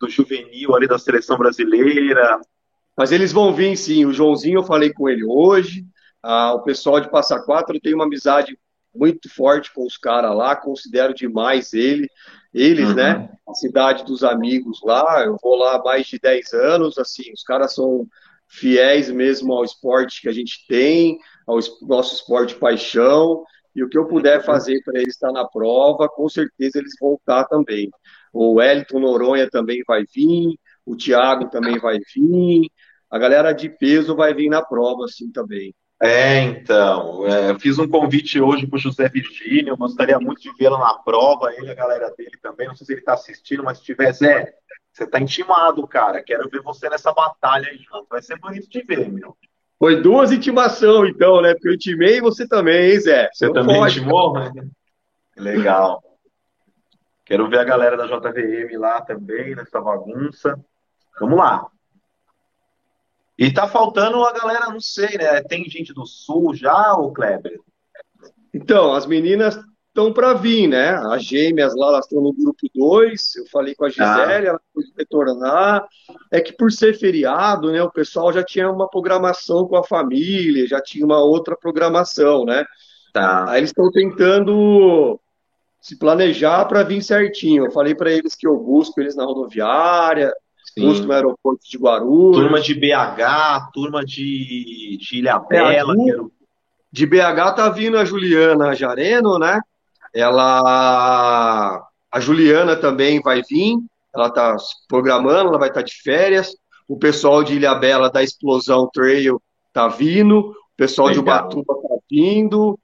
do, 0.00 0.10
juvenil 0.10 0.74
ali 0.74 0.88
da 0.88 0.98
seleção 0.98 1.38
brasileira. 1.38 2.40
Mas 2.96 3.12
eles 3.12 3.32
vão 3.32 3.54
vir 3.54 3.76
sim. 3.76 4.04
O 4.04 4.12
Joãozinho, 4.12 4.58
eu 4.58 4.64
falei 4.64 4.92
com 4.92 5.08
ele 5.08 5.24
hoje. 5.24 5.86
Ah, 6.20 6.54
o 6.54 6.64
pessoal 6.64 6.98
de 6.98 7.08
Passa 7.08 7.40
Quatro, 7.40 7.76
eu 7.76 7.80
tenho 7.80 7.94
uma 7.94 8.04
amizade 8.04 8.58
muito 8.92 9.32
forte 9.32 9.72
com 9.72 9.86
os 9.86 9.96
caras 9.96 10.34
lá, 10.34 10.56
considero 10.56 11.14
demais 11.14 11.72
ele, 11.72 12.10
eles, 12.52 12.92
né? 12.96 13.12
uhum. 13.12 13.20
né? 13.20 13.30
A 13.48 13.54
cidade 13.54 14.04
dos 14.04 14.24
amigos 14.24 14.80
lá, 14.82 15.22
eu 15.24 15.36
vou 15.40 15.54
lá 15.54 15.76
há 15.76 15.82
mais 15.84 16.04
de 16.08 16.18
10 16.18 16.52
anos, 16.54 16.98
assim, 16.98 17.32
os 17.32 17.44
caras 17.44 17.74
são 17.74 18.08
fiéis 18.48 19.08
mesmo 19.08 19.52
ao 19.52 19.62
esporte 19.62 20.20
que 20.20 20.28
a 20.28 20.32
gente 20.32 20.66
tem, 20.66 21.20
ao 21.46 21.60
nosso 21.82 22.16
esporte 22.16 22.56
paixão, 22.56 23.44
e 23.78 23.82
o 23.84 23.88
que 23.88 23.96
eu 23.96 24.06
puder 24.06 24.44
fazer 24.44 24.82
para 24.82 24.98
eles 24.98 25.14
estar 25.14 25.30
na 25.30 25.46
prova, 25.46 26.08
com 26.08 26.28
certeza 26.28 26.78
eles 26.78 26.94
vão 27.00 27.14
estar 27.14 27.44
também. 27.44 27.88
O 28.32 28.54
Wellington 28.54 28.98
Noronha 28.98 29.48
também 29.48 29.84
vai 29.86 30.04
vir, 30.12 30.58
o 30.84 30.96
Thiago 30.96 31.48
também 31.48 31.78
vai 31.78 31.98
vir, 32.12 32.68
a 33.08 33.18
galera 33.18 33.52
de 33.52 33.68
peso 33.68 34.16
vai 34.16 34.34
vir 34.34 34.48
na 34.48 34.62
prova, 34.62 35.04
assim, 35.04 35.30
também. 35.30 35.72
É, 36.02 36.40
então, 36.40 37.24
é, 37.26 37.50
eu 37.50 37.60
fiz 37.60 37.78
um 37.78 37.88
convite 37.88 38.40
hoje 38.40 38.66
para 38.66 38.76
o 38.76 38.80
José 38.80 39.08
Virgínio, 39.08 39.76
gostaria 39.76 40.18
muito 40.18 40.42
de 40.42 40.52
vê-lo 40.56 40.78
na 40.78 40.94
prova, 40.94 41.52
ele 41.54 41.70
a 41.70 41.74
galera 41.74 42.12
dele 42.16 42.36
também, 42.42 42.66
não 42.66 42.74
sei 42.74 42.84
se 42.84 42.92
ele 42.92 43.00
está 43.00 43.14
assistindo, 43.14 43.62
mas 43.62 43.78
se 43.78 43.84
tiver, 43.84 44.12
Zé, 44.12 44.54
você 44.92 45.04
está 45.04 45.20
intimado, 45.20 45.86
cara, 45.86 46.22
quero 46.22 46.48
ver 46.50 46.62
você 46.62 46.88
nessa 46.88 47.12
batalha 47.12 47.68
aí 47.68 47.78
vai 48.10 48.22
ser 48.22 48.38
bonito 48.38 48.68
de 48.68 48.82
ver, 48.82 49.08
meu. 49.08 49.36
Foi 49.78 50.02
duas 50.02 50.32
intimações, 50.32 51.14
então, 51.14 51.40
né? 51.40 51.54
Porque 51.54 51.68
eu 51.68 51.74
intimei 51.74 52.16
e 52.16 52.20
você 52.20 52.46
também, 52.48 52.90
hein, 52.90 53.00
Zé? 53.00 53.30
Você 53.32 53.46
não 53.46 53.54
também 53.54 53.76
pode, 53.76 53.98
intimou? 53.98 54.34
Legal. 55.36 56.02
Quero 57.24 57.48
ver 57.48 57.60
a 57.60 57.64
galera 57.64 57.96
da 57.96 58.06
JVM 58.06 58.76
lá 58.78 59.00
também, 59.02 59.54
nessa 59.54 59.80
bagunça. 59.80 60.58
Vamos 61.20 61.38
lá. 61.38 61.66
E 63.38 63.52
tá 63.52 63.68
faltando 63.68 64.24
a 64.24 64.32
galera, 64.32 64.66
não 64.66 64.80
sei, 64.80 65.16
né? 65.16 65.40
Tem 65.42 65.64
gente 65.70 65.94
do 65.94 66.04
Sul 66.04 66.54
já, 66.54 66.94
o 66.94 67.12
Kleber? 67.12 67.60
Então, 68.52 68.92
as 68.94 69.06
meninas 69.06 69.56
estão 69.98 70.12
para 70.12 70.32
vir, 70.32 70.68
né? 70.68 70.90
As 71.10 71.24
gêmeas 71.24 71.74
lá, 71.74 71.88
elas 71.88 72.04
estão 72.04 72.22
no 72.22 72.32
grupo 72.32 72.68
2. 72.72 73.36
Eu 73.36 73.46
falei 73.46 73.74
com 73.74 73.84
a 73.84 73.88
Gisele, 73.88 74.06
ah. 74.06 74.50
ela 74.50 74.60
foi 74.72 74.84
retornar. 74.96 75.86
É 76.30 76.40
que 76.40 76.52
por 76.52 76.70
ser 76.70 76.96
feriado, 76.96 77.72
né? 77.72 77.82
O 77.82 77.90
pessoal 77.90 78.32
já 78.32 78.44
tinha 78.44 78.70
uma 78.70 78.88
programação 78.88 79.66
com 79.66 79.76
a 79.76 79.82
família, 79.82 80.68
já 80.68 80.80
tinha 80.80 81.04
uma 81.04 81.18
outra 81.18 81.56
programação, 81.56 82.44
né? 82.44 82.64
Tá. 83.12 83.50
Aí 83.50 83.58
eles 83.58 83.70
estão 83.70 83.90
tentando 83.90 85.18
se 85.80 85.98
planejar 85.98 86.64
para 86.66 86.84
vir 86.84 87.02
certinho. 87.02 87.66
Eu 87.66 87.70
falei 87.72 87.94
para 87.94 88.12
eles 88.12 88.36
que 88.36 88.46
eu 88.46 88.56
busco 88.56 89.00
eles 89.00 89.16
na 89.16 89.24
rodoviária, 89.24 90.32
Sim. 90.74 91.02
no 91.02 91.12
aeroporto 91.12 91.68
de 91.68 91.76
Guarulhos. 91.76 92.36
Turma 92.36 92.60
de 92.60 92.74
BH, 92.74 93.72
turma 93.72 94.04
de, 94.04 94.96
de 95.00 95.18
Ilha 95.18 95.38
Bela. 95.40 95.94
É. 95.94 96.38
De 96.90 97.04
BH 97.04 97.54
tá 97.56 97.68
vindo 97.68 97.98
a 97.98 98.04
Juliana 98.04 98.74
Jareno, 98.74 99.38
né? 99.38 99.60
Ela. 100.18 101.86
A 102.10 102.20
Juliana 102.20 102.74
também 102.74 103.20
vai 103.20 103.42
vir, 103.42 103.76
ela 104.14 104.30
tá 104.30 104.56
programando, 104.88 105.50
ela 105.50 105.58
vai 105.58 105.68
estar 105.68 105.80
tá 105.80 105.86
de 105.86 105.94
férias. 106.02 106.56
O 106.88 106.98
pessoal 106.98 107.44
de 107.44 107.54
Ilha 107.54 107.74
Bela 107.74 108.10
da 108.10 108.22
Explosão 108.22 108.88
Trail 108.92 109.40
tá 109.72 109.86
vindo, 109.86 110.38
o 110.38 110.54
pessoal 110.76 111.08
Legal. 111.08 111.22
de 111.22 111.30
Ubatuba 111.30 111.74
tá 111.74 111.96
vindo, 112.10 112.78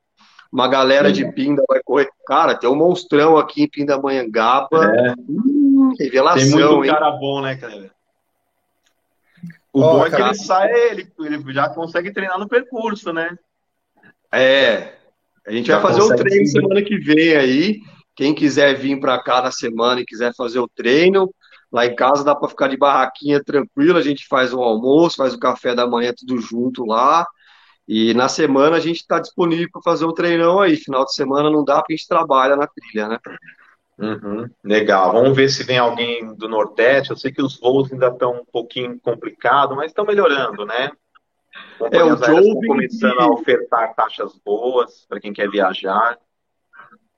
uma 0.53 0.69
galera 0.69 1.09
Sim. 1.09 1.15
de 1.15 1.33
Pinda 1.33 1.65
vai 1.67 1.81
correr. 1.83 2.09
Cara, 2.27 2.55
tem 2.55 2.71
um 2.71 2.77
monstrão 2.77 3.37
aqui 3.37 3.65
em 3.65 3.69
Pindamonhangaba. 3.69 4.85
É. 4.85 5.15
Hum, 5.29 5.93
revelação, 5.99 6.59
Tem 6.59 6.67
muito 6.69 6.85
hein? 6.85 6.93
cara 6.93 7.11
bom, 7.13 7.41
né, 7.41 7.57
cara? 7.57 7.91
O 9.73 9.81
oh, 9.81 9.93
bom 9.95 10.07
é 10.07 10.11
que 10.11 10.23
ele 10.23 10.35
sai, 10.35 10.71
ele, 10.91 11.13
ele 11.19 11.53
já 11.53 11.69
consegue 11.69 12.13
treinar 12.13 12.39
no 12.39 12.47
percurso, 12.47 13.13
né? 13.13 13.37
É. 14.31 14.93
A 15.47 15.53
gente 15.53 15.67
já 15.67 15.79
vai 15.79 15.93
fazer 15.93 16.03
o 16.03 16.17
treino 16.17 16.47
semana 16.47 16.83
que 16.83 16.99
vem 16.99 17.37
aí. 17.37 17.81
Quem 18.17 18.35
quiser 18.35 18.75
vir 18.75 18.99
para 19.01 19.21
cá 19.23 19.43
na 19.43 19.51
semana 19.51 20.01
e 20.01 20.07
quiser 20.07 20.33
fazer 20.35 20.59
o 20.59 20.69
treino, 20.69 21.33
lá 21.71 21.85
em 21.85 21.95
casa 21.95 22.25
dá 22.25 22.35
para 22.35 22.49
ficar 22.49 22.69
de 22.69 22.77
barraquinha 22.77 23.43
tranquilo. 23.43 23.99
A 23.99 24.03
gente 24.03 24.27
faz 24.27 24.53
o 24.55 24.63
almoço, 24.63 25.17
faz 25.17 25.35
o 25.35 25.39
café 25.39 25.75
da 25.75 25.87
manhã 25.87 26.13
tudo 26.17 26.41
junto 26.41 26.85
lá. 26.85 27.27
E 27.87 28.15
na 28.15 28.29
semana 28.29 28.77
a 28.77 28.81
gente 28.81 29.01
está 29.01 29.19
disponível 29.19 29.69
para 29.71 29.83
fazer 29.83 30.05
o 30.05 30.13
treinão 30.13 30.61
aí. 30.61 30.77
Final 30.77 31.05
de 31.05 31.15
semana 31.15 31.51
não 31.51 31.65
dá 31.65 31.77
porque 31.77 31.95
a 31.95 31.97
gente 31.97 32.09
trabalha 32.09 32.57
na 32.57 32.67
trilha, 32.67 33.09
né? 33.09 33.19
Uhum, 33.99 34.49
legal. 34.63 35.13
Vamos 35.13 35.37
ver 35.37 35.49
se 35.49 35.63
vem 35.63 35.79
alguém 35.79 36.35
do 36.35 36.49
Nordeste. 36.49 37.11
Eu 37.11 37.17
sei 37.17 37.31
que 37.31 37.43
os 37.43 37.59
voos 37.61 37.93
ainda 37.93 38.09
estão 38.09 38.41
um 38.41 38.45
pouquinho 38.45 38.99
complicados, 39.01 39.77
mas 39.77 39.91
estão 39.91 40.05
melhorando, 40.05 40.65
né? 40.65 40.91
É, 41.91 42.03
o 42.03 42.17
Joe 42.17 42.67
começando 42.67 43.21
a 43.21 43.31
ofertar 43.31 43.95
taxas 43.95 44.37
boas 44.45 45.07
para 45.09 45.21
quem 45.21 45.33
quer 45.33 45.51
viajar. 45.51 46.19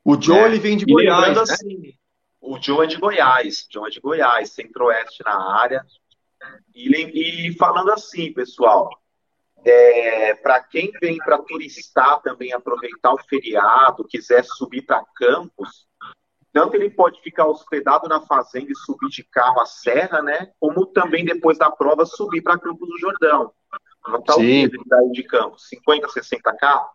O 0.04 0.20
Joe 0.20 0.38
é. 0.38 0.44
ele 0.46 0.58
vem 0.58 0.76
de 0.76 0.84
e 0.84 0.92
Goiás, 0.92 1.36
né? 1.36 1.42
assim, 1.42 1.94
o 2.40 2.60
Joe 2.60 2.84
é 2.84 2.88
de 2.88 2.96
Goiás, 2.96 3.66
Joe 3.70 3.88
é 3.88 3.90
de 3.90 4.00
Goiás, 4.00 4.52
centro-oeste 4.52 5.22
na 5.24 5.60
área. 5.60 5.84
E, 6.74 7.48
e 7.48 7.52
falando 7.54 7.90
assim, 7.90 8.32
pessoal, 8.32 8.90
é, 9.64 10.34
para 10.34 10.62
quem 10.62 10.92
vem 11.00 11.16
para 11.18 11.38
turistar 11.38 12.20
também, 12.22 12.52
aproveitar 12.52 13.12
o 13.12 13.18
feriado, 13.18 14.06
quiser 14.06 14.44
subir 14.44 14.82
para 14.82 15.04
Campos, 15.16 15.86
tanto 16.52 16.76
ele 16.76 16.88
pode 16.88 17.20
ficar 17.20 17.46
hospedado 17.46 18.08
na 18.08 18.20
fazenda 18.20 18.70
e 18.70 18.76
subir 18.76 19.08
de 19.08 19.24
carro 19.24 19.60
a 19.60 19.66
serra, 19.66 20.22
né? 20.22 20.52
Como 20.60 20.86
também 20.86 21.24
depois 21.24 21.58
da 21.58 21.70
prova 21.70 22.06
subir 22.06 22.42
para 22.42 22.58
Campos 22.58 22.88
do 22.88 22.98
Jordão. 22.98 23.52
Não 24.08 24.18
está 24.18 24.34
de 25.12 25.22
Campos? 25.24 25.68
50, 25.68 26.08
60 26.08 26.56
carros? 26.56 26.90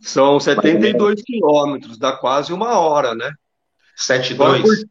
São 0.00 0.38
72 0.38 1.22
quilômetros, 1.22 1.98
dá 1.98 2.12
quase 2.12 2.52
uma 2.52 2.78
hora, 2.78 3.14
né? 3.14 3.32
72? 3.96 4.84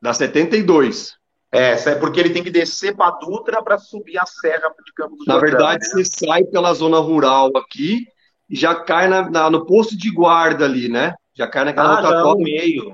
Dá 0.00 0.14
72. 0.14 1.16
É, 1.50 1.72
é 1.72 1.94
porque 1.96 2.18
ele 2.18 2.30
tem 2.30 2.42
que 2.42 2.50
descer 2.50 2.96
para 2.96 3.10
Dutra 3.18 3.62
para 3.62 3.78
subir 3.78 4.18
a 4.18 4.24
serra 4.24 4.72
de 4.84 4.92
Campos 4.94 5.18
do 5.18 5.24
Na 5.26 5.34
Jordão, 5.34 5.50
verdade, 5.50 5.84
né? 5.84 5.90
você 5.90 6.04
sai 6.04 6.44
pela 6.44 6.72
zona 6.72 6.98
rural 6.98 7.50
aqui 7.56 8.06
e 8.48 8.56
já 8.56 8.74
cai 8.74 9.06
na, 9.06 9.28
na, 9.28 9.50
no 9.50 9.66
posto 9.66 9.96
de 9.96 10.10
guarda 10.10 10.64
ali, 10.64 10.88
né? 10.88 11.14
Já 11.34 11.46
cai 11.46 11.64
naquela 11.64 12.00
ah, 12.00 12.24
outra 12.24 12.42
meio. 12.42 12.92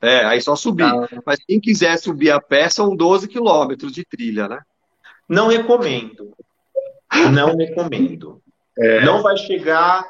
É, 0.00 0.24
aí 0.24 0.40
só 0.40 0.54
subir. 0.54 0.84
Ah. 0.84 1.08
Mas 1.24 1.40
quem 1.44 1.60
quiser 1.60 1.96
subir 1.98 2.30
a 2.30 2.40
pé 2.40 2.68
são 2.68 2.94
12 2.94 3.26
quilômetros 3.26 3.92
de 3.92 4.04
trilha, 4.04 4.48
né? 4.48 4.60
Não 5.28 5.48
recomendo. 5.48 6.34
Não 7.32 7.56
recomendo. 7.56 8.42
É. 8.78 9.04
Não 9.04 9.22
vai 9.22 9.36
chegar 9.36 10.04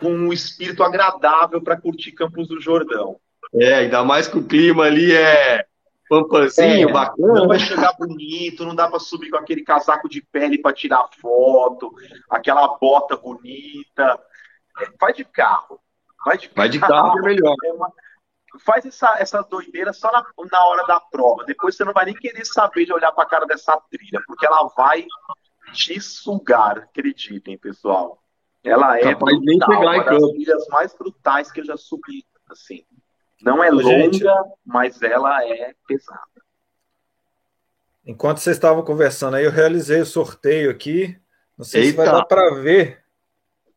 com 0.00 0.10
um 0.10 0.32
espírito 0.32 0.82
agradável 0.82 1.62
para 1.62 1.80
curtir 1.80 2.12
Campos 2.12 2.48
do 2.48 2.60
Jordão. 2.60 3.16
É, 3.54 3.74
ainda 3.74 4.02
mais 4.02 4.26
que 4.26 4.38
o 4.38 4.46
clima 4.46 4.84
ali 4.84 5.12
é 5.12 5.66
pampazinho, 6.08 6.88
é, 6.88 6.92
bacana. 6.92 7.34
Não 7.34 7.48
vai 7.48 7.58
chegar 7.58 7.94
bonito, 7.98 8.64
não 8.64 8.74
dá 8.74 8.88
para 8.88 8.98
subir 8.98 9.30
com 9.30 9.36
aquele 9.36 9.62
casaco 9.62 10.08
de 10.08 10.22
pele 10.22 10.58
para 10.58 10.74
tirar 10.74 11.08
foto, 11.20 11.92
aquela 12.30 12.66
bota 12.78 13.16
bonita. 13.16 14.18
Vai 14.98 15.12
de 15.12 15.24
carro. 15.24 15.78
Vai 16.24 16.38
de, 16.38 16.50
vai 16.54 16.68
de 16.68 16.78
carro, 16.78 17.18
é 17.18 17.22
melhor. 17.22 17.54
É 17.64 17.72
uma, 17.72 17.92
faz 18.64 18.84
essa, 18.86 19.16
essa 19.18 19.42
doideira 19.42 19.92
só 19.92 20.10
na, 20.12 20.24
na 20.50 20.64
hora 20.66 20.86
da 20.86 21.00
prova. 21.00 21.44
Depois 21.44 21.76
você 21.76 21.84
não 21.84 21.92
vai 21.92 22.06
nem 22.06 22.14
querer 22.14 22.44
saber 22.44 22.84
de 22.84 22.92
olhar 22.92 23.12
para 23.12 23.24
a 23.24 23.28
cara 23.28 23.46
dessa 23.46 23.76
trilha, 23.90 24.22
porque 24.26 24.46
ela 24.46 24.68
vai 24.76 25.06
te 25.72 26.00
sugar, 26.00 26.78
acreditem, 26.78 27.58
pessoal. 27.58 28.22
Ela 28.62 28.98
é 28.98 29.02
Capaz 29.02 29.38
brutal, 29.40 29.82
uma 29.82 30.04
das 30.04 30.30
trilhas 30.30 30.68
mais 30.68 30.94
brutais 30.94 31.50
que 31.50 31.60
eu 31.60 31.64
já 31.64 31.76
subi, 31.76 32.24
assim. 32.48 32.84
Não 33.42 33.62
é 33.62 33.70
longa, 33.70 33.88
Gente, 33.88 34.24
mas 34.64 35.02
ela 35.02 35.44
é 35.44 35.74
pesada. 35.86 36.20
Enquanto 38.06 38.38
vocês 38.38 38.56
estavam 38.56 38.84
conversando 38.84 39.36
aí, 39.36 39.44
eu 39.44 39.50
realizei 39.50 40.00
o 40.00 40.06
sorteio 40.06 40.70
aqui. 40.70 41.18
Não 41.56 41.64
sei 41.64 41.82
Eita. 41.82 41.90
se 41.90 41.96
vai 41.96 42.06
dar 42.06 42.24
para 42.24 42.54
ver. 42.54 43.02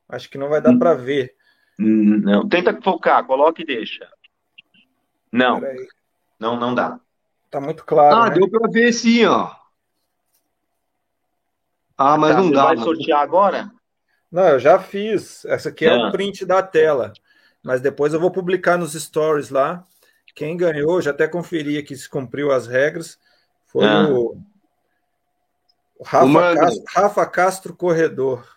Acho 0.08 0.30
que 0.30 0.38
não 0.38 0.50
vai 0.50 0.62
dar 0.62 0.72
hum. 0.72 0.80
para 0.80 0.94
ver. 0.94 1.36
Não, 1.78 2.48
tenta 2.48 2.80
focar, 2.82 3.26
coloca 3.26 3.62
e 3.62 3.66
deixa. 3.66 4.08
Não. 5.32 5.62
Não, 6.40 6.58
não 6.58 6.74
dá. 6.74 7.00
Tá 7.50 7.60
muito 7.60 7.84
claro. 7.86 8.16
Ah, 8.16 8.30
né? 8.30 8.36
deu 8.36 8.50
para 8.50 8.70
ver 8.70 8.94
sim, 8.94 9.26
ó. 9.26 9.52
Ah, 11.98 12.18
mas 12.18 12.36
tá, 12.36 12.42
não 12.42 12.52
dá. 12.52 12.66
Vai 12.66 12.78
sortear 12.78 13.22
agora? 13.22 13.72
Não, 14.32 14.48
eu 14.48 14.60
já 14.60 14.80
fiz. 14.80 15.46
Essa 15.46 15.70
aqui 15.70 15.86
é, 15.86 15.96
o 15.96 16.12
print 16.12 16.46
da 16.46 16.62
tela 16.62 17.14
mas 17.66 17.82
depois 17.82 18.14
eu 18.14 18.20
vou 18.20 18.30
publicar 18.30 18.78
nos 18.78 18.94
stories 18.94 19.50
lá. 19.50 19.84
Quem 20.36 20.56
ganhou, 20.56 21.02
já 21.02 21.10
até 21.10 21.28
conferi 21.28 21.80
aqui 21.80 21.96
se 21.96 22.08
cumpriu 22.08 22.52
as 22.52 22.68
regras, 22.68 23.18
foi 23.66 23.86
ah. 23.86 24.08
o, 24.08 24.38
o 25.98 26.04
Rafa, 26.04 26.56
Castro, 26.56 26.84
Rafa, 26.94 27.26
Castro, 27.26 27.76
Corredor. 27.76 28.48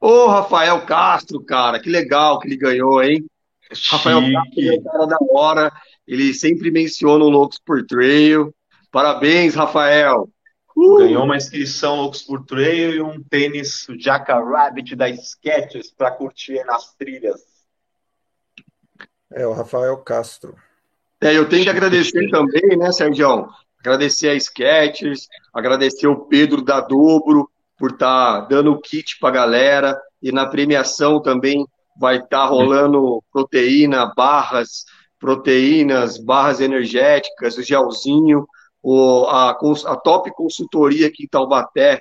Ô, 0.00 0.28
Rafael 0.28 0.80
Castro, 0.86 1.44
cara, 1.44 1.78
que 1.78 1.90
legal 1.90 2.38
que 2.38 2.48
ele 2.48 2.56
ganhou, 2.56 3.02
hein? 3.02 3.26
Chique. 3.74 3.96
Rafael 3.96 4.22
Castro 4.32 4.62
é 4.62 4.72
um 4.72 4.82
cara 4.82 5.06
da 5.06 5.18
hora, 5.32 5.72
ele 6.06 6.32
sempre 6.32 6.70
menciona 6.70 7.24
o 7.24 7.28
Loucos 7.28 7.58
por 7.58 7.84
Trail. 7.84 8.54
Parabéns, 8.90 9.54
Rafael. 9.54 10.26
Uh! 10.78 10.98
Ganhou 10.98 11.24
uma 11.24 11.36
inscrição 11.36 11.96
Loucos 11.96 12.22
por 12.22 12.46
Trail 12.46 12.94
e 12.94 13.02
um 13.02 13.20
tênis 13.20 13.84
Jackrabbit 13.98 14.94
da 14.94 15.12
Skechers 15.12 15.90
para 15.90 16.12
curtir 16.12 16.62
nas 16.64 16.94
trilhas. 16.94 17.42
É, 19.32 19.44
o 19.44 19.52
Rafael 19.52 19.96
Castro. 19.96 20.54
É, 21.20 21.36
eu 21.36 21.48
tenho 21.48 21.64
que 21.64 21.68
agradecer 21.68 22.30
também, 22.30 22.76
né, 22.76 22.92
Sérgio? 22.92 23.48
Agradecer 23.80 24.28
a 24.28 24.36
Sketchers, 24.36 25.26
agradecer 25.52 26.06
o 26.06 26.26
Pedro 26.26 26.62
da 26.62 26.80
Dobro 26.80 27.50
por 27.76 27.90
estar 27.90 28.42
tá 28.42 28.46
dando 28.46 28.70
o 28.70 28.80
kit 28.80 29.18
para 29.18 29.30
a 29.30 29.32
galera. 29.32 30.00
E 30.22 30.30
na 30.30 30.46
premiação 30.46 31.20
também 31.20 31.66
vai 31.98 32.18
estar 32.18 32.28
tá 32.28 32.46
rolando 32.46 33.20
proteína, 33.32 34.12
barras, 34.14 34.84
proteínas, 35.18 36.18
barras 36.18 36.60
energéticas, 36.60 37.58
o 37.58 37.62
gelzinho, 37.64 38.46
o, 38.90 39.26
a, 39.26 39.50
a 39.50 39.96
Top 39.96 40.30
Consultoria 40.34 41.08
aqui 41.08 41.24
em 41.24 41.28
Taubaté, 41.28 42.00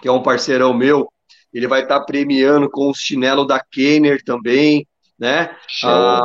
que 0.00 0.08
é 0.08 0.12
um 0.12 0.22
parceirão 0.22 0.72
meu, 0.72 1.06
ele 1.52 1.68
vai 1.68 1.82
estar 1.82 2.00
tá 2.00 2.06
premiando 2.06 2.70
com 2.70 2.88
o 2.88 2.94
chinelo 2.94 3.44
da 3.44 3.60
Kenner 3.60 4.24
também, 4.24 4.88
né? 5.18 5.54
A, 5.84 6.24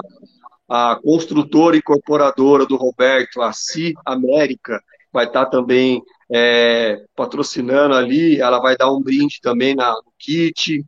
a 0.70 0.96
construtora 1.04 1.76
e 1.76 1.80
incorporadora 1.80 2.66
do 2.66 2.78
Roberto, 2.78 3.42
a 3.42 3.52
CI 3.52 3.94
América, 4.06 4.82
vai 5.12 5.26
estar 5.26 5.46
tá 5.46 5.52
também 5.52 6.02
é, 6.32 7.04
patrocinando 7.14 7.94
ali, 7.94 8.40
ela 8.40 8.62
vai 8.62 8.78
dar 8.78 8.94
um 8.94 9.02
brinde 9.02 9.42
também 9.42 9.76
na, 9.76 9.92
no 9.92 10.14
kit. 10.18 10.82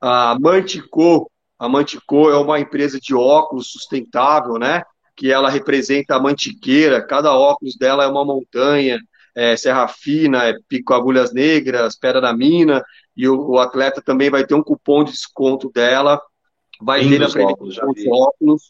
A 0.00 0.36
Mantico, 0.40 1.30
a 1.56 1.68
Mantico 1.68 2.28
é 2.28 2.36
uma 2.36 2.58
empresa 2.58 2.98
de 2.98 3.14
óculos 3.14 3.70
sustentável, 3.70 4.58
né? 4.58 4.82
Que 5.18 5.32
ela 5.32 5.50
representa 5.50 6.14
a 6.14 6.20
mantiqueira, 6.20 7.04
cada 7.04 7.36
óculos 7.36 7.76
dela 7.76 8.04
é 8.04 8.06
uma 8.06 8.24
montanha, 8.24 9.00
é, 9.34 9.56
Serra 9.56 9.88
Fina, 9.88 10.44
é 10.44 10.54
Pico 10.68 10.94
Agulhas 10.94 11.32
Negras, 11.32 11.96
Pedra 11.96 12.20
da 12.20 12.32
Mina, 12.32 12.84
e 13.16 13.28
o, 13.28 13.50
o, 13.50 13.58
atleta 13.58 14.00
também 14.00 14.30
vai 14.30 14.46
ter 14.46 14.54
um 14.54 14.62
cupom 14.62 15.02
de 15.02 15.10
desconto 15.10 15.70
dela, 15.74 16.20
vai 16.80 17.00
ter 17.00 17.18
na 17.18 17.26
óculos, 17.26 17.78
os 17.78 18.06
óculos. 18.06 18.62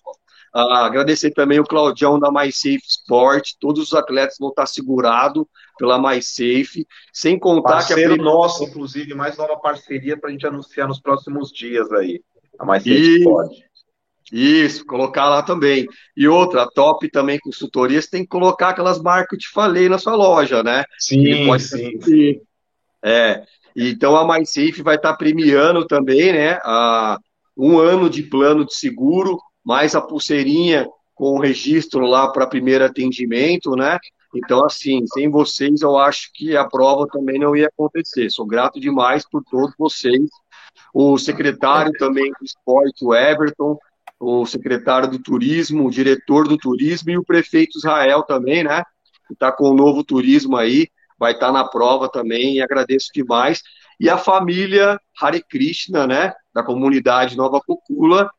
Ah, 0.55 0.87
agradecer 0.87 1.33
também 1.33 1.61
o 1.61 1.65
Claudião 1.65 2.19
da 2.19 2.33
MySafe 2.33 2.83
Sport, 2.87 3.51
todos 3.61 3.89
os 3.89 3.95
atletas 3.95 4.37
vão 4.41 4.49
estar 4.49 4.65
segurados 4.67 5.45
pela 5.79 5.99
MySafe, 5.99 6.87
sem 7.13 7.39
contar 7.39 7.75
Parceiro 7.75 8.15
que 8.15 8.21
a 8.21 8.25
nosso, 8.25 8.65
inclusive, 8.65 9.15
mais 9.15 9.37
nova 9.37 9.59
parceria 9.59 10.17
para 10.19 10.31
a 10.31 10.33
gente 10.33 10.47
anunciar 10.47 10.89
nos 10.89 11.01
próximos 11.01 11.53
dias 11.53 11.93
aí, 11.93 12.23
a 12.59 12.65
MySafe 12.65 13.19
Sport. 13.19 13.68
Isso, 14.33 14.85
colocar 14.85 15.29
lá 15.29 15.43
também. 15.43 15.87
E 16.17 16.29
outra, 16.29 16.63
a 16.63 16.71
top 16.71 17.11
também 17.11 17.39
consultorias 17.39 18.07
tem 18.07 18.23
que 18.23 18.29
colocar 18.29 18.71
aquelas 18.71 19.01
marcas 19.01 19.29
que 19.29 19.35
eu 19.37 19.39
te 19.39 19.49
falei 19.49 19.89
na 19.89 19.99
sua 19.99 20.15
loja, 20.15 20.63
né? 20.63 20.85
Sim, 20.99 21.47
pode 21.47 21.63
sim. 21.63 22.41
É, 23.03 23.43
então 23.75 24.17
a 24.17 24.27
MySafe 24.27 24.83
vai 24.83 24.97
estar 24.97 25.17
premiando 25.17 25.87
também, 25.87 26.33
né? 26.33 26.59
A, 26.63 27.19
um 27.57 27.79
ano 27.79 28.09
de 28.11 28.23
plano 28.23 28.65
de 28.65 28.75
seguro, 28.75 29.39
mais 29.65 29.95
a 29.95 30.01
pulseirinha 30.01 30.87
com 31.15 31.37
o 31.37 31.41
registro 31.41 32.07
lá 32.07 32.31
para 32.31 32.47
primeiro 32.47 32.85
atendimento, 32.85 33.75
né? 33.75 33.99
Então, 34.35 34.65
assim, 34.65 35.05
sem 35.07 35.29
vocês, 35.31 35.81
eu 35.81 35.97
acho 35.97 36.31
que 36.35 36.57
a 36.57 36.65
prova 36.65 37.07
também 37.09 37.39
não 37.39 37.57
ia 37.57 37.67
acontecer. 37.67 38.31
Sou 38.31 38.47
grato 38.47 38.79
demais 38.79 39.29
por 39.29 39.43
todos 39.43 39.75
vocês. 39.77 40.29
O 40.93 41.19
secretário 41.19 41.93
também 41.93 42.31
do 42.31 42.45
esporte, 42.45 43.05
o 43.05 43.15
Everton, 43.15 43.79
o 44.21 44.45
secretário 44.47 45.09
do 45.11 45.19
turismo, 45.19 45.87
o 45.87 45.91
diretor 45.91 46.49
do 46.49 46.57
turismo 46.57 47.11
e 47.11 47.19
o 47.19 47.25
prefeito 47.25 47.79
Israel 47.79 48.23
também, 48.23 48.65
né? 48.65 48.83
Que 49.27 49.35
está 49.35 49.53
com 49.53 49.71
o 49.71 49.75
novo 49.75 50.03
turismo 50.03 50.57
aí, 50.57 50.89
vai 51.19 51.33
estar 51.33 51.49
tá 51.49 51.53
na 51.53 51.65
prova 51.65 52.09
também, 52.09 52.57
e 52.57 52.63
agradeço 52.63 53.11
demais. 53.15 53.63
E 54.01 54.09
a 54.09 54.19
família 54.19 55.01
Hare 55.21 55.43
Krishna, 55.43 56.07
né? 56.07 56.33
Da 56.53 56.63
comunidade 56.63 57.37
Nova 57.37 57.61
Cocula, 57.61 58.31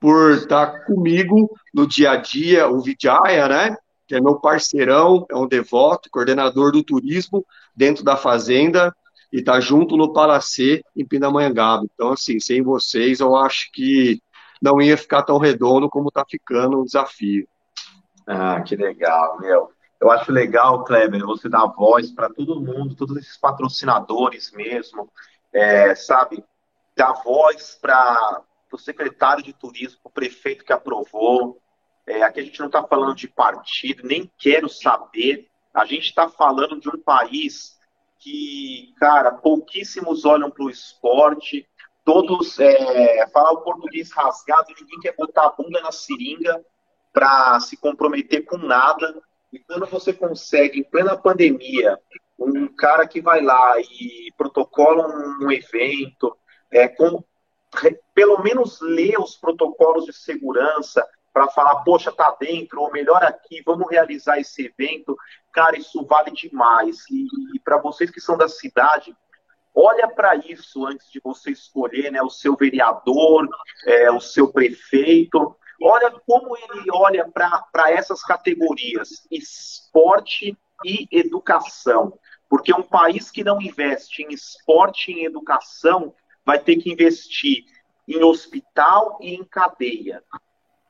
por 0.00 0.32
estar 0.32 0.66
tá 0.66 0.80
comigo 0.84 1.50
no 1.72 1.86
dia 1.86 2.12
a 2.12 2.16
dia, 2.16 2.68
o 2.68 2.80
Vijaya, 2.80 3.48
né? 3.48 3.76
Que 4.06 4.14
é 4.14 4.20
meu 4.20 4.40
parceirão, 4.40 5.26
é 5.30 5.36
um 5.36 5.46
devoto, 5.46 6.08
coordenador 6.10 6.72
do 6.72 6.82
turismo 6.82 7.44
dentro 7.76 8.02
da 8.02 8.16
fazenda 8.16 8.92
e 9.32 9.42
tá 9.42 9.60
junto 9.60 9.96
no 9.96 10.12
Palacê 10.12 10.82
em 10.96 11.06
Pindamonhangaba. 11.06 11.84
Então, 11.92 12.12
assim, 12.12 12.40
sem 12.40 12.62
vocês, 12.62 13.20
eu 13.20 13.36
acho 13.36 13.70
que 13.72 14.20
não 14.60 14.80
ia 14.80 14.96
ficar 14.96 15.22
tão 15.22 15.38
redondo 15.38 15.88
como 15.88 16.08
está 16.08 16.24
ficando 16.28 16.80
o 16.80 16.84
desafio. 16.84 17.48
Ah, 18.26 18.60
que 18.60 18.76
legal, 18.76 19.38
meu. 19.40 19.70
Eu 20.00 20.10
acho 20.10 20.30
legal, 20.30 20.84
Kleber, 20.84 21.24
você 21.24 21.48
dar 21.48 21.66
voz 21.66 22.10
para 22.12 22.28
todo 22.28 22.60
mundo, 22.60 22.94
todos 22.94 23.16
esses 23.16 23.36
patrocinadores 23.36 24.52
mesmo, 24.52 25.10
é, 25.52 25.94
sabe? 25.94 26.44
Dar 26.94 27.12
voz 27.24 27.76
para 27.80 28.42
o 28.72 28.78
secretário 28.78 29.42
de 29.42 29.52
turismo, 29.52 29.98
o 30.04 30.10
prefeito 30.10 30.64
que 30.64 30.72
aprovou. 30.72 31.60
É, 32.06 32.22
aqui 32.22 32.40
a 32.40 32.44
gente 32.44 32.60
não 32.60 32.66
está 32.66 32.82
falando 32.82 33.14
de 33.14 33.26
partido, 33.26 34.06
nem 34.06 34.30
quero 34.38 34.68
saber. 34.68 35.48
A 35.74 35.84
gente 35.84 36.04
está 36.04 36.28
falando 36.28 36.80
de 36.80 36.88
um 36.88 36.98
país 36.98 37.76
que, 38.18 38.94
cara, 38.98 39.32
pouquíssimos 39.32 40.24
olham 40.24 40.50
para 40.50 40.64
o 40.64 40.70
esporte, 40.70 41.66
todos 42.08 42.58
é, 42.58 43.26
falam 43.26 43.52
o 43.52 43.60
português 43.60 44.10
rasgado, 44.12 44.72
ninguém 44.80 44.98
quer 45.00 45.14
botar 45.14 45.44
a 45.44 45.50
bunda 45.50 45.78
na 45.82 45.92
seringa 45.92 46.64
para 47.12 47.60
se 47.60 47.76
comprometer 47.76 48.46
com 48.46 48.56
nada. 48.56 49.14
E 49.52 49.58
quando 49.58 49.84
você 49.84 50.14
consegue, 50.14 50.80
em 50.80 50.84
plena 50.84 51.18
pandemia, 51.18 51.98
um 52.38 52.66
cara 52.68 53.06
que 53.06 53.20
vai 53.20 53.42
lá 53.42 53.78
e 53.78 54.32
protocola 54.38 55.06
um 55.38 55.52
evento, 55.52 56.34
é, 56.70 56.88
com, 56.88 57.22
pelo 58.14 58.42
menos 58.42 58.80
lê 58.80 59.14
os 59.18 59.36
protocolos 59.36 60.06
de 60.06 60.14
segurança 60.14 61.06
para 61.30 61.48
falar, 61.48 61.84
poxa, 61.84 62.10
tá 62.10 62.34
dentro, 62.40 62.80
ou 62.80 62.90
melhor 62.90 63.22
aqui, 63.22 63.62
vamos 63.66 63.86
realizar 63.90 64.38
esse 64.38 64.64
evento. 64.64 65.14
Cara, 65.52 65.76
isso 65.76 66.02
vale 66.06 66.30
demais. 66.30 67.04
E, 67.10 67.26
e 67.54 67.60
para 67.60 67.76
vocês 67.76 68.10
que 68.10 68.18
são 68.18 68.38
da 68.38 68.48
cidade, 68.48 69.14
olha 69.78 70.08
para 70.08 70.34
isso 70.34 70.84
antes 70.84 71.08
de 71.10 71.20
você 71.20 71.52
escolher 71.52 72.10
né, 72.10 72.20
o 72.20 72.28
seu 72.28 72.56
vereador, 72.56 73.48
é, 73.86 74.10
o 74.10 74.20
seu 74.20 74.52
prefeito. 74.52 75.56
Olha 75.80 76.10
como 76.26 76.56
ele 76.56 76.90
olha 76.92 77.28
para 77.28 77.92
essas 77.92 78.22
categorias, 78.22 79.24
esporte 79.30 80.58
e 80.84 81.06
educação. 81.12 82.18
Porque 82.48 82.74
um 82.74 82.82
país 82.82 83.30
que 83.30 83.44
não 83.44 83.62
investe 83.62 84.22
em 84.22 84.32
esporte 84.32 85.12
e 85.12 85.20
em 85.20 85.24
educação 85.24 86.12
vai 86.44 86.58
ter 86.58 86.76
que 86.76 86.90
investir 86.90 87.64
em 88.08 88.24
hospital 88.24 89.18
e 89.20 89.34
em 89.34 89.44
cadeia. 89.44 90.24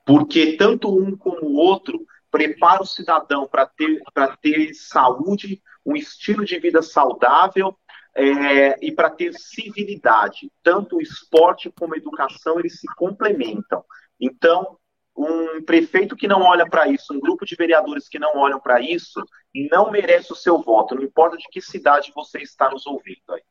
Porque 0.06 0.56
tanto 0.56 0.96
um 0.96 1.14
como 1.14 1.44
o 1.44 1.56
outro 1.56 2.06
prepara 2.30 2.82
o 2.82 2.86
cidadão 2.86 3.46
para 3.46 3.66
ter, 3.66 4.00
ter 4.40 4.72
saúde, 4.72 5.60
um 5.84 5.94
estilo 5.94 6.44
de 6.44 6.58
vida 6.58 6.80
saudável 6.80 7.76
é, 8.18 8.76
e 8.82 8.90
para 8.90 9.10
ter 9.10 9.32
civilidade. 9.34 10.50
Tanto 10.62 10.96
o 10.96 11.00
esporte 11.00 11.70
como 11.78 11.94
a 11.94 11.96
educação, 11.96 12.58
eles 12.58 12.80
se 12.80 12.86
complementam. 12.96 13.84
Então, 14.20 14.76
um 15.16 15.62
prefeito 15.62 16.16
que 16.16 16.26
não 16.26 16.42
olha 16.42 16.68
para 16.68 16.88
isso, 16.88 17.12
um 17.12 17.20
grupo 17.20 17.44
de 17.46 17.54
vereadores 17.54 18.08
que 18.08 18.18
não 18.18 18.36
olham 18.36 18.60
para 18.60 18.80
isso, 18.80 19.22
não 19.70 19.90
merece 19.90 20.32
o 20.32 20.36
seu 20.36 20.60
voto, 20.60 20.94
não 20.94 21.02
importa 21.02 21.36
de 21.36 21.44
que 21.50 21.60
cidade 21.60 22.12
você 22.14 22.38
está 22.38 22.70
nos 22.70 22.86
ouvindo 22.86 23.22
aí. 23.30 23.42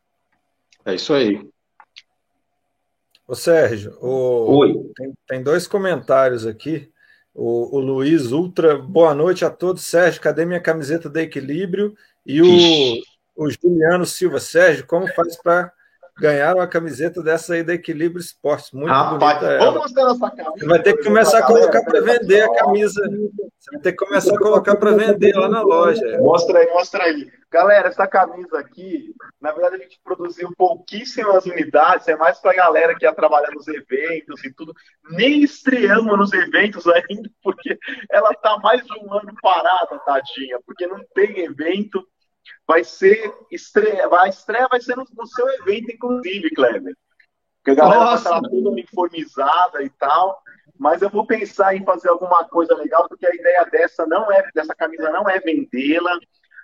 É 0.86 0.96
isso 0.96 1.14
aí. 1.14 1.46
Ô 3.28 3.36
Sérgio, 3.36 3.98
o... 4.02 4.60
Oi. 4.60 4.74
Tem, 4.96 5.14
tem, 5.28 5.44
dois 5.44 5.68
comentários 5.68 6.46
aqui. 6.46 6.90
O, 7.34 7.78
o, 7.78 7.80
Luiz 7.80 8.32
Ultra, 8.32 8.78
boa 8.78 9.14
noite 9.14 9.44
a 9.44 9.50
todos. 9.50 9.84
Sérgio, 9.84 10.22
cadê 10.22 10.46
minha 10.46 10.62
camiseta 10.62 11.10
da 11.10 11.22
Equilíbrio? 11.22 11.94
E 12.26 12.42
o, 12.42 12.46
o 13.38 13.50
Juliano 13.50 14.06
Silva. 14.06 14.40
Sérgio, 14.40 14.86
como 14.86 15.08
faz 15.14 15.38
para 15.42 15.72
ganhar 16.20 16.56
uma 16.56 16.68
camiseta 16.68 17.22
dessa 17.22 17.54
aí 17.54 17.64
da 17.64 17.76
Equilíbrio 17.76 18.20
Esportes? 18.20 18.72
Muito 18.72 18.90
Rapaz, 18.90 19.40
bonita 19.40 19.60
vamos 19.60 19.82
mostrar 19.82 20.04
nossa 20.06 20.32
camisa. 20.32 20.54
Você 20.58 20.66
vai 20.66 20.82
ter 20.82 20.98
que 20.98 21.04
começar 21.04 21.38
a 21.38 21.44
colocar 21.44 21.84
para 21.84 22.02
vender 22.02 22.42
a 22.42 22.54
camisa. 22.56 23.02
Você 23.60 23.72
vai 23.72 23.82
ter 23.82 23.92
que 23.92 24.06
começar 24.06 24.34
a 24.34 24.40
colocar 24.40 24.76
para 24.76 24.92
vender 24.92 25.36
lá 25.36 25.48
na 25.48 25.62
loja. 25.62 26.18
Mostra 26.20 26.60
aí, 26.60 26.68
mostra 26.74 27.04
aí. 27.04 27.32
Galera, 27.50 27.88
essa 27.88 28.06
camisa 28.08 28.60
aqui, 28.60 29.14
na 29.40 29.52
verdade 29.52 29.76
a 29.76 29.80
gente 29.80 30.00
produziu 30.04 30.52
pouquíssimas 30.58 31.46
unidades, 31.46 32.06
é 32.10 32.16
mais 32.18 32.40
para 32.40 32.52
a 32.52 32.56
galera 32.56 32.94
que 32.94 33.06
ia 33.06 33.14
trabalhar 33.14 33.52
nos 33.52 33.68
eventos 33.70 34.44
e 34.44 34.54
tudo. 34.54 34.74
Nem 35.12 35.44
estreamos 35.44 36.18
nos 36.18 36.34
eventos 36.34 36.86
ainda, 36.88 37.30
porque 37.42 37.78
ela 38.12 38.34
tá 38.34 38.58
mais 38.62 38.84
de 38.86 38.92
um 39.00 39.14
ano 39.14 39.34
parada, 39.42 39.98
tadinha, 40.00 40.60
porque 40.66 40.88
não 40.88 41.00
tem 41.14 41.46
evento 41.46 42.06
vai 42.68 42.84
ser 42.84 43.34
estreia, 43.52 44.08
a 44.12 44.28
estreia 44.28 44.68
vai 44.70 44.80
ser 44.80 44.96
no, 44.96 45.06
no 45.16 45.28
seu 45.28 45.48
evento, 45.50 45.92
inclusive, 45.92 46.50
Kleber. 46.52 46.96
Porque 47.64 47.72
a 47.72 47.84
galera 47.84 48.06
vai 48.06 48.16
estar 48.16 48.42
toda 48.42 48.70
uniformizada 48.70 49.84
e 49.84 49.90
tal. 49.92 50.42
Mas 50.80 51.02
eu 51.02 51.10
vou 51.10 51.26
pensar 51.26 51.76
em 51.76 51.84
fazer 51.84 52.10
alguma 52.10 52.46
coisa 52.46 52.76
legal, 52.76 53.08
porque 53.10 53.26
a 53.26 53.34
ideia 53.34 53.66
dessa 53.66 54.06
não 54.06 54.32
é, 54.32 54.48
dessa 54.54 54.76
camisa 54.76 55.10
não 55.10 55.28
é 55.28 55.40
vendê-la, 55.40 56.20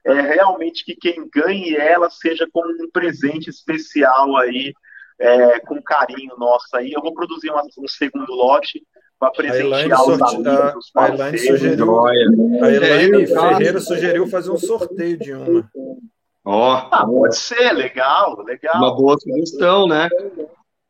é 0.05 0.21
realmente 0.21 0.86
que 0.86 0.95
quem 0.95 1.27
ganhe 1.34 1.75
ela 1.75 2.09
seja 2.09 2.47
como 2.51 2.69
um 2.69 2.89
presente 2.91 3.49
especial 3.49 4.38
aí, 4.38 4.73
é, 5.19 5.59
com 5.61 5.81
carinho 5.81 6.38
nosso 6.38 6.75
aí. 6.75 6.91
Eu 6.91 7.01
vou 7.01 7.13
produzir 7.13 7.51
um 7.51 7.88
segundo 7.88 8.31
lote 8.34 8.86
para 9.24 9.32
presentear 9.32 10.01
os 10.01 10.21
alunos, 10.21 10.91
a, 10.95 11.09
Elaine 11.09 11.38
sugeriu, 11.38 12.05
a 12.05 12.71
Elaine 12.71 13.28
Ferreira 13.28 13.80
sugeriu 13.80 14.28
fazer 14.28 14.51
um 14.51 14.57
sorteio 14.57 15.17
de 15.17 15.34
uma. 15.34 15.69
Ó, 16.45 16.74
oh. 16.74 16.88
ah, 16.91 17.05
pode 17.05 17.38
ser, 17.38 17.71
legal, 17.71 18.36
legal. 18.43 18.76
Uma 18.76 18.93
boa 18.93 19.17
sugestão, 19.17 19.88
né? 19.88 20.09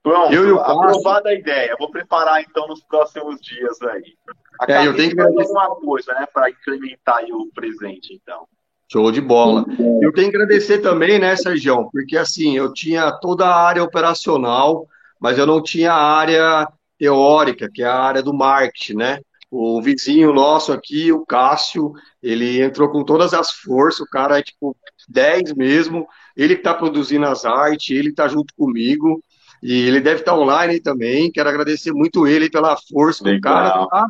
Pronto, 0.02 0.34
eu, 0.34 0.48
eu 0.48 0.60
aprovada 0.60 1.30
a 1.30 1.34
ideia. 1.34 1.76
Vou 1.78 1.92
preparar 1.92 2.42
então 2.42 2.68
nos 2.68 2.84
próximos 2.84 3.40
dias 3.40 3.80
aí. 3.84 4.16
A 4.60 4.72
é, 4.72 4.88
eu 4.88 4.96
tenho 4.96 5.12
que 5.12 5.16
fazer 5.16 5.42
alguma 5.42 5.76
coisa, 5.76 6.14
né, 6.14 6.26
para 6.34 6.50
incrementar 6.50 7.24
o 7.32 7.52
presente, 7.54 8.20
então. 8.22 8.48
Show 8.92 9.12
de 9.12 9.22
bola. 9.22 9.66
Eu 10.02 10.12
tenho 10.12 10.30
que 10.30 10.36
agradecer 10.36 10.80
também, 10.80 11.20
né, 11.20 11.36
Sérgio? 11.36 11.90
Porque 11.92 12.18
assim, 12.18 12.58
eu 12.58 12.74
tinha 12.74 13.12
toda 13.12 13.46
a 13.46 13.56
área 13.56 13.84
operacional, 13.84 14.88
mas 15.20 15.38
eu 15.38 15.46
não 15.46 15.62
tinha 15.62 15.94
a 15.94 16.18
área 16.18 16.68
teórica, 17.04 17.70
que 17.70 17.84
é 17.84 17.86
a 17.86 18.00
área 18.00 18.24
do 18.24 18.34
marketing, 18.34 18.96
né? 18.96 19.20
O 19.52 19.82
vizinho 19.82 20.34
nosso 20.34 20.72
aqui, 20.72 21.12
o 21.12 21.26
Cássio, 21.26 21.92
ele 22.22 22.64
entrou 22.64 22.90
com 22.90 23.04
todas 23.04 23.34
as 23.34 23.52
forças, 23.52 24.00
o 24.00 24.10
cara 24.10 24.40
é 24.40 24.42
tipo 24.42 24.76
10 25.10 25.54
mesmo, 25.54 26.08
ele 26.36 26.56
que 26.56 26.64
tá 26.64 26.74
produzindo 26.74 27.26
as 27.26 27.44
artes, 27.44 27.96
ele 27.96 28.14
tá 28.14 28.30
junto 28.30 28.54
comigo, 28.56 29.22
e 29.62 29.74
ele 29.86 30.00
deve 30.00 30.22
estar 30.22 30.34
online 30.34 30.80
também. 30.80 31.30
Quero 31.30 31.50
agradecer 31.50 31.92
muito 31.92 32.26
ele 32.26 32.50
pela 32.50 32.78
força 32.90 33.24
do 33.24 33.42
cara. 33.42 33.86
Tá 33.88 34.08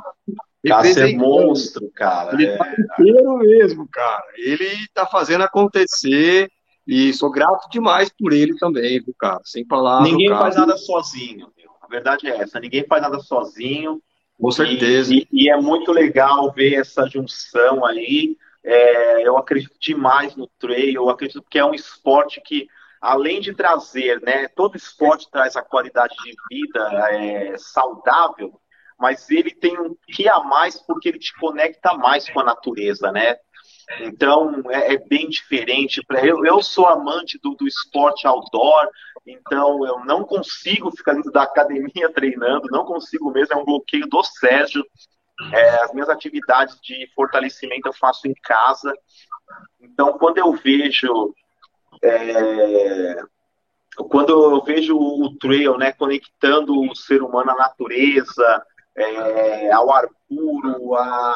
Cássio 0.68 1.04
é 1.04 1.14
monstro, 1.14 1.92
cara. 1.96 2.34
Ele 2.36 2.56
tá 2.56 2.68
é. 2.68 3.02
inteiro 3.02 3.38
mesmo, 3.40 3.88
cara. 3.92 4.24
Ele 4.38 4.70
tá 4.94 5.08
fazendo 5.08 5.44
acontecer 5.44 6.48
e 6.88 7.12
sou 7.12 7.32
grato 7.32 7.68
demais 7.70 8.10
por 8.18 8.34
ele 8.34 8.56
também, 8.58 9.04
cara? 9.20 9.42
Sem 9.44 9.66
palavras. 9.66 10.12
Ninguém 10.12 10.30
faz 10.30 10.56
nada 10.56 10.78
sozinho, 10.78 11.48
verdade 11.94 12.28
é 12.28 12.42
essa. 12.42 12.60
Ninguém 12.60 12.86
faz 12.88 13.02
nada 13.02 13.20
sozinho. 13.20 14.02
Com 14.40 14.52
certeza. 14.52 15.14
E, 15.14 15.28
e, 15.32 15.46
e 15.46 15.50
é 15.50 15.56
muito 15.56 15.92
legal 15.92 16.52
ver 16.52 16.76
essa 16.76 17.08
junção 17.08 17.86
aí. 17.86 18.36
É, 18.64 19.28
eu 19.28 19.38
acredito 19.38 19.76
demais 19.80 20.36
no 20.36 20.48
trail. 20.60 20.96
Eu 20.96 21.10
acredito 21.10 21.44
que 21.50 21.60
é 21.60 21.66
um 21.66 21.74
esporte 21.74 22.42
que 22.42 22.68
além 23.00 23.42
de 23.42 23.54
trazer, 23.54 24.22
né, 24.22 24.48
todo 24.48 24.78
esporte 24.78 25.30
traz 25.30 25.56
a 25.56 25.62
qualidade 25.62 26.16
de 26.24 26.34
vida 26.50 27.10
é, 27.12 27.58
saudável, 27.58 28.58
mas 28.98 29.30
ele 29.30 29.52
tem 29.52 29.78
um 29.78 29.94
que 30.08 30.30
a 30.30 30.40
mais 30.40 30.82
porque 30.82 31.10
ele 31.10 31.20
te 31.20 31.38
conecta 31.38 31.94
mais 31.96 32.30
com 32.30 32.40
a 32.40 32.46
natureza, 32.46 33.12
né? 33.12 33.36
Então 34.00 34.64
é, 34.70 34.94
é 34.94 34.98
bem 34.98 35.28
diferente. 35.28 36.02
Eu, 36.24 36.46
eu 36.46 36.62
sou 36.62 36.88
amante 36.88 37.40
do, 37.42 37.56
do 37.56 37.68
esporte 37.68 38.26
outdoor, 38.28 38.90
então 39.26 39.86
eu 39.86 40.04
não 40.06 40.24
consigo 40.24 40.92
ficar 40.92 41.14
dentro 41.14 41.32
da 41.32 41.44
academia 41.44 42.12
treinando, 42.14 42.68
não 42.72 42.86
consigo 42.86 43.32
mesmo, 43.32 43.54
é 43.54 43.58
um 43.58 43.66
bloqueio 43.66 44.08
do 44.08 44.24
Sérgio. 44.24 44.84
É, 45.52 45.84
as 45.84 45.94
minhas 45.94 46.10
atividades 46.10 46.80
de 46.82 47.10
fortalecimento 47.16 47.88
eu 47.88 47.94
faço 47.94 48.28
em 48.28 48.34
casa. 48.44 48.94
Então, 49.82 50.18
quando 50.18 50.38
eu 50.38 50.54
vejo 50.54 51.34
é, 52.02 53.16
quando 54.10 54.30
eu 54.32 54.64
vejo 54.64 54.98
o 54.98 55.38
trail, 55.38 55.78
né, 55.78 55.92
conectando 55.92 56.80
o 56.82 56.96
ser 56.96 57.22
humano 57.22 57.52
à 57.52 57.56
natureza, 57.56 58.66
é, 58.96 59.72
ao 59.72 59.92
ar 59.92 60.08
puro, 60.28 60.96
a, 60.96 61.36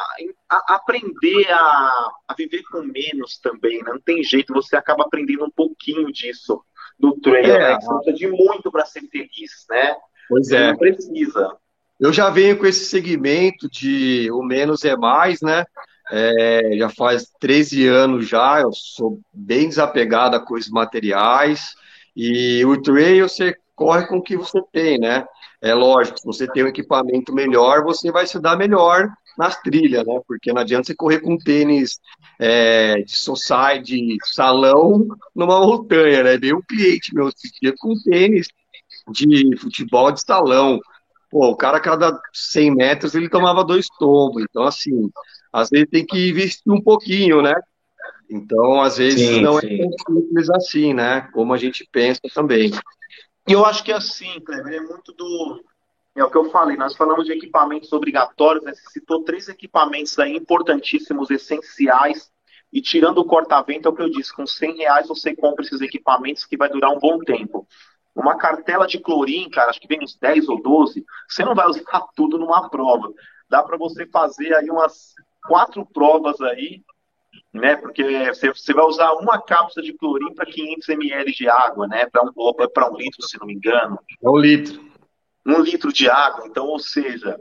a 0.49 0.75
aprender 0.75 1.49
a, 1.51 2.11
a, 2.27 2.33
viver 2.35 2.61
com 2.71 2.81
menos 2.81 3.39
também, 3.39 3.79
né? 3.79 3.91
não 3.91 3.99
tem 3.99 4.23
jeito, 4.23 4.53
você 4.53 4.75
acaba 4.75 5.03
aprendendo 5.03 5.45
um 5.45 5.51
pouquinho 5.51 6.11
disso 6.11 6.61
do 6.99 7.19
trail, 7.19 7.45
é, 7.45 7.59
né? 7.59 7.79
Você 7.79 7.87
precisa 7.87 8.15
de 8.15 8.27
muito 8.27 8.71
para 8.71 8.85
ser 8.85 9.01
feliz, 9.09 9.65
né? 9.69 9.95
Pois 10.29 10.51
é. 10.51 10.67
Não 10.67 10.77
precisa. 10.77 11.55
Eu 11.99 12.13
já 12.13 12.29
venho 12.29 12.57
com 12.57 12.65
esse 12.65 12.85
segmento 12.85 13.69
de 13.69 14.29
o 14.31 14.43
menos 14.43 14.85
é 14.85 14.95
mais, 14.95 15.41
né? 15.41 15.65
É, 16.11 16.77
já 16.77 16.89
faz 16.89 17.29
13 17.39 17.87
anos 17.87 18.27
já, 18.27 18.61
eu 18.61 18.71
sou 18.71 19.19
bem 19.33 19.67
desapegado 19.67 20.35
a 20.35 20.39
coisas 20.39 20.69
materiais, 20.69 21.75
e 22.15 22.63
o 22.65 22.81
trail 22.81 23.27
você 23.27 23.55
corre 23.77 24.07
com 24.07 24.17
o 24.17 24.21
que 24.21 24.35
você 24.35 24.59
tem, 24.73 24.97
né? 24.97 25.23
É 25.61 25.73
lógico, 25.73 26.19
se 26.19 26.25
você 26.25 26.47
tem 26.51 26.63
um 26.63 26.67
equipamento 26.67 27.31
melhor, 27.31 27.83
você 27.83 28.11
vai 28.11 28.25
se 28.25 28.39
dar 28.39 28.57
melhor 28.57 29.07
nas 29.37 29.61
trilhas, 29.61 30.03
né? 30.05 30.19
Porque 30.27 30.51
não 30.51 30.61
adianta 30.61 30.87
você 30.87 30.95
correr 30.95 31.19
com 31.19 31.37
tênis 31.37 31.99
é, 32.39 32.95
de 33.03 33.15
society, 33.15 33.95
de 33.95 34.17
salão, 34.23 35.07
numa 35.35 35.59
montanha, 35.59 36.23
né? 36.23 36.37
Veio 36.37 36.57
um 36.57 36.61
cliente 36.61 37.13
meu 37.13 37.29
esse 37.29 37.51
dia 37.61 37.73
com 37.77 37.93
tênis 38.03 38.47
de 39.11 39.55
futebol 39.57 40.11
de 40.11 40.21
salão. 40.21 40.79
Pô, 41.29 41.49
o 41.49 41.55
cara, 41.55 41.77
a 41.77 41.81
cada 41.81 42.19
100 42.33 42.75
metros, 42.75 43.13
ele 43.13 43.29
tomava 43.29 43.63
dois 43.63 43.85
tombos. 43.99 44.43
Então, 44.49 44.63
assim, 44.63 45.09
às 45.53 45.69
vezes 45.69 45.87
tem 45.91 46.03
que 46.03 46.29
investir 46.29 46.73
um 46.73 46.81
pouquinho, 46.81 47.43
né? 47.43 47.53
Então, 48.29 48.81
às 48.81 48.97
vezes 48.97 49.21
sim, 49.21 49.41
não 49.41 49.59
é 49.59 49.61
sim. 49.61 49.75
é 49.75 49.77
tão 49.77 49.91
simples 50.15 50.49
assim, 50.49 50.93
né? 50.95 51.29
Como 51.31 51.53
a 51.53 51.57
gente 51.57 51.87
pensa 51.91 52.21
também. 52.33 52.71
E 53.47 53.53
eu 53.53 53.65
acho 53.65 53.83
que 53.83 53.91
é 53.91 53.95
assim, 53.95 54.39
Kleber, 54.41 54.73
é 54.73 54.81
muito 54.81 55.13
do. 55.13 55.63
É 56.15 56.23
o 56.23 56.29
que 56.29 56.37
eu 56.37 56.49
falei, 56.49 56.75
nós 56.75 56.95
falamos 56.95 57.25
de 57.25 57.31
equipamentos 57.31 57.93
obrigatórios, 57.93 58.63
né? 58.63 58.73
Você 58.73 58.89
citou 58.91 59.23
três 59.23 59.47
equipamentos 59.47 60.17
aí 60.19 60.35
importantíssimos, 60.35 61.29
essenciais, 61.29 62.31
e 62.73 62.81
tirando 62.81 63.19
o 63.19 63.25
corta-vento, 63.25 63.87
é 63.87 63.91
o 63.91 63.95
que 63.95 64.01
eu 64.01 64.09
disse, 64.09 64.35
com 64.35 64.45
100 64.45 64.77
reais 64.77 65.07
você 65.07 65.35
compra 65.35 65.63
esses 65.63 65.79
equipamentos 65.79 66.43
que 66.43 66.57
vai 66.57 66.69
durar 66.69 66.91
um 66.91 66.99
bom 66.99 67.19
tempo. 67.19 67.65
Uma 68.13 68.35
cartela 68.35 68.87
de 68.87 68.99
clorim, 68.99 69.49
cara, 69.49 69.69
acho 69.69 69.79
que 69.79 69.87
vem 69.87 70.03
uns 70.03 70.17
10 70.17 70.49
ou 70.49 70.61
12, 70.61 71.05
você 71.29 71.45
não 71.45 71.55
vai 71.55 71.67
usar 71.67 71.81
tudo 72.15 72.37
numa 72.37 72.69
prova. 72.69 73.13
Dá 73.47 73.63
para 73.63 73.77
você 73.77 74.05
fazer 74.07 74.53
aí 74.55 74.69
umas 74.69 75.13
quatro 75.47 75.85
provas 75.85 76.41
aí, 76.41 76.81
né? 77.53 77.75
Porque 77.75 78.03
você, 78.27 78.49
você 78.49 78.73
vai 78.73 78.85
usar 78.85 79.13
uma 79.13 79.41
cápsula 79.41 79.85
de 79.85 79.93
clorim 79.93 80.33
para 80.33 80.45
500 80.45 80.89
ml 80.89 81.31
de 81.31 81.49
água, 81.49 81.87
né? 81.87 82.05
Para 82.07 82.23
um, 82.23 82.31
para 82.33 82.91
um 82.91 82.95
litro, 82.95 83.27
se 83.27 83.39
não 83.39 83.47
me 83.47 83.53
engano. 83.53 83.99
É 84.23 84.29
um 84.29 84.37
litro. 84.37 84.81
Um 85.45 85.61
litro 85.61 85.91
de 85.91 86.09
água. 86.09 86.45
Então, 86.47 86.65
ou 86.65 86.79
seja, 86.79 87.39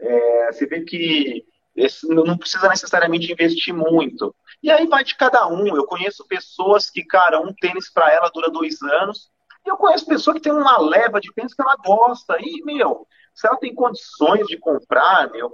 é, 0.00 0.52
você 0.52 0.66
vê 0.66 0.82
que 0.82 1.44
esse, 1.76 2.06
não 2.08 2.36
precisa 2.36 2.68
necessariamente 2.68 3.30
investir 3.32 3.72
muito. 3.72 4.34
E 4.62 4.70
aí 4.70 4.86
vai 4.86 5.04
de 5.04 5.16
cada 5.16 5.46
um. 5.46 5.76
Eu 5.76 5.86
conheço 5.86 6.26
pessoas 6.26 6.90
que, 6.90 7.04
cara, 7.04 7.40
um 7.40 7.52
tênis 7.52 7.90
para 7.90 8.12
ela 8.12 8.30
dura 8.30 8.50
dois 8.50 8.82
anos. 8.82 9.30
E 9.64 9.70
eu 9.70 9.76
conheço 9.76 10.06
pessoa 10.06 10.34
que 10.34 10.40
tem 10.40 10.52
uma 10.52 10.78
leva 10.78 11.20
de 11.20 11.32
tênis 11.32 11.54
que 11.54 11.62
ela 11.62 11.76
gosta. 11.76 12.36
E, 12.40 12.62
meu, 12.64 13.06
se 13.34 13.46
ela 13.46 13.56
tem 13.56 13.74
condições 13.74 14.46
de 14.48 14.56
comprar, 14.56 15.30
meu, 15.30 15.52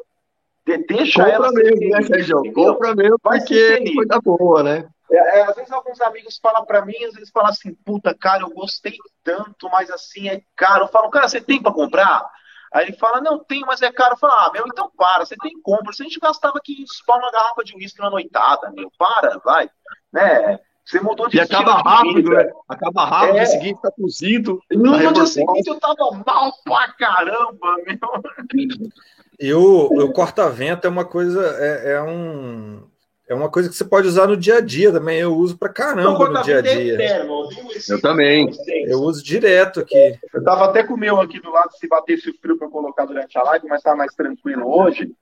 Deixa 0.67 1.23
Compra 1.23 1.33
ela 1.33 1.53
mesmo, 1.53 1.91
né, 1.91 2.03
Sérgio? 2.03 2.53
Compra 2.55 2.95
mesmo, 2.95 3.19
porque 3.23 3.55
é 3.55 3.95
coisa 3.95 4.21
boa, 4.23 4.63
né? 4.63 4.89
É, 5.11 5.39
é, 5.39 5.43
às 5.43 5.55
vezes 5.55 5.71
alguns 5.71 6.01
amigos 6.01 6.39
falam 6.43 6.65
para 6.65 6.85
mim, 6.85 6.97
às 7.05 7.15
vezes 7.15 7.31
falam 7.31 7.51
assim, 7.51 7.75
puta, 7.85 8.15
cara, 8.15 8.43
eu 8.43 8.51
gostei 8.51 8.97
tanto, 9.23 9.69
mas 9.71 9.91
assim 9.91 10.29
é 10.29 10.41
caro. 10.57 10.85
Eu 10.85 10.89
falo, 10.89 11.11
cara, 11.11 11.29
você 11.29 11.41
tem 11.41 11.63
para 11.63 11.73
comprar? 11.73 12.27
Aí 12.73 12.87
ele 12.87 12.97
fala, 12.97 13.21
não, 13.21 13.39
tem, 13.39 13.61
mas 13.61 13.83
é 13.83 13.93
caro. 13.93 14.15
Eu 14.15 14.19
falo, 14.19 14.33
ah, 14.33 14.51
meu, 14.53 14.65
então 14.67 14.91
para, 14.97 15.27
você 15.27 15.37
tem 15.37 15.53
compra. 15.63 15.93
Se 15.93 16.03
a 16.03 16.05
gente 16.05 16.19
gastava 16.19 16.57
aqui 16.59 16.85
pau 17.07 17.21
numa 17.21 17.31
garrafa 17.31 17.63
de 17.63 17.77
uísque 17.77 18.01
na 18.01 18.11
noitada, 18.11 18.71
meu, 18.73 18.91
para, 18.99 19.39
vai. 19.45 19.69
Né? 20.13 20.59
Você 20.85 21.01
mudou 21.01 21.29
de 21.29 21.37
E 21.37 21.41
acaba 21.41 21.81
rápido, 21.83 22.31
né? 22.31 22.51
Acaba 22.69 23.05
rápido, 23.05 23.37
é. 23.37 23.41
no 23.41 23.47
seguinte 23.47 23.81
tá 23.81 23.91
cozido. 23.91 24.61
No 24.71 24.93
tá 24.93 25.13
dia 25.13 25.27
seguinte 25.27 25.69
eu 25.69 25.79
tava 25.79 26.11
mal 26.27 26.53
pra 26.65 26.93
caramba, 26.93 27.77
meu. 27.87 27.99
E 29.39 29.53
o, 29.53 29.87
o 29.87 30.13
corta-vento 30.13 30.87
é 30.87 30.91
uma 30.91 31.05
coisa, 31.05 31.57
é, 31.59 31.93
é, 31.93 32.03
um, 32.03 32.83
é 33.29 33.35
uma 33.35 33.51
coisa 33.51 33.69
que 33.69 33.75
você 33.75 33.85
pode 33.85 34.07
usar 34.07 34.27
no 34.27 34.37
dia 34.37 34.59
a 34.59 34.61
dia 34.61 34.93
também. 34.93 35.19
Eu 35.19 35.35
uso 35.35 35.59
pra 35.59 35.69
caramba 35.69 36.29
no 36.29 36.43
dia 36.43 36.59
a 36.59 36.61
dia. 36.61 36.95
Eterno, 36.95 37.49
eu 37.89 38.01
também. 38.01 38.51
Eu 38.87 39.01
uso 39.01 39.25
direto 39.25 39.81
aqui. 39.81 40.19
Eu 40.33 40.45
tava 40.45 40.67
até 40.67 40.83
com 40.85 40.95
o 40.95 40.99
meu 40.99 41.21
aqui 41.21 41.41
do 41.41 41.51
lado, 41.51 41.73
se 41.77 41.89
batesse 41.89 42.31
o 42.31 42.39
frio 42.39 42.59
pra 42.59 42.69
colocar 42.69 43.05
durante 43.05 43.37
a 43.39 43.43
live, 43.43 43.67
mas 43.69 43.83
tá 43.83 43.95
mais 43.97 44.15
tranquilo 44.15 44.67
hoje. 44.67 45.13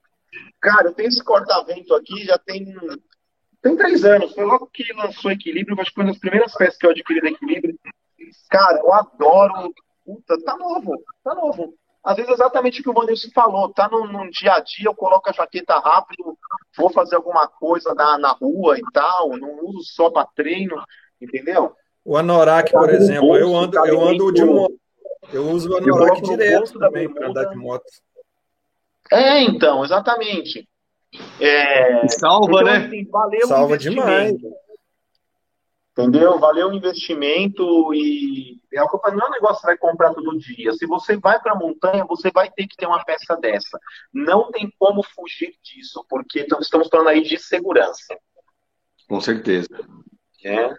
Cara, 0.61 0.87
eu 0.87 0.93
tenho 0.93 1.09
esse 1.09 1.23
corta-vento 1.23 1.93
aqui, 1.93 2.23
já 2.25 2.37
tem, 2.37 2.75
tem 3.61 3.75
três 3.75 4.03
anos. 4.05 4.33
Foi 4.33 4.45
logo 4.45 4.69
que 4.71 4.93
lançou 4.93 5.31
Equilíbrio, 5.31 5.79
acho 5.79 5.89
que 5.89 5.95
foi 5.95 6.03
uma 6.03 6.11
das 6.11 6.19
primeiras 6.19 6.53
peças 6.53 6.77
que 6.77 6.85
eu 6.85 6.91
adquiri 6.91 7.21
da 7.21 7.29
Equilíbrio. 7.29 7.77
Cara, 8.49 8.79
eu 8.79 8.93
adoro. 8.93 9.73
Puta, 10.05 10.37
tá 10.43 10.57
novo, 10.57 11.01
tá 11.23 11.33
novo. 11.33 11.73
Às 12.03 12.17
vezes, 12.17 12.31
exatamente 12.33 12.81
o 12.81 12.83
que 12.83 12.89
o 12.89 12.93
Wanderson 12.97 13.29
falou, 13.33 13.69
tá 13.69 13.87
num, 13.89 14.05
num, 14.05 14.29
dia 14.29 14.53
a 14.53 14.59
dia, 14.59 14.87
eu 14.87 14.95
coloco 14.95 15.29
a 15.29 15.33
jaqueta 15.33 15.79
rápido, 15.79 16.37
vou 16.77 16.89
fazer 16.91 17.15
alguma 17.15 17.47
coisa 17.47 17.93
na, 17.93 18.17
na 18.17 18.31
rua 18.31 18.77
e 18.77 18.81
tal, 18.91 19.37
não 19.37 19.63
uso 19.63 19.83
só 19.83 20.09
para 20.09 20.27
treino, 20.35 20.75
entendeu? 21.21 21.73
O 22.03 22.17
anorak, 22.17 22.71
por 22.73 22.87
tá 22.87 22.93
exemplo, 22.93 23.27
bolso, 23.27 23.41
eu 23.41 23.55
ando, 23.55 23.71
tá 23.71 23.87
eu 23.87 24.01
ando 24.01 24.33
de 24.33 24.43
moto. 24.43 24.75
Eu 25.31 25.49
uso 25.49 25.69
o 25.71 25.77
anorak 25.77 26.21
direto 26.21 26.77
também 26.77 27.07
para 27.11 27.29
andar 27.29 27.45
de 27.45 27.55
moto. 27.55 27.85
É, 29.09 29.41
então, 29.41 29.85
exatamente. 29.85 30.67
É, 31.39 32.07
salva, 32.09 32.51
então, 32.51 32.63
né? 32.63 32.77
Assim, 32.77 33.47
Salva 33.47 33.77
demais. 33.77 34.35
Entendeu? 35.95 36.39
Valeu 36.39 36.69
o 36.69 36.73
investimento 36.73 37.93
e 37.93 38.59
é 38.73 38.79
não 38.79 39.25
é 39.25 39.27
um 39.27 39.31
negócio 39.31 39.57
que 39.57 39.61
você 39.61 39.67
vai 39.67 39.77
comprar 39.77 40.11
todo 40.11 40.39
dia. 40.39 40.73
Se 40.73 40.87
você 40.87 41.15
vai 41.17 41.39
para 41.39 41.53
a 41.53 41.55
montanha, 41.55 42.03
você 42.05 42.31
vai 42.31 42.49
ter 42.49 42.65
que 42.65 42.75
ter 42.75 42.87
uma 42.87 43.03
peça 43.05 43.37
dessa. 43.37 43.79
Não 44.11 44.51
tem 44.51 44.73
como 44.79 45.03
fugir 45.03 45.53
disso, 45.63 46.03
porque 46.09 46.47
estamos 46.59 46.87
falando 46.89 47.09
aí 47.09 47.21
de 47.21 47.37
segurança. 47.37 48.17
Com 49.07 49.21
certeza. 49.21 49.67
É. 50.43 50.73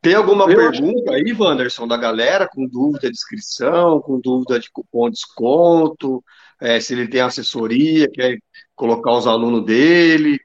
Tem 0.00 0.14
alguma 0.14 0.44
eu 0.44 0.56
pergunta 0.56 1.10
acho... 1.10 1.14
aí, 1.14 1.32
Wanderson, 1.32 1.88
da 1.88 1.96
galera, 1.96 2.46
com 2.46 2.68
dúvida 2.68 3.10
de 3.10 3.16
inscrição, 3.16 4.00
com 4.00 4.20
dúvida 4.20 4.60
de 4.60 4.70
cupom 4.70 5.06
de 5.06 5.16
desconto, 5.16 6.22
é, 6.60 6.78
se 6.78 6.92
ele 6.92 7.08
tem 7.08 7.22
assessoria, 7.22 8.08
quer 8.08 8.38
colocar 8.76 9.12
os 9.12 9.26
alunos 9.26 9.64
dele, 9.64 10.38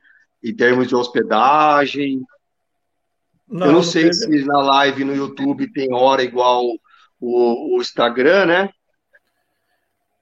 em 0.44 0.56
termos 0.56 0.88
de 0.88 0.96
hospedagem? 0.96 2.24
Não, 3.50 3.66
eu 3.66 3.72
não, 3.72 3.80
não 3.80 3.84
sei 3.84 4.04
teve... 4.04 4.14
se 4.14 4.46
na 4.46 4.60
live 4.60 5.04
no 5.04 5.16
YouTube 5.16 5.72
tem 5.74 5.94
hora 5.94 6.22
igual 6.22 6.64
o, 7.20 7.76
o 7.76 7.82
Instagram, 7.82 8.46
né? 8.46 8.70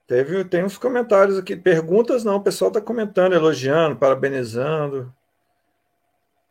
Teve, 0.06 0.42
tem 0.44 0.64
uns 0.64 0.78
comentários 0.78 1.36
aqui, 1.36 1.54
perguntas 1.54 2.24
não, 2.24 2.36
o 2.36 2.42
pessoal 2.42 2.68
está 2.68 2.80
comentando, 2.80 3.34
elogiando, 3.34 3.96
parabenizando. 3.96 5.12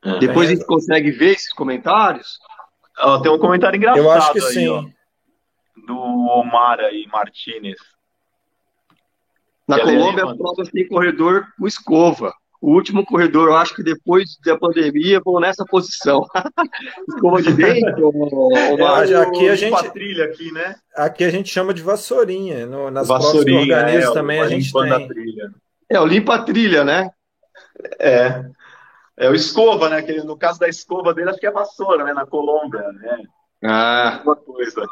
É. 0.06 0.20
Depois 0.20 0.50
a 0.50 0.54
gente 0.54 0.66
consegue 0.66 1.10
ver 1.10 1.34
esses 1.34 1.52
comentários? 1.54 2.38
Oh, 3.00 3.20
tem 3.20 3.32
um 3.32 3.40
comentário 3.40 3.76
engraçado 3.76 4.04
Eu 4.04 4.12
acho 4.12 4.32
que 4.32 4.40
aí, 4.40 4.54
sim. 4.54 4.68
Ó, 4.68 4.86
do 5.88 5.98
Omar 5.98 6.80
aí, 6.80 7.08
Martinez. 7.08 7.80
Na 9.68 9.80
Colômbia, 9.80 10.26
as 10.26 10.38
provas 10.38 10.70
têm 10.70 10.88
corredor 10.88 11.48
com 11.58 11.68
escova. 11.68 12.34
O 12.60 12.74
último 12.74 13.06
corredor, 13.06 13.50
eu 13.50 13.56
acho 13.56 13.76
que 13.76 13.84
depois 13.84 14.38
da 14.44 14.58
pandemia, 14.58 15.22
vou 15.24 15.40
nessa 15.40 15.64
posição. 15.64 16.26
escova 17.08 17.42
de 17.42 17.54
dente, 17.54 18.02
ou, 18.02 18.58
é, 18.58 19.16
aqui 19.16 19.48
a 19.48 19.56
gente 19.56 19.92
trilha 19.92 20.26
aqui, 20.26 20.52
né? 20.52 20.76
Aqui 20.96 21.24
a 21.24 21.30
gente 21.30 21.50
chama 21.50 21.74
de 21.74 21.84
vassourinha. 21.84 22.66
No, 22.66 22.90
nas 22.90 23.08
vassourinha, 23.08 23.44
provas 23.44 23.68
que 23.68 23.74
organiza 23.74 24.10
é, 24.10 24.14
também 24.14 24.42
a 24.42 24.48
gente 24.48 24.72
tem. 24.72 25.08
Trilha. 25.08 25.52
É, 25.90 26.00
o 26.00 26.06
limpa 26.06 26.40
trilha, 26.40 26.84
né? 26.84 27.12
É. 28.00 28.44
É 29.16 29.30
o 29.30 29.36
escova, 29.36 29.90
né? 29.90 30.02
Que, 30.02 30.14
no 30.24 30.38
caso 30.38 30.60
da 30.60 30.68
escova 30.68 31.14
dele, 31.14 31.30
acho 31.30 31.40
que 31.40 31.48
é 31.48 31.52
vassoura, 31.52 32.04
né? 32.04 32.14
Na 32.14 32.26
Colômbia, 32.26 32.82
né? 32.94 33.24
Ah. 33.64 34.22
Uma 34.24 34.36
coisa. 34.36 34.84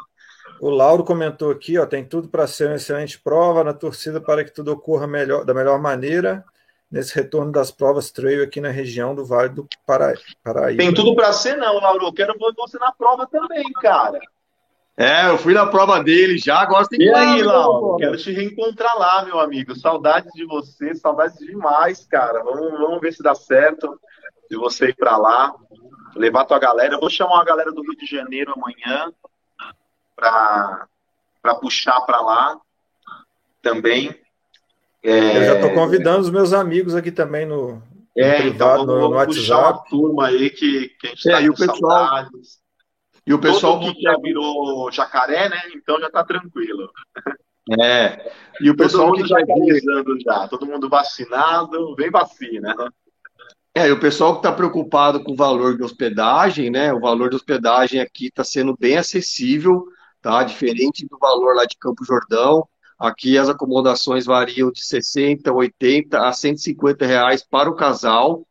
O 0.60 0.70
Lauro 0.70 1.04
comentou 1.04 1.50
aqui, 1.50 1.76
ó, 1.78 1.84
tem 1.84 2.04
tudo 2.04 2.28
para 2.28 2.46
ser 2.46 2.66
uma 2.68 2.76
excelente 2.76 3.20
prova 3.20 3.62
na 3.62 3.74
torcida 3.74 4.20
para 4.20 4.44
que 4.44 4.54
tudo 4.54 4.72
ocorra 4.72 5.06
melhor, 5.06 5.44
da 5.44 5.52
melhor 5.52 5.78
maneira 5.80 6.44
nesse 6.90 7.14
retorno 7.14 7.52
das 7.52 7.70
provas 7.70 8.10
trail 8.10 8.42
aqui 8.42 8.60
na 8.60 8.70
região 8.70 9.14
do 9.14 9.24
Vale 9.24 9.50
do 9.50 9.68
Paraíba. 9.86 10.78
Tem 10.78 10.94
tudo 10.94 11.14
para 11.14 11.32
ser 11.32 11.56
não, 11.56 11.80
Lauro. 11.80 12.06
Eu 12.06 12.12
quero 12.12 12.32
ver 12.34 12.52
você 12.56 12.78
na 12.78 12.92
prova 12.92 13.26
também, 13.26 13.64
cara. 13.80 14.18
É, 14.96 15.28
eu 15.28 15.36
fui 15.36 15.52
na 15.52 15.66
prova 15.66 16.02
dele 16.02 16.38
já, 16.38 16.64
gosto 16.64 16.96
de 16.96 17.04
E 17.04 17.14
aí, 17.14 17.42
Lauro? 17.42 17.96
Quero 17.98 18.16
te 18.16 18.32
reencontrar 18.32 18.98
lá, 18.98 19.24
meu 19.24 19.38
amigo. 19.38 19.74
Saudades 19.76 20.32
de 20.32 20.46
você, 20.46 20.94
saudades 20.94 21.38
demais, 21.38 22.06
cara. 22.06 22.42
Vamos, 22.42 22.70
vamos 22.78 23.00
ver 23.00 23.12
se 23.12 23.22
dá 23.22 23.34
certo 23.34 24.00
de 24.48 24.56
você 24.56 24.88
ir 24.88 24.96
para 24.96 25.18
lá, 25.18 25.54
levar 26.14 26.46
tua 26.46 26.58
galera. 26.58 26.94
Eu 26.94 27.00
vou 27.00 27.10
chamar 27.10 27.42
a 27.42 27.44
galera 27.44 27.72
do 27.72 27.82
Rio 27.82 27.96
de 27.96 28.06
Janeiro 28.06 28.54
amanhã 28.56 29.12
para 30.14 30.88
puxar 31.60 32.00
para 32.02 32.20
lá 32.22 32.58
também. 33.60 34.18
É... 35.06 35.36
Eu 35.36 35.44
já 35.44 35.54
estou 35.54 35.72
convidando 35.72 36.22
os 36.22 36.30
meus 36.30 36.52
amigos 36.52 36.96
aqui 36.96 37.12
também 37.12 37.46
no, 37.46 37.80
é, 38.16 38.42
no 38.42 38.48
então 38.48 38.74
privado, 38.74 38.82
então 38.82 38.86
vamos, 38.86 39.02
no, 39.02 39.08
no 39.10 39.16
WhatsApp. 39.16 39.40
puxar 39.40 39.58
uma 39.58 39.78
turma 39.84 40.26
aí 40.26 40.50
que, 40.50 40.88
que 40.98 41.06
a 41.06 41.10
gente 41.10 41.18
está 41.18 41.40
é, 41.40 41.44
e 41.44 41.48
o 41.48 41.54
pessoal 41.54 41.78
saudades. 41.78 42.58
E 43.24 43.34
o 43.34 43.38
pessoal 43.38 43.80
que 43.80 44.00
já 44.00 44.16
virou 44.18 44.90
jacaré, 44.90 45.48
né? 45.48 45.60
Então 45.74 46.00
já 46.00 46.08
está 46.08 46.24
tranquilo. 46.24 46.90
É. 47.80 48.32
E 48.60 48.70
o 48.70 48.76
pessoal 48.76 49.12
que 49.12 49.26
já 49.26 49.36
já, 50.24 50.48
todo 50.48 50.66
mundo 50.66 50.88
vacinado, 50.88 51.94
vem 51.96 52.10
vacina. 52.10 52.74
É, 53.74 53.88
e 53.88 53.92
o 53.92 54.00
pessoal 54.00 54.32
que 54.32 54.38
está 54.38 54.52
preocupado 54.52 55.22
com 55.22 55.32
o 55.32 55.36
valor 55.36 55.76
de 55.76 55.82
hospedagem, 55.82 56.70
né? 56.70 56.92
O 56.92 57.00
valor 57.00 57.28
de 57.30 57.36
hospedagem 57.36 58.00
aqui 58.00 58.26
está 58.26 58.42
sendo 58.42 58.76
bem 58.76 58.96
acessível, 58.96 59.84
tá? 60.22 60.42
Diferente 60.44 61.06
do 61.06 61.18
valor 61.18 61.54
lá 61.54 61.64
de 61.64 61.76
Campo 61.78 62.04
Jordão. 62.04 62.66
Aqui 62.98 63.36
as 63.36 63.48
acomodações 63.48 64.24
variam 64.24 64.70
de 64.70 64.84
60, 64.84 65.52
80 65.52 66.26
a 66.26 66.32
150 66.32 67.04
reais 67.06 67.44
para 67.44 67.70
o 67.70 67.76
casal. 67.76 68.46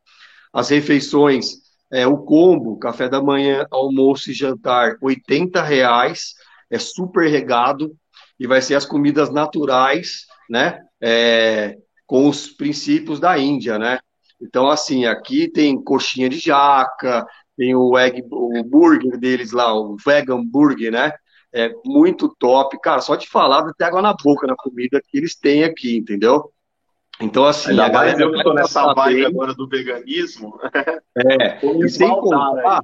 As 0.53 0.69
refeições, 0.69 1.55
é, 1.91 2.05
o 2.05 2.17
combo, 2.17 2.77
café 2.77 3.09
da 3.09 3.21
manhã, 3.21 3.65
almoço 3.71 4.29
e 4.29 4.33
jantar, 4.33 4.97
80 5.01 5.61
reais. 5.63 6.33
É 6.69 6.77
super 6.77 7.29
regado 7.29 7.95
e 8.39 8.45
vai 8.45 8.61
ser 8.61 8.75
as 8.75 8.85
comidas 8.85 9.31
naturais, 9.31 10.25
né? 10.49 10.79
É, 11.01 11.77
com 12.05 12.29
os 12.29 12.47
princípios 12.47 13.19
da 13.19 13.37
Índia, 13.37 13.79
né? 13.79 13.99
Então, 14.41 14.69
assim, 14.69 15.05
aqui 15.05 15.47
tem 15.47 15.81
coxinha 15.81 16.29
de 16.29 16.37
jaca, 16.37 17.25
tem 17.57 17.73
o 17.75 17.97
egg, 17.97 18.21
o 18.29 18.63
burger 18.63 19.17
deles 19.17 19.51
lá, 19.51 19.73
o 19.73 19.95
vegan 19.97 20.43
burger, 20.45 20.91
né? 20.91 21.11
É 21.55 21.73
muito 21.85 22.35
top. 22.37 22.77
Cara, 22.81 22.99
só 22.99 23.15
de 23.15 23.29
falar, 23.29 23.61
dá 23.61 23.69
até 23.69 23.85
água 23.85 24.01
na 24.01 24.13
boca 24.13 24.45
na 24.45 24.57
comida 24.57 25.01
que 25.01 25.17
eles 25.17 25.35
têm 25.35 25.63
aqui, 25.63 25.95
entendeu? 25.95 26.51
Então, 27.21 27.45
assim, 27.45 27.69
Ainda 27.69 27.85
a 27.85 27.89
galera 27.89 28.21
eu 28.21 28.43
tô 28.43 28.53
nessa 28.53 28.93
vibe 28.93 29.15
bem. 29.15 29.25
agora 29.25 29.53
do 29.53 29.65
veganismo. 29.65 30.59
É, 31.15 31.59
e 31.81 31.87
sem, 31.87 32.09
contar, 32.09 32.81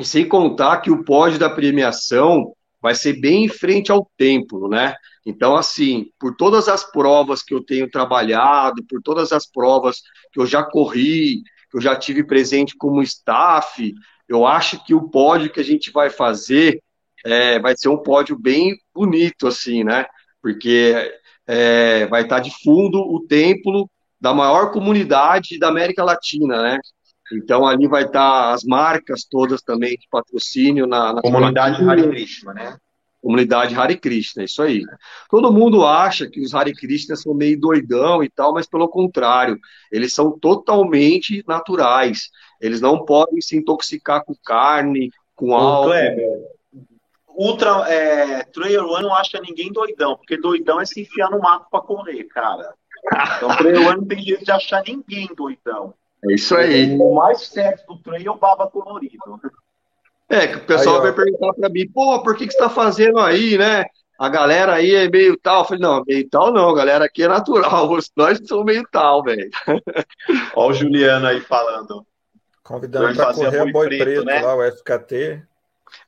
e 0.00 0.04
sem 0.06 0.26
contar 0.26 0.78
que 0.78 0.90
o 0.90 1.04
pódio 1.04 1.38
da 1.38 1.50
premiação 1.50 2.54
vai 2.80 2.94
ser 2.94 3.20
bem 3.20 3.44
em 3.44 3.48
frente 3.48 3.92
ao 3.92 4.10
templo, 4.16 4.70
né? 4.70 4.94
Então, 5.26 5.54
assim, 5.54 6.06
por 6.18 6.34
todas 6.34 6.68
as 6.68 6.82
provas 6.82 7.42
que 7.42 7.52
eu 7.52 7.62
tenho 7.62 7.90
trabalhado, 7.90 8.82
por 8.88 9.02
todas 9.02 9.32
as 9.32 9.46
provas 9.46 10.00
que 10.32 10.40
eu 10.40 10.46
já 10.46 10.62
corri, 10.62 11.42
que 11.70 11.76
eu 11.76 11.80
já 11.80 11.94
tive 11.94 12.24
presente 12.24 12.74
como 12.74 13.02
staff, 13.02 13.92
eu 14.26 14.46
acho 14.46 14.82
que 14.82 14.94
o 14.94 15.10
pódio 15.10 15.52
que 15.52 15.60
a 15.60 15.64
gente 15.64 15.92
vai 15.92 16.08
fazer 16.08 16.82
é, 17.24 17.58
vai 17.58 17.76
ser 17.76 17.88
um 17.88 18.02
pódio 18.02 18.38
bem 18.38 18.76
bonito, 18.94 19.46
assim, 19.46 19.84
né? 19.84 20.06
Porque 20.40 21.12
é, 21.46 22.06
vai 22.06 22.22
estar 22.22 22.40
de 22.40 22.50
fundo 22.62 22.98
o 22.98 23.24
templo 23.26 23.88
da 24.20 24.32
maior 24.32 24.70
comunidade 24.70 25.58
da 25.58 25.68
América 25.68 26.04
Latina, 26.04 26.62
né? 26.62 26.78
Então 27.32 27.66
ali 27.66 27.88
vai 27.88 28.04
estar 28.04 28.52
as 28.52 28.62
marcas 28.62 29.24
todas 29.24 29.62
também 29.62 29.96
de 29.96 30.06
patrocínio 30.10 30.86
na, 30.86 31.14
na 31.14 31.22
comunidade 31.22 31.82
Hare 31.82 32.08
Krishna, 32.08 32.52
né? 32.52 32.76
Comunidade 33.20 33.74
Hare 33.74 33.96
Krishna, 33.96 34.42
isso 34.42 34.60
aí. 34.62 34.82
Todo 35.30 35.52
mundo 35.52 35.86
acha 35.86 36.28
que 36.28 36.40
os 36.40 36.54
Hare 36.54 36.72
Krishna 36.72 37.14
são 37.14 37.32
meio 37.32 37.58
doidão 37.58 38.22
e 38.22 38.28
tal, 38.28 38.52
mas 38.52 38.66
pelo 38.66 38.88
contrário, 38.88 39.58
eles 39.92 40.12
são 40.12 40.36
totalmente 40.38 41.44
naturais. 41.46 42.30
Eles 42.60 42.80
não 42.80 43.04
podem 43.04 43.40
se 43.40 43.56
intoxicar 43.56 44.24
com 44.24 44.34
carne, 44.44 45.10
com 45.36 45.54
álcool. 45.54 45.90
Kleber, 45.90 46.38
Ultra 47.34 47.90
é, 47.90 48.44
Trail 48.44 48.86
One 48.86 49.04
não 49.04 49.14
acha 49.14 49.40
ninguém 49.40 49.72
doidão, 49.72 50.16
porque 50.16 50.36
doidão 50.36 50.80
é 50.80 50.84
se 50.84 51.02
enfiar 51.02 51.30
no 51.30 51.40
mato 51.40 51.66
para 51.70 51.80
correr, 51.80 52.24
cara. 52.24 52.74
Então 53.36 53.48
Trail 53.56 53.86
One 53.86 54.00
não 54.00 54.06
tem 54.06 54.22
jeito 54.22 54.44
de 54.44 54.50
achar 54.50 54.82
ninguém 54.86 55.28
doidão. 55.34 55.94
É 56.24 56.34
isso 56.34 56.56
aí. 56.56 56.96
O 56.98 57.14
mais 57.14 57.46
certo 57.48 57.94
do 57.94 57.98
trail 57.98 58.26
é 58.26 58.30
o 58.30 58.36
baba 58.36 58.68
colorido. 58.68 59.40
É, 60.28 60.46
que 60.46 60.56
o 60.56 60.64
pessoal 60.64 60.96
aí, 60.96 61.02
vai 61.02 61.12
perguntar 61.12 61.52
para 61.52 61.68
mim, 61.68 61.88
pô, 61.88 62.22
por 62.22 62.36
que, 62.36 62.46
que 62.46 62.52
você 62.52 62.58
está 62.58 62.70
fazendo 62.70 63.18
aí, 63.18 63.58
né? 63.58 63.84
A 64.18 64.28
galera 64.28 64.74
aí 64.74 64.94
é 64.94 65.10
meio 65.10 65.36
tal. 65.36 65.62
Eu 65.62 65.64
falei, 65.64 65.82
não, 65.82 66.04
meio 66.06 66.28
tal 66.28 66.52
não, 66.52 66.72
galera 66.72 67.04
aqui 67.04 67.24
é 67.24 67.28
natural. 67.28 67.88
Nós 68.16 68.40
somos 68.46 68.64
meio 68.64 68.84
tal, 68.92 69.22
velho. 69.22 69.50
Olha 70.54 70.70
o 70.70 70.72
Juliano 70.72 71.26
aí 71.26 71.40
falando. 71.40 72.06
Convidando 72.62 73.16
para 73.16 73.34
correr 73.34 73.58
a 73.58 73.72
boi 73.72 73.88
preto, 73.88 74.04
preto 74.04 74.24
né? 74.24 74.40
lá, 74.40 74.54
o 74.54 74.62
FKT. 74.62 75.42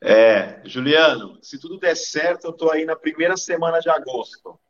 É, 0.06 0.60
Juliano, 0.64 1.38
se 1.40 1.58
tudo 1.58 1.78
der 1.78 1.96
certo, 1.96 2.44
eu 2.44 2.52
tô 2.52 2.70
aí 2.70 2.84
na 2.84 2.94
primeira 2.94 3.38
semana 3.38 3.80
de 3.80 3.88
agosto. 3.88 4.60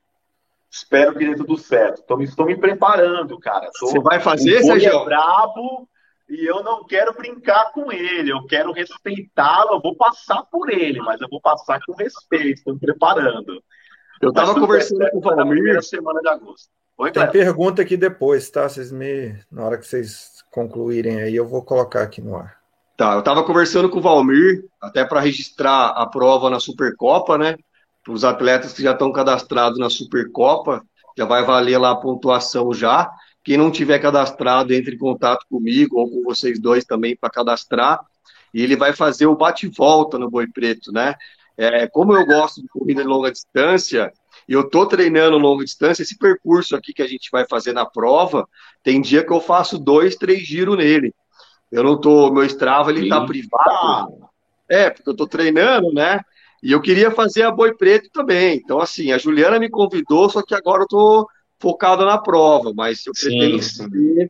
Espero 0.70 1.12
que 1.12 1.26
dê 1.26 1.35
tudo 1.35 1.59
certo. 1.59 2.03
Tô, 2.03 2.20
estou 2.20 2.47
me 2.47 2.57
preparando, 2.57 3.37
cara. 3.41 3.68
Tô, 3.78 3.89
Você 3.89 3.99
vai 3.99 4.20
fazer, 4.20 4.62
Sérgio? 4.62 4.93
É 4.93 5.05
brabo 5.05 5.89
e 6.28 6.49
eu 6.49 6.62
não 6.62 6.85
quero 6.85 7.12
brincar 7.14 7.72
com 7.72 7.91
ele. 7.91 8.30
Eu 8.30 8.47
quero 8.47 8.70
respeitá-lo. 8.70 9.74
Eu 9.74 9.80
vou 9.80 9.97
passar 9.97 10.43
por 10.45 10.70
ele, 10.70 11.01
mas 11.01 11.20
eu 11.20 11.28
vou 11.28 11.41
passar 11.41 11.80
com 11.85 11.95
respeito. 11.95 12.59
Estou 12.59 12.74
me 12.74 12.80
preparando. 12.80 13.61
Eu 14.22 14.28
estava 14.28 14.55
conversando 14.55 15.11
com 15.11 15.18
o 15.18 15.20
Valmir. 15.20 15.45
Na 15.45 15.51
primeira 15.51 15.82
semana 15.82 16.20
de 16.20 16.28
agosto. 16.28 16.68
Oi, 16.97 17.11
Tem 17.11 17.28
pergunta 17.28 17.82
aqui 17.82 17.97
depois, 17.97 18.49
tá? 18.51 18.68
Vocês 18.68 18.93
me. 18.93 19.37
Na 19.51 19.64
hora 19.64 19.78
que 19.78 19.87
vocês 19.87 20.45
concluírem 20.53 21.22
aí, 21.22 21.35
eu 21.35 21.47
vou 21.47 21.64
colocar 21.64 22.03
aqui 22.03 22.20
no 22.20 22.37
ar. 22.37 22.63
Tá, 22.97 23.14
eu 23.14 23.18
estava 23.18 23.42
conversando 23.42 23.90
com 23.90 23.99
o 23.99 24.03
Valmir, 24.03 24.64
até 24.80 25.05
para 25.05 25.20
registrar 25.20 25.88
a 25.88 26.07
prova 26.07 26.49
na 26.49 26.61
Supercopa, 26.61 27.36
né? 27.36 27.57
Para 28.05 28.12
os 28.12 28.24
atletas 28.24 28.72
que 28.72 28.82
já 28.82 28.92
estão 28.92 29.11
cadastrados 29.11 29.80
na 29.80 29.90
Supercopa, 29.90 30.80
já 31.18 31.24
vai 31.24 31.42
valer 31.42 31.76
lá 31.78 31.90
a 31.90 31.97
pontuação 31.97 32.72
já. 32.72 33.11
Quem 33.42 33.57
não 33.57 33.70
tiver 33.70 33.99
cadastrado, 33.99 34.72
entre 34.72 34.95
em 34.95 34.99
contato 34.99 35.45
comigo 35.51 35.99
ou 35.99 36.09
com 36.09 36.22
vocês 36.22 36.61
dois 36.61 36.84
também 36.84 37.16
para 37.16 37.30
cadastrar. 37.30 38.01
E 38.53 38.62
ele 38.62 38.76
vai 38.76 38.92
fazer 38.92 39.26
o 39.26 39.34
bate-volta 39.34 40.16
no 40.16 40.30
Boi 40.30 40.47
Preto, 40.47 40.92
né? 40.92 41.16
É, 41.57 41.88
como 41.88 42.14
eu 42.14 42.24
gosto 42.24 42.62
de 42.62 42.68
corrida 42.68 43.03
de 43.03 43.09
longa 43.09 43.32
distância, 43.32 44.12
e 44.49 44.53
eu 44.53 44.68
tô 44.70 44.86
treinando 44.86 45.36
longa 45.36 45.64
distância, 45.64 46.03
esse 46.03 46.16
percurso 46.16 46.76
aqui 46.76 46.92
que 46.92 47.03
a 47.03 47.09
gente 47.09 47.28
vai 47.32 47.45
fazer 47.49 47.72
na 47.72 47.84
prova, 47.84 48.49
tem 48.84 49.01
dia 49.01 49.24
que 49.24 49.32
eu 49.32 49.40
faço 49.40 49.78
dois, 49.78 50.14
três 50.14 50.47
giros 50.47 50.76
nele. 50.76 51.12
Eu 51.75 51.83
não 51.83 52.01
tô, 52.01 52.31
meu 52.31 52.45
Strava 52.45 52.93
ele 52.93 53.09
tá 53.09 53.27
privado. 53.27 54.29
É, 54.68 54.91
porque 54.91 55.11
eu 55.11 55.16
tô 55.16 55.27
treinando, 55.27 55.93
né? 55.93 56.20
E 56.62 56.70
eu 56.70 56.81
queria 56.81 57.11
fazer 57.11 57.43
a 57.43 57.51
boi 57.51 57.75
preto 57.75 58.09
também. 58.12 58.57
Então, 58.57 58.79
assim, 58.81 59.11
a 59.11 59.18
Juliana 59.18 59.59
me 59.59 59.68
convidou, 59.68 60.31
só 60.31 60.41
que 60.41 60.55
agora 60.55 60.85
eu 60.85 60.87
tô 60.87 61.29
focado 61.59 62.07
na 62.07 62.16
prova, 62.16 62.72
mas 62.72 63.05
eu 63.05 63.12
pretendo, 63.12 63.61
sim. 63.61 64.29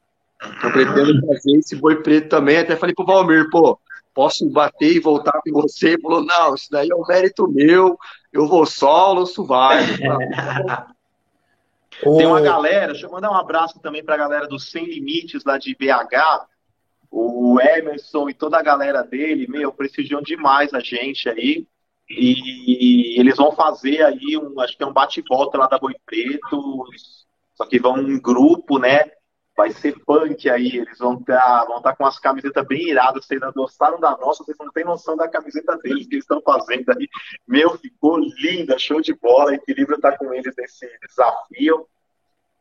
eu 0.65 0.73
pretendo 0.73 1.21
fazer 1.27 1.59
esse 1.59 1.77
boi 1.77 2.03
preto 2.03 2.31
também. 2.31 2.57
Até 2.57 2.77
falei 2.77 2.95
pro 2.95 3.05
Valmir, 3.05 3.51
pô, 3.51 3.79
posso 4.15 4.49
bater 4.49 4.97
e 4.97 5.01
voltar 5.01 5.39
com 5.45 5.53
você? 5.53 5.89
Ele 5.91 6.01
falou, 6.01 6.25
não, 6.25 6.55
isso 6.55 6.69
daí 6.71 6.89
é 6.91 6.97
um 6.97 7.05
mérito 7.07 7.47
meu, 7.47 7.99
eu 8.33 8.49
vou 8.49 8.65
solo, 8.65 9.25
isso 9.25 9.45
vai. 9.45 9.85
Tem 12.03 12.27
uma 12.27 12.41
galera, 12.41 12.93
deixa 12.93 13.07
eu 13.07 13.13
mandar 13.13 13.31
um 13.31 13.37
abraço 13.37 13.79
também 13.81 14.03
para 14.03 14.15
a 14.15 14.19
galera 14.19 14.49
do 14.49 14.59
Sem 14.59 14.87
Limites 14.87 15.45
lá 15.45 15.59
de 15.59 15.77
BH, 15.77 16.49
o 17.17 17.61
Emerson 17.61 18.29
e 18.29 18.35
toda 18.35 18.59
a 18.59 18.63
galera 18.63 19.05
dele, 19.05 19.47
meu, 19.47 19.73
prestigiam 19.73 20.21
demais 20.21 20.75
a 20.75 20.81
gente 20.81 21.29
aí. 21.29 21.65
E 22.11 23.19
eles 23.19 23.37
vão 23.37 23.53
fazer 23.53 24.03
aí 24.03 24.37
um, 24.37 24.61
acho 24.61 24.77
que 24.77 24.83
é 24.83 24.87
um 24.87 24.93
bate-volta 24.93 25.57
lá 25.57 25.69
da 25.69 25.79
Boi 25.79 25.95
Preto, 26.05 26.85
só 27.55 27.65
que 27.65 27.79
vão 27.79 27.99
em 27.99 28.21
grupo, 28.21 28.81
né? 28.81 29.13
Vai 29.57 29.71
ser 29.71 29.97
punk 30.05 30.51
aí, 30.51 30.79
eles 30.79 30.99
vão 30.99 31.15
estar 31.15 31.39
tá, 31.39 31.65
vão 31.65 31.81
tá 31.81 31.95
com 31.95 32.05
as 32.05 32.19
camisetas 32.19 32.67
bem 32.67 32.89
iradas, 32.89 33.25
vocês 33.25 33.41
gostaram 33.55 34.01
da 34.01 34.11
nossa, 34.19 34.43
vocês 34.43 34.59
não 34.59 34.73
têm 34.73 34.85
noção 34.85 35.17
da 35.17 35.29
camiseta 35.29 35.79
deles 35.79 36.09
que 36.09 36.17
eles 36.17 36.25
estão 36.25 36.43
fazendo 36.43 36.91
aí. 36.91 37.09
Meu, 37.47 37.79
ficou 37.79 38.19
linda, 38.19 38.77
show 38.77 39.01
de 39.01 39.15
bola, 39.15 39.55
equilíbrio 39.55 40.01
tá 40.01 40.19
com 40.19 40.35
eles 40.35 40.53
nesse 40.59 40.91
desafio. 41.07 41.87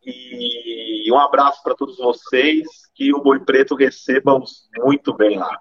E 0.05 1.11
um 1.11 1.17
abraço 1.17 1.61
para 1.63 1.75
todos 1.75 1.97
vocês, 1.97 2.67
que 2.93 3.13
o 3.13 3.21
Boi 3.21 3.39
Preto 3.39 3.75
receba-os 3.75 4.69
muito 4.77 5.13
bem 5.13 5.37
lá. 5.37 5.59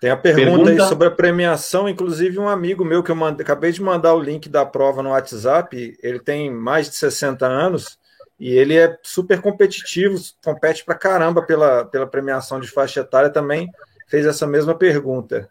Tem 0.00 0.10
a 0.10 0.16
pergunta, 0.16 0.46
pergunta, 0.46 0.70
aí 0.70 0.88
sobre 0.88 1.08
a 1.08 1.10
premiação, 1.10 1.86
inclusive 1.86 2.38
um 2.38 2.48
amigo 2.48 2.84
meu 2.84 3.02
que 3.02 3.10
eu 3.10 3.16
mande, 3.16 3.42
acabei 3.42 3.70
de 3.70 3.82
mandar 3.82 4.14
o 4.14 4.20
link 4.20 4.48
da 4.48 4.64
prova 4.64 5.02
no 5.02 5.10
WhatsApp, 5.10 5.98
ele 6.02 6.18
tem 6.18 6.50
mais 6.50 6.88
de 6.88 6.96
60 6.96 7.46
anos 7.46 7.98
e 8.38 8.50
ele 8.50 8.78
é 8.78 8.96
super 9.02 9.42
competitivo, 9.42 10.18
compete 10.42 10.86
pra 10.86 10.94
caramba 10.94 11.42
pela, 11.42 11.84
pela 11.84 12.06
premiação 12.06 12.58
de 12.58 12.68
faixa 12.68 13.00
etária 13.00 13.28
também, 13.28 13.68
fez 14.08 14.24
essa 14.24 14.46
mesma 14.46 14.74
pergunta. 14.74 15.50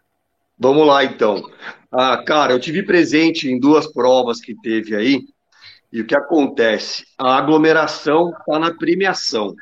Vamos 0.58 0.84
lá 0.84 1.04
então. 1.04 1.48
Ah, 1.92 2.20
cara, 2.26 2.52
eu 2.52 2.58
tive 2.58 2.82
presente 2.82 3.48
em 3.48 3.58
duas 3.58 3.86
provas 3.86 4.40
que 4.40 4.56
teve 4.60 4.96
aí, 4.96 5.22
e 5.92 6.00
o 6.00 6.06
que 6.06 6.14
acontece? 6.14 7.04
A 7.18 7.36
aglomeração 7.36 8.30
está 8.30 8.58
na 8.58 8.72
premiação. 8.72 9.54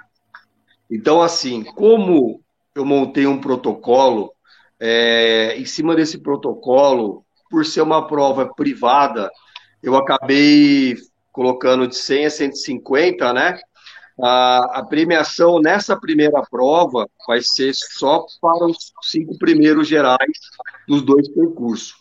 Então, 0.90 1.22
assim, 1.22 1.64
como 1.64 2.40
eu 2.74 2.84
montei 2.84 3.26
um 3.26 3.40
protocolo, 3.40 4.32
é, 4.78 5.56
em 5.56 5.64
cima 5.64 5.96
desse 5.96 6.18
protocolo, 6.18 7.24
por 7.50 7.64
ser 7.64 7.80
uma 7.80 8.06
prova 8.06 8.52
privada, 8.54 9.30
eu 9.82 9.96
acabei 9.96 10.96
colocando 11.32 11.86
de 11.86 11.96
100 11.96 12.26
a 12.26 12.30
150, 12.30 13.32
né? 13.32 13.58
A, 14.20 14.80
a 14.80 14.84
premiação 14.84 15.60
nessa 15.60 15.98
primeira 15.98 16.42
prova 16.50 17.08
vai 17.26 17.40
ser 17.40 17.72
só 17.74 18.26
para 18.40 18.66
os 18.66 18.92
cinco 19.02 19.38
primeiros 19.38 19.86
gerais 19.86 20.38
dos 20.86 21.02
dois 21.02 21.28
percursos. 21.28 21.94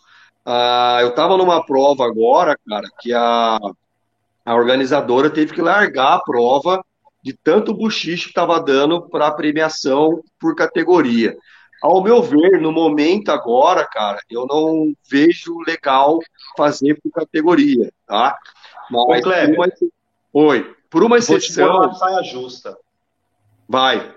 Ah, 0.44 1.00
eu 1.02 1.10
estava 1.10 1.38
numa 1.38 1.64
prova 1.66 2.06
agora, 2.06 2.58
cara, 2.68 2.90
que 3.00 3.14
a 3.14 3.60
a 4.48 4.56
organizadora 4.56 5.30
teve 5.30 5.54
que 5.54 5.62
largar 5.62 6.14
a 6.14 6.22
prova 6.22 6.82
de 7.22 7.34
tanto 7.34 7.74
buchiche 7.74 8.24
que 8.24 8.30
estava 8.30 8.58
dando 8.62 9.02
para 9.02 9.28
a 9.28 9.32
premiação 9.32 10.24
por 10.40 10.56
categoria. 10.56 11.38
Ao 11.84 12.02
meu 12.02 12.24
ver, 12.24 12.62
no 12.62 12.72
momento 12.72 13.30
agora, 13.30 13.86
cara, 13.86 14.22
eu 14.30 14.46
não 14.46 14.94
vejo 15.12 15.60
legal 15.68 16.18
fazer 16.56 16.98
por 17.02 17.12
categoria, 17.12 17.92
tá? 18.06 18.38
Mas 18.90 19.20
Ô, 19.20 19.22
por 19.22 19.34
uma... 19.34 19.68
Oi, 20.32 20.76
por 20.90 21.04
uma 21.04 21.18
exceção. 21.18 21.80
Vou 21.80 21.90
te 21.90 22.00
saia 22.00 22.24
justa. 22.24 22.78
Vai. 23.68 24.16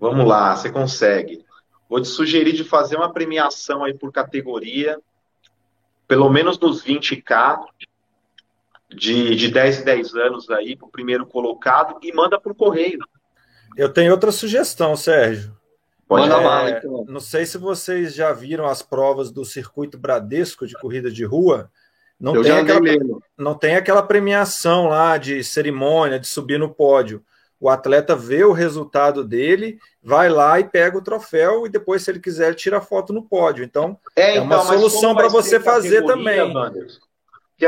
Vamos 0.00 0.26
lá, 0.26 0.56
você 0.56 0.72
consegue. 0.72 1.46
Vou 1.88 2.00
te 2.00 2.08
sugerir 2.08 2.52
de 2.52 2.64
fazer 2.64 2.96
uma 2.96 3.12
premiação 3.12 3.84
aí 3.84 3.94
por 3.94 4.10
categoria, 4.10 4.98
pelo 6.08 6.28
menos 6.28 6.58
nos 6.58 6.84
20k, 6.84 7.60
de, 8.94 9.34
de 9.34 9.48
10 9.48 9.80
em 9.80 9.84
10 9.84 10.14
anos 10.14 10.50
aí 10.50 10.76
para 10.76 10.86
o 10.86 10.90
primeiro 10.90 11.26
colocado 11.26 11.98
e 12.02 12.12
manda 12.12 12.40
por 12.40 12.54
correio. 12.54 12.98
Eu 13.76 13.88
tenho 13.88 14.12
outra 14.12 14.30
sugestão, 14.30 14.96
Sérgio. 14.96 15.56
Pode 16.06 16.30
é, 16.30 16.36
lá, 16.36 16.70
então. 16.70 17.04
Não 17.08 17.20
sei 17.20 17.46
se 17.46 17.56
vocês 17.56 18.14
já 18.14 18.32
viram 18.32 18.66
as 18.66 18.82
provas 18.82 19.30
do 19.30 19.44
circuito 19.44 19.96
Bradesco 19.96 20.66
de 20.66 20.74
corrida 20.74 21.10
de 21.10 21.24
rua. 21.24 21.70
Não, 22.20 22.36
Eu 22.36 22.42
tem 22.42 22.52
aquela, 22.52 22.80
não 23.36 23.54
tem 23.54 23.74
aquela 23.76 24.02
premiação 24.02 24.88
lá 24.88 25.16
de 25.16 25.42
cerimônia, 25.42 26.20
de 26.20 26.26
subir 26.26 26.58
no 26.58 26.72
pódio. 26.72 27.24
O 27.58 27.68
atleta 27.68 28.14
vê 28.14 28.44
o 28.44 28.52
resultado 28.52 29.24
dele, 29.24 29.78
vai 30.02 30.28
lá 30.28 30.58
e 30.60 30.64
pega 30.64 30.98
o 30.98 31.02
troféu 31.02 31.64
e 31.64 31.70
depois, 31.70 32.02
se 32.02 32.10
ele 32.10 32.20
quiser, 32.20 32.54
tira 32.54 32.80
foto 32.80 33.12
no 33.12 33.22
pódio. 33.22 33.64
Então, 33.64 33.96
é, 34.16 34.36
é 34.36 34.40
uma 34.40 34.56
então, 34.56 34.66
solução 34.66 35.14
para 35.14 35.28
você 35.28 35.60
fazer 35.60 36.04
também. 36.04 36.40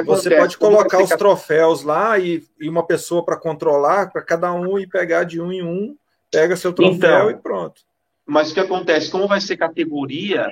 Wanderson? 0.01 0.31
Você 0.31 0.37
pode 0.37 0.59
colocar 0.59 1.03
os 1.03 1.11
troféus 1.11 1.83
lá 1.83 2.19
e, 2.19 2.45
e 2.61 2.69
uma 2.69 2.87
pessoa 2.87 3.25
para 3.25 3.37
controlar, 3.37 4.11
para 4.11 4.23
cada 4.23 4.53
um 4.53 4.79
e 4.79 4.87
pegar 4.87 5.25
de 5.25 5.41
um 5.41 5.53
em 5.53 5.63
um, 5.63 5.97
pega 6.31 6.57
seu 6.57 6.73
troféu 6.73 6.95
então, 6.95 7.31
e 7.31 7.37
pronto. 7.37 7.83
Mas 8.27 8.51
o 8.51 8.55
que 8.55 8.61
acontece? 8.61 9.11
Como 9.11 9.29
vai 9.29 9.41
ser 9.41 9.57
categoria, 9.57 10.49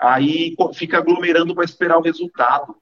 aí 0.00 0.54
fica 0.74 0.98
aglomerando 0.98 1.54
para 1.54 1.64
esperar 1.64 1.98
o 1.98 2.02
resultado. 2.02 2.76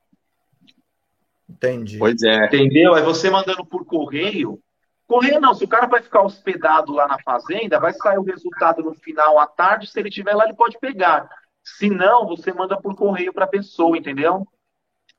Entendi. 1.48 1.98
Pois 1.98 2.22
é. 2.22 2.46
Entendeu? 2.46 2.94
Aí 2.94 3.02
você 3.02 3.30
mandando 3.30 3.64
por 3.64 3.84
correio. 3.84 4.60
Correio 5.06 5.40
não, 5.40 5.54
se 5.54 5.64
o 5.64 5.68
cara 5.68 5.86
vai 5.86 6.02
ficar 6.02 6.22
hospedado 6.22 6.92
lá 6.92 7.08
na 7.08 7.18
fazenda, 7.22 7.80
vai 7.80 7.94
sair 7.94 8.18
o 8.18 8.22
resultado 8.22 8.82
no 8.82 8.94
final 8.94 9.38
à 9.38 9.46
tarde, 9.46 9.90
se 9.90 9.98
ele 9.98 10.10
estiver 10.10 10.34
lá, 10.34 10.44
ele 10.44 10.54
pode 10.54 10.78
pegar. 10.78 11.28
Se 11.64 11.88
não, 11.88 12.26
você 12.26 12.52
manda 12.52 12.80
por 12.80 12.94
correio 12.94 13.32
para 13.32 13.46
a 13.46 13.48
pessoa, 13.48 13.96
entendeu? 13.96 14.46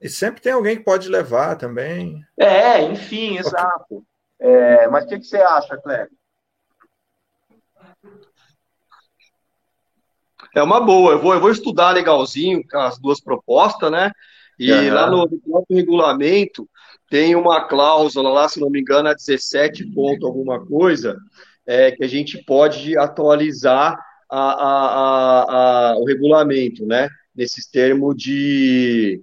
E 0.02 0.08
sempre 0.08 0.42
tem 0.42 0.54
alguém 0.54 0.78
que 0.78 0.84
pode 0.84 1.10
levar 1.10 1.56
também. 1.56 2.24
É, 2.38 2.82
enfim, 2.84 3.38
exato. 3.38 4.06
É, 4.40 4.88
mas 4.88 5.04
o 5.04 5.08
que, 5.08 5.20
que, 5.20 5.26
você 5.26 5.38
acha, 5.38 5.78
Cleber? 5.78 6.10
É 10.56 10.64
uma 10.64 10.80
boa. 10.80 11.12
Eu 11.12 11.22
vou, 11.22 11.34
eu 11.34 11.40
vou 11.42 11.52
estudar 11.52 11.92
legalzinho 11.92 12.64
as 12.74 12.98
duas 12.98 13.20
propostas, 13.20 13.92
né? 13.92 14.12
E 14.58 14.72
uhum. 14.72 14.94
lá 14.94 15.10
no, 15.10 15.28
próprio 15.40 15.78
regulamento 15.78 16.68
tem 17.10 17.36
uma 17.36 17.66
cláusula 17.68 18.30
lá, 18.30 18.48
se 18.48 18.60
não 18.60 18.70
me 18.70 18.80
engano, 18.80 19.10
a 19.10 19.14
17 19.14 19.86
ponto 19.94 20.26
alguma 20.26 20.66
coisa, 20.66 21.18
é, 21.66 21.92
que 21.92 22.04
a 22.04 22.08
gente 22.08 22.44
pode 22.46 22.98
atualizar 22.98 23.98
a, 24.30 24.52
a, 24.52 25.92
a, 25.92 25.98
o 25.98 26.06
regulamento, 26.06 26.86
né? 26.86 27.10
Nesses 27.36 27.68
termos 27.68 28.16
de 28.16 29.22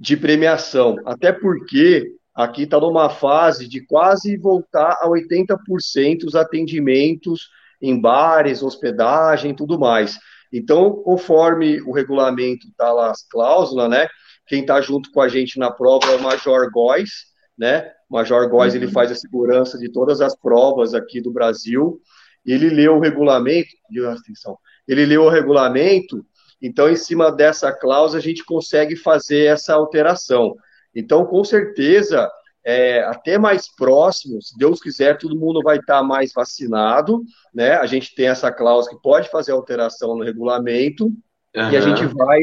de 0.00 0.16
premiação, 0.16 0.96
até 1.04 1.30
porque 1.30 2.10
aqui 2.34 2.62
está 2.62 2.80
numa 2.80 3.10
fase 3.10 3.68
de 3.68 3.84
quase 3.84 4.34
voltar 4.38 4.98
a 5.02 5.06
80% 5.06 6.24
os 6.24 6.34
atendimentos 6.34 7.50
em 7.82 8.00
bares, 8.00 8.62
hospedagem, 8.62 9.54
tudo 9.54 9.78
mais. 9.78 10.18
Então, 10.50 10.90
conforme 11.02 11.82
o 11.82 11.92
regulamento 11.92 12.66
está 12.66 12.90
lá 12.90 13.10
as 13.10 13.22
cláusulas, 13.28 13.90
né? 13.90 14.08
Quem 14.46 14.62
está 14.62 14.80
junto 14.80 15.12
com 15.12 15.20
a 15.20 15.28
gente 15.28 15.58
na 15.58 15.70
prova 15.70 16.06
é 16.06 16.16
o 16.16 16.22
Major 16.22 16.70
Góes, 16.70 17.10
né? 17.56 17.90
O 18.08 18.14
Major 18.14 18.48
Góes 18.48 18.72
uhum. 18.72 18.80
ele 18.80 18.90
faz 18.90 19.12
a 19.12 19.14
segurança 19.14 19.78
de 19.78 19.92
todas 19.92 20.22
as 20.22 20.34
provas 20.34 20.94
aqui 20.94 21.20
do 21.20 21.30
Brasil. 21.30 22.00
Ele 22.44 22.70
leu 22.70 22.96
o 22.96 23.00
regulamento, 23.00 23.68
atenção, 24.10 24.56
ele 24.88 25.04
leu 25.04 25.24
o 25.24 25.28
regulamento 25.28 26.24
então, 26.62 26.90
em 26.90 26.96
cima 26.96 27.32
dessa 27.32 27.72
cláusula, 27.72 28.18
a 28.18 28.22
gente 28.22 28.44
consegue 28.44 28.96
fazer 28.96 29.46
essa 29.46 29.74
alteração. 29.74 30.54
Então, 30.94 31.24
com 31.24 31.42
certeza, 31.42 32.30
é, 32.64 33.02
até 33.04 33.38
mais 33.38 33.74
próximo, 33.74 34.40
se 34.42 34.56
Deus 34.58 34.80
quiser, 34.80 35.16
todo 35.16 35.38
mundo 35.38 35.62
vai 35.62 35.78
estar 35.78 36.02
mais 36.02 36.32
vacinado, 36.34 37.22
né? 37.54 37.74
A 37.76 37.86
gente 37.86 38.14
tem 38.14 38.28
essa 38.28 38.52
cláusula 38.52 38.94
que 38.94 39.02
pode 39.02 39.30
fazer 39.30 39.52
alteração 39.52 40.16
no 40.16 40.24
regulamento 40.24 41.06
uhum. 41.06 41.70
e 41.70 41.76
a 41.76 41.80
gente 41.80 42.04
vai 42.06 42.40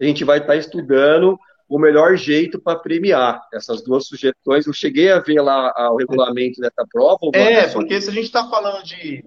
a 0.00 0.04
gente 0.04 0.24
vai 0.24 0.38
estar 0.38 0.56
estudando 0.56 1.38
o 1.68 1.78
melhor 1.78 2.16
jeito 2.16 2.60
para 2.60 2.78
premiar 2.78 3.40
essas 3.52 3.82
duas 3.82 4.06
sugestões. 4.06 4.66
Eu 4.66 4.72
cheguei 4.72 5.10
a 5.10 5.18
ver 5.18 5.40
lá 5.40 5.72
o 5.90 5.96
regulamento 5.96 6.60
dessa 6.60 6.86
prova. 6.92 7.18
É, 7.34 7.66
porque 7.68 8.00
se 8.00 8.10
a 8.10 8.12
gente 8.12 8.26
está 8.26 8.48
falando 8.48 8.84
de 8.84 9.24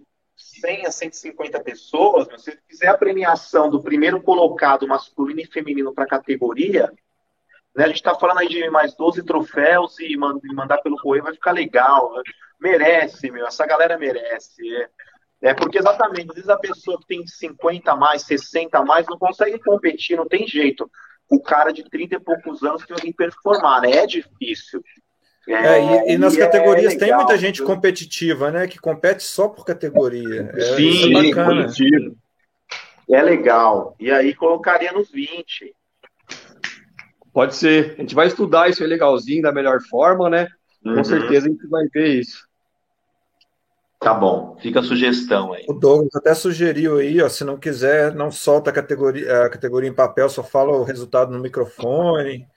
100 0.59 0.85
a 0.85 0.91
150 0.91 1.59
pessoas, 1.61 2.27
se 2.41 2.57
fizer 2.67 2.87
a 2.87 2.97
premiação 2.97 3.69
do 3.69 3.81
primeiro 3.81 4.21
colocado 4.21 4.87
masculino 4.87 5.41
e 5.41 5.45
feminino 5.45 5.93
para 5.93 6.03
a 6.03 6.07
categoria, 6.07 6.91
né, 7.75 7.83
a 7.83 7.87
gente 7.87 7.97
está 7.97 8.15
falando 8.15 8.39
aí 8.39 8.47
de 8.47 8.69
mais 8.69 8.95
12 8.95 9.23
troféus 9.23 9.99
e 9.99 10.17
mandar 10.17 10.79
pelo 10.79 10.97
correio 10.97 11.23
vai 11.23 11.33
ficar 11.33 11.51
legal. 11.51 12.13
Né? 12.13 12.21
Merece, 12.59 13.31
meu, 13.31 13.45
essa 13.47 13.65
galera 13.65 13.97
merece. 13.97 14.61
É, 15.41 15.49
é 15.49 15.53
porque 15.53 15.77
exatamente, 15.77 16.29
às 16.29 16.35
vezes 16.35 16.49
a 16.49 16.57
pessoa 16.57 16.99
que 16.99 17.07
tem 17.07 17.25
50 17.25 17.91
a 17.91 17.95
mais, 17.95 18.23
60 18.23 18.77
a 18.77 18.83
mais, 18.83 19.07
não 19.07 19.17
consegue 19.17 19.59
competir, 19.59 20.17
não 20.17 20.27
tem 20.27 20.47
jeito. 20.47 20.89
O 21.29 21.41
cara 21.41 21.71
de 21.71 21.83
30 21.83 22.15
e 22.15 22.19
poucos 22.19 22.63
anos 22.63 22.83
que 22.83 23.13
performar, 23.13 23.81
né? 23.81 23.91
É 23.91 24.07
difícil. 24.07 24.83
É, 25.47 26.11
e, 26.11 26.13
e, 26.13 26.17
nas 26.17 26.35
e 26.35 26.41
é 26.41 26.45
categorias 26.45 26.93
é 26.93 26.97
tem 26.97 27.15
muita 27.15 27.37
gente 27.37 27.63
competitiva, 27.63 28.51
né? 28.51 28.67
Que 28.67 28.79
compete 28.79 29.23
só 29.23 29.47
por 29.47 29.65
categoria. 29.65 30.51
É, 30.53 30.75
Sim, 30.75 31.17
é 31.17 31.23
bacana. 31.23 31.67
É 33.09 33.21
legal. 33.21 33.95
E 33.99 34.11
aí 34.11 34.35
colocaria 34.35 34.91
nos 34.91 35.09
20. 35.09 35.73
Pode 37.33 37.55
ser. 37.55 37.95
A 37.97 38.01
gente 38.01 38.13
vai 38.13 38.27
estudar 38.27 38.69
isso 38.69 38.83
aí 38.83 38.89
legalzinho, 38.89 39.41
da 39.41 39.51
melhor 39.51 39.79
forma, 39.89 40.29
né? 40.29 40.47
Com 40.83 40.91
uhum. 40.91 41.03
certeza 41.03 41.47
a 41.47 41.49
gente 41.49 41.67
vai 41.67 41.85
ver 41.93 42.19
isso. 42.19 42.47
Tá 43.99 44.13
bom, 44.13 44.55
fica 44.61 44.79
a 44.79 44.83
sugestão 44.83 45.51
aí. 45.51 45.65
O 45.67 45.73
Douglas 45.73 46.15
até 46.15 46.33
sugeriu 46.33 46.99
aí, 46.99 47.21
ó, 47.21 47.27
se 47.27 47.43
não 47.43 47.57
quiser, 47.57 48.15
não 48.15 48.31
solta 48.31 48.69
a 48.69 48.73
categoria, 48.73 49.43
a 49.43 49.49
categoria 49.49 49.89
em 49.89 49.93
papel, 49.93 50.29
só 50.29 50.41
fala 50.41 50.71
o 50.71 50.85
resultado 50.85 51.33
no 51.33 51.39
microfone. 51.39 52.47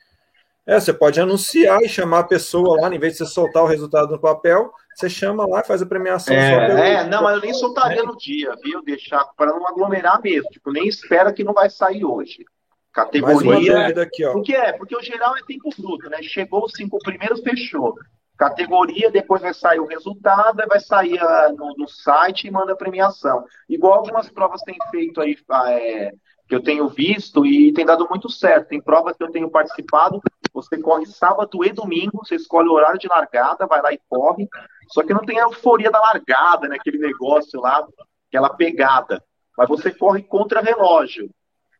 É, 0.67 0.79
você 0.79 0.93
pode 0.93 1.21
anunciar 1.21 1.83
e 1.83 1.89
chamar 1.89 2.21
a 2.21 2.25
pessoa 2.25 2.81
lá, 2.81 2.95
em 2.95 2.99
vez 2.99 3.15
de 3.15 3.19
você 3.19 3.27
soltar 3.27 3.65
o 3.65 3.67
resultado 3.67 4.13
no 4.13 4.21
papel, 4.21 4.73
você 4.95 5.11
chama 5.11 5.47
lá, 5.47 5.65
faz 5.65 5.83
a 5.83 5.87
premiação. 5.87 6.35
É, 6.35 6.67
pelo... 6.67 6.79
é 6.79 7.05
não, 7.05 7.23
mas 7.23 7.37
eu 7.37 7.43
nem 7.43 7.55
soltaria 7.55 8.03
no 8.03 8.17
dia, 8.17 8.55
viu? 8.63 8.83
Deixar 8.83 9.25
para 9.37 9.53
não 9.53 9.67
aglomerar 9.67 10.21
mesmo. 10.23 10.49
Tipo, 10.51 10.71
nem 10.71 10.87
espera 10.87 11.33
que 11.33 11.43
não 11.43 11.53
vai 11.53 11.69
sair 11.69 12.05
hoje. 12.05 12.45
Categoria. 12.93 13.89
Aqui, 14.03 14.25
ó. 14.25 14.33
Porque 14.33 14.55
é, 14.55 14.73
porque 14.73 14.95
o 14.95 15.03
geral 15.03 15.37
é 15.37 15.41
tempo 15.47 15.71
bruto, 15.77 16.09
né? 16.11 16.23
Chegou 16.23 16.65
os 16.65 16.73
cinco 16.73 16.99
primeiros, 16.99 17.41
fechou. 17.41 17.95
Categoria, 18.37 19.11
depois 19.11 19.41
vai 19.41 19.55
sair 19.55 19.81
o 19.81 19.87
resultado, 19.87 20.63
vai 20.69 20.81
sair 20.81 21.15
uh, 21.23 21.57
no, 21.57 21.75
no, 21.77 21.89
site 21.89 22.47
e 22.47 22.51
manda 22.51 22.73
a 22.73 22.77
premiação. 22.77 23.45
Igual 23.69 23.95
algumas 23.95 24.29
provas 24.29 24.63
têm 24.63 24.77
feito 24.91 25.21
aí, 25.21 25.37
ah, 25.49 25.71
é, 25.71 26.13
que 26.49 26.55
eu 26.55 26.63
tenho 26.63 26.89
visto 26.89 27.47
e 27.47 27.73
tem 27.73 27.87
dado 27.87 28.07
muito 28.11 28.29
certo. 28.29 28.69
Tem 28.69 28.81
provas 28.81 29.17
que 29.17 29.23
eu 29.23 29.31
tenho 29.31 29.49
participado, 29.49 30.21
você 30.53 30.79
corre 30.79 31.07
sábado 31.07 31.65
e 31.65 31.73
domingo, 31.73 32.19
você 32.25 32.35
escolhe 32.35 32.69
o 32.69 32.73
horário 32.73 32.99
de 32.99 33.09
largada, 33.09 33.67
vai 33.67 33.81
lá 33.81 33.93
e 33.93 34.01
corre. 34.09 34.49
Só 34.89 35.03
que 35.03 35.15
não 35.15 35.25
tem 35.25 35.39
a 35.39 35.45
euforia 35.45 35.91
da 35.91 36.01
largada, 36.01 36.69
né? 36.69 36.77
Aquele 36.79 36.99
negócio 36.99 37.61
lá, 37.61 37.87
aquela 38.29 38.51
pegada. 38.51 39.25
Mas 39.57 39.69
você 39.69 39.91
corre 39.91 40.23
contra 40.23 40.61
relógio. 40.61 41.31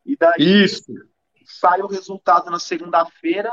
E 0.05 0.17
daí 0.17 0.65
Isso. 0.65 0.93
sai 1.45 1.83
o 1.83 1.87
resultado 1.87 2.51
na 2.51 2.59
segunda-feira 2.59 3.53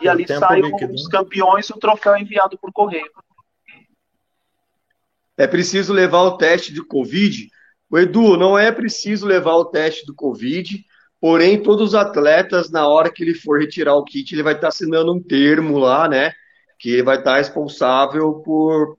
e 0.00 0.08
ali 0.08 0.26
saem 0.26 0.62
os 0.92 1.08
campeões 1.08 1.68
e 1.68 1.72
o 1.72 1.78
troféu 1.78 2.14
é 2.14 2.20
enviado 2.20 2.58
por 2.58 2.72
correio. 2.72 3.10
É 5.36 5.46
preciso 5.46 5.92
levar 5.92 6.22
o 6.22 6.36
teste 6.36 6.72
de 6.72 6.84
Covid. 6.84 7.48
O 7.88 7.98
Edu, 7.98 8.36
não 8.36 8.58
é 8.58 8.70
preciso 8.70 9.26
levar 9.26 9.54
o 9.54 9.64
teste 9.64 10.04
do 10.04 10.14
Covid, 10.14 10.84
porém, 11.20 11.62
todos 11.62 11.90
os 11.90 11.94
atletas, 11.94 12.70
na 12.70 12.86
hora 12.88 13.12
que 13.12 13.22
ele 13.22 13.34
for 13.34 13.60
retirar 13.60 13.94
o 13.94 14.04
kit, 14.04 14.34
ele 14.34 14.42
vai 14.42 14.54
estar 14.54 14.68
assinando 14.68 15.12
um 15.12 15.22
termo 15.22 15.78
lá, 15.78 16.08
né? 16.08 16.32
Que 16.78 16.90
ele 16.94 17.02
vai 17.02 17.18
estar 17.18 17.36
responsável 17.36 18.34
por 18.44 18.98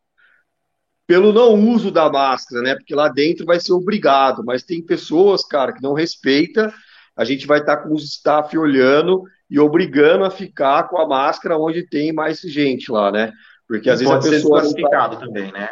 pelo 1.08 1.34
não 1.34 1.54
uso 1.74 1.92
da 1.92 2.10
máscara, 2.10 2.62
né? 2.62 2.76
Porque 2.76 2.96
lá 2.96 3.10
dentro 3.10 3.46
vai 3.46 3.60
ser 3.60 3.74
obrigado, 3.74 4.44
mas 4.46 4.64
tem 4.64 4.82
pessoas, 4.82 5.44
cara, 5.44 5.74
que 5.74 5.82
não 5.82 5.94
respeita. 5.94 6.74
A 7.18 7.26
gente 7.26 7.46
vai 7.46 7.60
estar 7.60 7.78
com 7.78 7.94
os 7.94 8.06
staff 8.06 8.58
olhando 8.58 9.24
e 9.50 9.60
obrigando 9.60 10.24
a 10.24 10.30
ficar 10.30 10.84
com 10.88 10.98
a 10.98 11.06
máscara 11.06 11.58
onde 11.58 11.86
tem 11.86 12.14
mais 12.14 12.40
gente 12.40 12.90
lá, 12.90 13.12
né? 13.12 13.34
Porque 13.68 13.90
às 13.90 14.00
vezes 14.00 14.14
a 14.14 14.20
pessoa. 14.20 14.64
Ser 14.64 14.90
tá... 14.90 15.10
também, 15.18 15.52
né? 15.52 15.70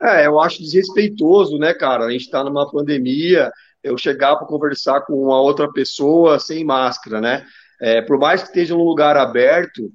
É, 0.00 0.26
eu 0.26 0.38
acho 0.38 0.62
desrespeitoso, 0.62 1.58
né, 1.58 1.74
cara? 1.74 2.04
A 2.04 2.10
gente 2.12 2.26
está 2.26 2.44
numa 2.44 2.70
pandemia, 2.70 3.50
eu 3.82 3.96
chegar 3.96 4.36
para 4.36 4.46
conversar 4.46 5.02
com 5.02 5.14
uma 5.14 5.40
outra 5.40 5.72
pessoa 5.72 6.38
sem 6.38 6.64
máscara, 6.64 7.20
né? 7.20 7.46
É, 7.80 8.02
por 8.02 8.18
mais 8.18 8.42
que 8.42 8.48
esteja 8.48 8.74
num 8.74 8.82
lugar 8.84 9.16
aberto, 9.16 9.90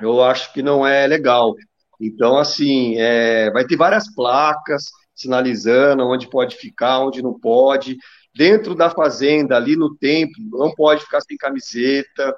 eu 0.00 0.22
acho 0.22 0.52
que 0.52 0.62
não 0.62 0.86
é 0.86 1.06
legal. 1.06 1.54
Então, 2.00 2.38
assim, 2.38 2.96
é, 2.98 3.50
vai 3.50 3.64
ter 3.66 3.76
várias 3.76 4.12
placas 4.14 4.84
sinalizando 5.14 6.04
onde 6.06 6.28
pode 6.28 6.56
ficar, 6.56 7.00
onde 7.00 7.22
não 7.22 7.38
pode. 7.38 7.96
Dentro 8.34 8.74
da 8.74 8.88
fazenda, 8.88 9.56
ali 9.56 9.76
no 9.76 9.96
templo, 9.96 10.42
não 10.52 10.72
pode 10.74 11.02
ficar 11.02 11.20
sem 11.20 11.36
camiseta 11.36 12.34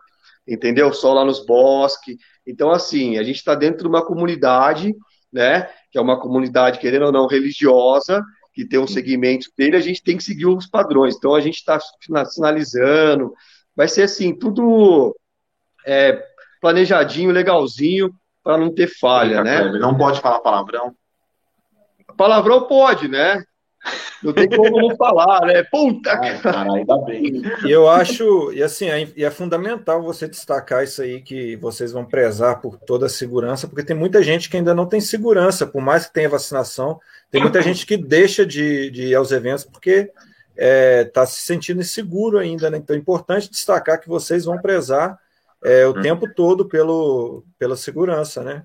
entendeu? 0.46 0.92
Só 0.92 1.12
lá 1.12 1.24
nos 1.24 1.44
bosques. 1.44 2.16
Então, 2.46 2.70
assim, 2.70 3.18
a 3.18 3.22
gente 3.22 3.36
está 3.36 3.54
dentro 3.54 3.82
de 3.82 3.88
uma 3.88 4.04
comunidade, 4.04 4.94
né? 5.32 5.68
Que 5.90 5.98
é 5.98 6.00
uma 6.00 6.18
comunidade, 6.18 6.80
querendo 6.80 7.06
ou 7.06 7.12
não, 7.12 7.26
religiosa, 7.26 8.22
que 8.60 8.68
tem 8.68 8.78
um 8.78 8.86
segmento 8.86 9.48
dele, 9.56 9.76
a 9.76 9.80
gente 9.80 10.02
tem 10.02 10.18
que 10.18 10.22
seguir 10.22 10.44
os 10.44 10.66
padrões. 10.66 11.16
Então, 11.16 11.34
a 11.34 11.40
gente 11.40 11.56
está 11.56 11.80
sinalizando. 12.26 13.32
Vai 13.74 13.88
ser 13.88 14.02
assim, 14.02 14.34
tudo 14.34 15.16
é, 15.86 16.22
planejadinho, 16.60 17.30
legalzinho, 17.30 18.14
para 18.44 18.58
não 18.58 18.70
ter 18.74 18.86
falha, 18.86 19.42
né? 19.42 19.64
Não 19.78 19.96
pode 19.96 20.20
falar 20.20 20.40
palavrão. 20.40 20.94
Palavrão 22.18 22.66
pode, 22.66 23.08
né? 23.08 23.42
Não 24.22 24.32
tem 24.32 24.48
como 24.48 24.78
não 24.78 24.96
falar, 24.96 25.46
né? 25.46 25.62
Puta 25.64 26.12
Ai, 26.12 26.38
cara, 26.40 26.74
ainda 26.74 26.98
bem. 26.98 27.42
E 27.64 27.70
eu 27.70 27.88
acho, 27.88 28.52
e 28.52 28.62
assim, 28.62 28.90
é, 28.90 29.08
é 29.16 29.30
fundamental 29.30 30.02
você 30.02 30.28
destacar 30.28 30.84
isso 30.84 31.00
aí, 31.00 31.22
que 31.22 31.56
vocês 31.56 31.92
vão 31.92 32.04
prezar 32.04 32.60
por 32.60 32.76
toda 32.76 33.06
a 33.06 33.10
segurança, 33.10 33.66
porque 33.66 33.84
tem 33.84 33.96
muita 33.96 34.22
gente 34.22 34.50
que 34.50 34.56
ainda 34.56 34.74
não 34.74 34.86
tem 34.86 35.00
segurança, 35.00 35.66
por 35.66 35.80
mais 35.80 36.06
que 36.06 36.12
tenha 36.12 36.28
vacinação, 36.28 37.00
tem 37.30 37.40
muita 37.40 37.62
gente 37.62 37.86
que 37.86 37.96
deixa 37.96 38.44
de, 38.44 38.90
de 38.90 39.06
ir 39.08 39.14
aos 39.14 39.32
eventos 39.32 39.64
porque 39.64 39.90
está 39.90 40.12
é, 40.56 41.04
tá 41.04 41.24
se 41.24 41.40
sentindo 41.40 41.80
inseguro 41.80 42.38
ainda, 42.38 42.68
né? 42.68 42.76
Então 42.76 42.94
é 42.94 42.98
importante 42.98 43.50
destacar 43.50 43.98
que 43.98 44.08
vocês 44.08 44.44
vão 44.44 44.58
prezar 44.58 45.18
é, 45.64 45.86
o 45.86 45.90
hum. 45.90 46.02
tempo 46.02 46.28
todo 46.34 46.68
pelo, 46.68 47.44
pela 47.58 47.76
segurança, 47.76 48.42
né? 48.42 48.64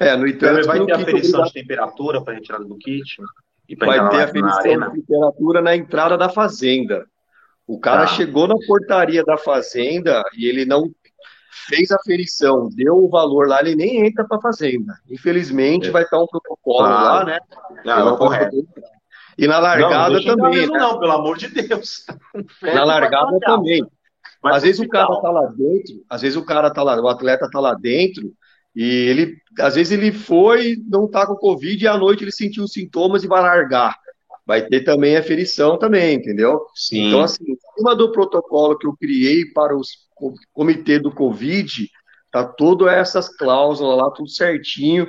É, 0.00 0.16
no 0.16 0.26
entanto, 0.26 0.66
vai 0.66 0.84
ter 0.84 0.92
aferição 0.92 1.42
de 1.44 1.52
temperatura 1.52 2.22
para 2.22 2.34
retirada 2.34 2.64
do 2.64 2.76
kit 2.76 3.16
vai 3.78 4.10
ter 4.10 4.20
a 4.20 4.24
aferição 4.24 4.62
de 4.62 5.00
temperatura 5.00 5.60
na 5.60 5.76
entrada 5.76 6.16
da 6.16 6.28
fazenda. 6.28 7.06
O 7.66 7.78
cara 7.78 8.02
ah. 8.02 8.06
chegou 8.06 8.46
na 8.46 8.56
portaria 8.66 9.24
da 9.24 9.36
fazenda 9.36 10.22
e 10.36 10.46
ele 10.46 10.64
não 10.64 10.90
fez 11.68 11.90
a 11.90 11.98
ferição, 12.04 12.68
deu 12.74 12.96
o 12.96 13.08
valor 13.08 13.46
lá, 13.46 13.60
ele 13.60 13.76
nem 13.76 14.06
entra 14.06 14.26
para 14.26 14.38
a 14.38 14.40
fazenda. 14.40 14.94
Infelizmente, 15.08 15.88
é. 15.88 15.90
vai 15.90 16.02
estar 16.02 16.18
um 16.18 16.26
protocolo 16.26 16.88
lá, 16.88 17.24
né? 17.24 17.38
Não, 17.84 18.14
é 18.14 18.18
correto. 18.18 18.66
E 19.38 19.46
na 19.46 19.58
largada 19.58 20.20
não, 20.20 20.24
também. 20.24 20.60
Mesmo, 20.60 20.74
né? 20.74 20.80
Não, 20.80 20.98
pelo 20.98 21.12
amor 21.12 21.38
de 21.38 21.48
Deus. 21.48 22.04
na 22.62 22.84
largada 22.84 23.38
também. 23.40 23.84
Mas 24.42 24.56
às 24.56 24.62
vezes 24.62 24.80
o 24.80 24.88
cara 24.88 25.20
tá 25.20 25.30
lá 25.30 25.46
dentro, 25.46 26.04
às 26.10 26.20
vezes 26.20 26.36
o 26.36 26.44
cara 26.44 26.70
tá 26.70 26.82
lá, 26.82 27.00
o 27.00 27.08
atleta 27.08 27.48
tá 27.48 27.60
lá 27.60 27.74
dentro, 27.74 28.32
e 28.74 28.84
ele, 28.84 29.36
às 29.58 29.74
vezes 29.74 29.92
ele 29.92 30.12
foi, 30.12 30.76
não 30.88 31.08
tá 31.08 31.26
com 31.26 31.34
Covid, 31.36 31.82
e 31.82 31.88
à 31.88 31.96
noite 31.96 32.24
ele 32.24 32.32
sentiu 32.32 32.64
os 32.64 32.72
sintomas 32.72 33.22
e 33.22 33.28
vai 33.28 33.42
largar. 33.42 33.96
Vai 34.46 34.66
ter 34.66 34.82
também 34.82 35.16
a 35.16 35.22
ferição 35.22 35.78
também, 35.78 36.16
entendeu? 36.16 36.66
Sim. 36.74 37.08
Então, 37.08 37.20
assim, 37.20 37.44
em 37.46 37.56
cima 37.76 37.94
do 37.94 38.10
protocolo 38.10 38.76
que 38.76 38.86
eu 38.86 38.96
criei 38.96 39.44
para 39.46 39.76
os 39.76 40.02
comitê 40.52 40.98
do 40.98 41.12
Covid, 41.12 41.88
tá 42.30 42.44
tudo 42.44 42.88
essas 42.88 43.28
cláusulas 43.28 43.98
lá, 43.98 44.10
tudo 44.10 44.28
certinho. 44.28 45.06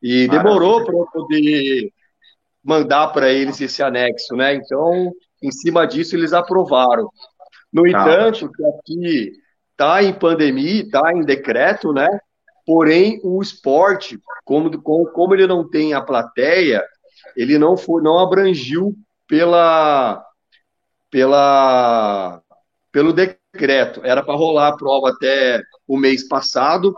E 0.00 0.28
demorou 0.28 0.84
para 0.84 0.94
eu 0.94 1.06
poder 1.06 1.92
mandar 2.62 3.08
para 3.08 3.32
eles 3.32 3.60
esse 3.60 3.82
anexo, 3.82 4.36
né? 4.36 4.54
Então, 4.54 5.12
em 5.42 5.50
cima 5.50 5.86
disso, 5.86 6.14
eles 6.14 6.32
aprovaram. 6.32 7.08
No 7.72 7.86
entanto, 7.86 8.50
que 8.50 8.64
aqui 8.64 9.32
tá 9.76 10.02
em 10.02 10.12
pandemia, 10.12 10.88
tá 10.90 11.12
em 11.12 11.22
decreto, 11.22 11.92
né? 11.92 12.06
Porém, 12.68 13.18
o 13.24 13.40
esporte, 13.40 14.20
como, 14.44 14.70
como 14.82 15.34
ele 15.34 15.46
não 15.46 15.66
tem 15.66 15.94
a 15.94 16.02
plateia, 16.02 16.84
ele 17.34 17.58
não, 17.58 17.78
foi, 17.78 18.02
não 18.02 18.18
abrangiu 18.18 18.94
pela, 19.26 20.22
pela, 21.10 22.42
pelo 22.92 23.14
decreto. 23.14 24.02
Era 24.04 24.22
para 24.22 24.34
rolar 24.34 24.68
a 24.68 24.76
prova 24.76 25.08
até 25.08 25.62
o 25.86 25.96
mês 25.96 26.28
passado, 26.28 26.94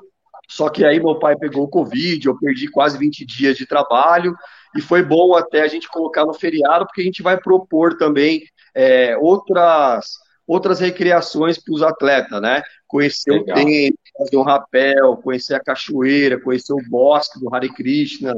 só 0.48 0.68
que 0.68 0.84
aí 0.84 0.98
meu 0.98 1.20
pai 1.20 1.36
pegou 1.36 1.62
o 1.62 1.70
Covid, 1.70 2.26
eu 2.26 2.36
perdi 2.36 2.68
quase 2.68 2.98
20 2.98 3.24
dias 3.24 3.56
de 3.56 3.64
trabalho, 3.64 4.34
e 4.76 4.80
foi 4.80 5.04
bom 5.04 5.36
até 5.36 5.62
a 5.62 5.68
gente 5.68 5.88
colocar 5.88 6.26
no 6.26 6.34
feriado, 6.34 6.84
porque 6.84 7.00
a 7.00 7.04
gente 7.04 7.22
vai 7.22 7.38
propor 7.38 7.96
também 7.96 8.42
é, 8.74 9.16
outras 9.16 10.18
outras 10.50 10.80
recreações 10.80 11.62
para 11.62 11.72
os 11.72 11.80
atletas, 11.80 12.42
né? 12.42 12.60
Conhecer 12.88 13.30
Legal. 13.30 13.56
o 13.56 13.64
tempo, 13.64 13.98
fazer 14.16 14.36
um 14.36 14.42
rapel, 14.42 15.16
conhecer 15.16 15.54
a 15.54 15.62
cachoeira, 15.62 16.40
conhecer 16.40 16.72
o 16.72 16.88
bosque 16.88 17.38
do 17.38 17.54
Hare 17.54 17.72
Krishna 17.72 18.34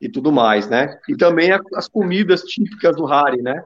e 0.00 0.08
tudo 0.08 0.32
mais, 0.32 0.68
né? 0.68 0.98
E 1.08 1.16
também 1.16 1.50
as 1.74 1.88
comidas 1.88 2.42
típicas 2.42 2.96
do 2.96 3.06
Hare, 3.06 3.40
né? 3.40 3.64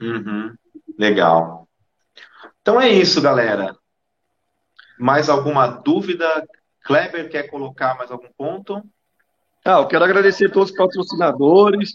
Uhum. 0.00 0.54
Legal. 0.98 1.68
Então 2.60 2.80
é 2.80 2.88
isso, 2.88 3.20
galera. 3.20 3.76
Mais 4.98 5.28
alguma 5.28 5.66
dúvida? 5.66 6.46
Kleber 6.84 7.28
quer 7.28 7.44
colocar 7.44 7.96
mais 7.96 8.10
algum 8.10 8.28
ponto? 8.36 8.82
Ah, 9.64 9.78
eu 9.78 9.86
quero 9.86 10.04
agradecer 10.04 10.46
a 10.46 10.50
todos 10.50 10.70
os 10.70 10.76
patrocinadores, 10.76 11.92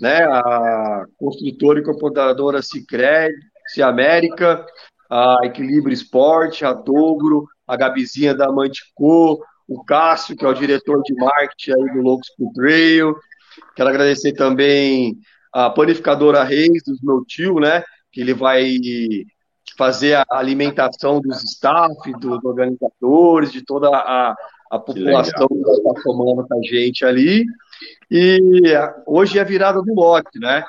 né? 0.00 0.24
A 0.24 1.04
construtora 1.18 1.80
e 1.80 1.84
comportadora 1.84 2.62
Cicred, 2.62 3.34
Ciamérica, 3.68 4.66
a 5.10 5.38
Equilíbrio 5.44 5.92
Esporte, 5.92 6.64
a 6.64 6.72
Dobro, 6.72 7.46
a 7.72 7.76
Gabizinha 7.76 8.34
da 8.34 8.50
Mantico, 8.52 9.42
o 9.66 9.84
Cássio, 9.84 10.36
que 10.36 10.44
é 10.44 10.48
o 10.48 10.54
diretor 10.54 11.02
de 11.02 11.14
marketing 11.14 11.72
aí 11.72 11.92
do 11.94 12.02
Loucos 12.02 12.28
Pro 12.36 12.52
Trail. 12.52 13.16
Quero 13.74 13.88
agradecer 13.88 14.32
também 14.32 15.16
a 15.52 15.70
panificadora 15.70 16.44
Reis, 16.44 16.82
do 16.84 16.94
meu 17.02 17.24
tio, 17.24 17.60
né? 17.60 17.82
que 18.12 18.20
ele 18.20 18.34
vai 18.34 18.78
fazer 19.76 20.14
a 20.14 20.26
alimentação 20.30 21.20
dos 21.20 21.42
staff, 21.44 22.12
dos 22.20 22.44
organizadores, 22.44 23.50
de 23.50 23.64
toda 23.64 23.88
a, 23.88 24.34
a 24.70 24.78
população 24.78 25.48
que 25.48 25.70
está 25.70 25.94
tomando 26.04 26.46
com 26.46 26.58
a 26.58 26.62
gente 26.62 27.04
ali. 27.06 27.46
E 28.10 28.38
hoje 29.06 29.38
é 29.38 29.40
a 29.40 29.44
virada 29.44 29.80
do 29.80 29.94
lote, 29.94 30.38
né? 30.38 30.62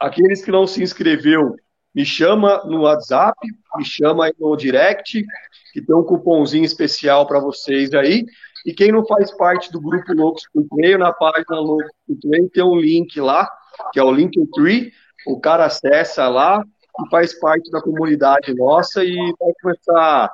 Aqueles 0.00 0.44
que 0.44 0.50
não 0.50 0.66
se 0.66 0.82
inscreveu, 0.82 1.54
me 1.94 2.04
chama 2.04 2.62
no 2.64 2.82
WhatsApp, 2.82 3.38
me 3.76 3.84
chama 3.84 4.30
no 4.38 4.56
direct, 4.56 5.24
que 5.72 5.82
tem 5.82 5.94
um 5.94 6.02
cupomzinho 6.02 6.64
especial 6.64 7.26
para 7.26 7.38
vocês 7.38 7.94
aí. 7.94 8.24
E 8.66 8.72
quem 8.72 8.90
não 8.90 9.06
faz 9.06 9.30
parte 9.36 9.70
do 9.70 9.80
grupo 9.80 10.12
Loucos 10.12 10.48
por 10.52 10.64
Treino, 10.76 10.98
na 10.98 11.12
página 11.12 11.60
Loucos 11.60 11.90
por 12.06 12.16
Treino, 12.16 12.48
tem 12.48 12.64
um 12.64 12.76
link 12.76 13.20
lá, 13.20 13.48
que 13.92 14.00
é 14.00 14.02
o 14.02 14.10
Linktree. 14.10 14.92
O 15.26 15.38
cara 15.38 15.66
acessa 15.66 16.28
lá 16.28 16.64
e 17.00 17.10
faz 17.10 17.38
parte 17.38 17.70
da 17.70 17.80
comunidade 17.80 18.54
nossa 18.54 19.04
e 19.04 19.14
vai 19.38 19.52
começar 19.60 20.24
a 20.24 20.30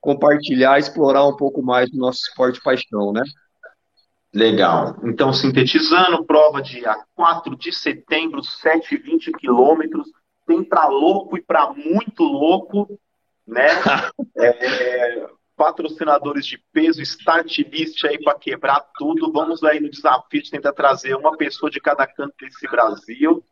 compartilhar, 0.00 0.78
explorar 0.78 1.26
um 1.26 1.36
pouco 1.36 1.62
mais 1.62 1.90
do 1.90 1.98
nosso 1.98 2.20
esporte 2.20 2.60
paixão, 2.62 3.12
né? 3.12 3.22
Legal. 4.34 4.96
Então, 5.04 5.32
sintetizando, 5.32 6.24
prova 6.24 6.60
dia 6.60 6.94
4 7.14 7.56
de 7.56 7.72
setembro, 7.72 8.40
7,20 8.40 9.32
quilômetros. 9.38 10.06
Tem 10.48 10.64
para 10.64 10.86
louco 10.86 11.36
e 11.36 11.42
para 11.42 11.74
muito 11.74 12.24
louco, 12.24 12.98
né? 13.46 13.66
é, 14.34 15.28
patrocinadores 15.54 16.46
de 16.46 16.56
peso, 16.72 17.02
start 17.02 17.58
list 17.58 18.02
aí 18.04 18.18
para 18.22 18.38
quebrar 18.38 18.82
tudo. 18.96 19.30
Vamos 19.30 19.62
aí 19.62 19.78
no 19.78 19.90
desafio 19.90 20.42
de 20.42 20.50
tentar 20.50 20.72
trazer 20.72 21.14
uma 21.14 21.36
pessoa 21.36 21.70
de 21.70 21.78
cada 21.80 22.06
canto 22.06 22.34
desse 22.40 22.66
Brasil. 22.66 23.44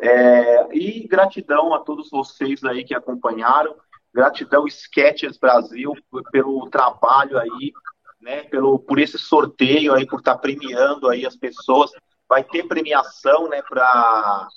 É, 0.00 0.68
e 0.76 1.08
gratidão 1.08 1.74
a 1.74 1.80
todos 1.80 2.08
vocês 2.08 2.62
aí 2.62 2.84
que 2.84 2.94
acompanharam. 2.94 3.74
Gratidão 4.14 4.64
Sketches 4.68 5.36
Brasil 5.38 5.92
pelo 6.30 6.70
trabalho 6.70 7.36
aí, 7.36 7.72
né? 8.20 8.44
Pelo 8.44 8.78
por 8.78 9.00
esse 9.00 9.18
sorteio 9.18 9.92
aí, 9.92 10.06
por 10.06 10.20
estar 10.20 10.34
tá 10.34 10.38
premiando 10.38 11.08
aí 11.08 11.26
as 11.26 11.34
pessoas. 11.34 11.90
Vai 12.28 12.44
ter 12.44 12.68
premiação, 12.68 13.48
né? 13.48 13.60
Para 13.62 14.48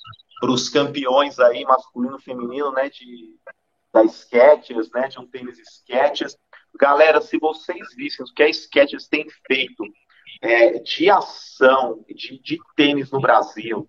os 0.50 0.68
campeões 0.68 1.38
aí 1.38 1.64
masculino, 1.64 2.18
feminino, 2.18 2.72
né? 2.72 2.88
De 2.88 3.36
da 3.92 4.04
Sketches, 4.04 4.90
né? 4.92 5.08
De 5.08 5.18
um 5.18 5.26
tênis 5.26 5.58
Sketches. 5.58 6.36
Galera, 6.78 7.20
se 7.20 7.38
vocês 7.38 7.94
vissem 7.94 8.24
o 8.24 8.34
que 8.34 8.42
a 8.42 8.48
Sketches 8.48 9.06
tem 9.06 9.26
feito 9.46 9.84
é, 10.40 10.78
de 10.78 11.10
ação 11.10 12.04
de, 12.08 12.38
de 12.40 12.58
tênis 12.74 13.10
no 13.10 13.20
Brasil, 13.20 13.88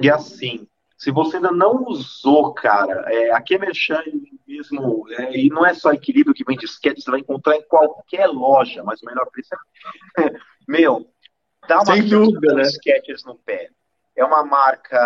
e 0.00 0.10
assim, 0.10 0.68
se 0.98 1.10
você 1.10 1.36
ainda 1.36 1.50
não 1.50 1.84
usou, 1.84 2.52
cara, 2.52 3.04
é, 3.12 3.32
aqui 3.32 3.54
é 3.54 3.58
Merchan 3.58 4.02
mesmo, 4.46 5.04
é, 5.10 5.36
e 5.36 5.48
não 5.48 5.64
é 5.64 5.72
só 5.72 5.92
equilíbrio 5.92 6.34
que 6.34 6.44
vende 6.44 6.64
sketch, 6.64 7.00
você 7.00 7.10
vai 7.10 7.20
encontrar 7.20 7.56
em 7.56 7.62
qualquer 7.62 8.26
loja, 8.26 8.82
mas 8.82 9.00
o 9.02 9.06
melhor 9.06 9.28
preço 9.30 9.50
é. 9.54 9.58
Meu, 10.66 11.08
dá 11.66 11.76
uma 11.76 11.94
Sem 11.94 12.08
dúvida, 12.08 12.54
né? 12.54 12.62
sketches 12.62 13.24
no 13.24 13.36
pé. 13.36 13.70
É 14.18 14.24
uma 14.24 14.44
marca 14.44 14.98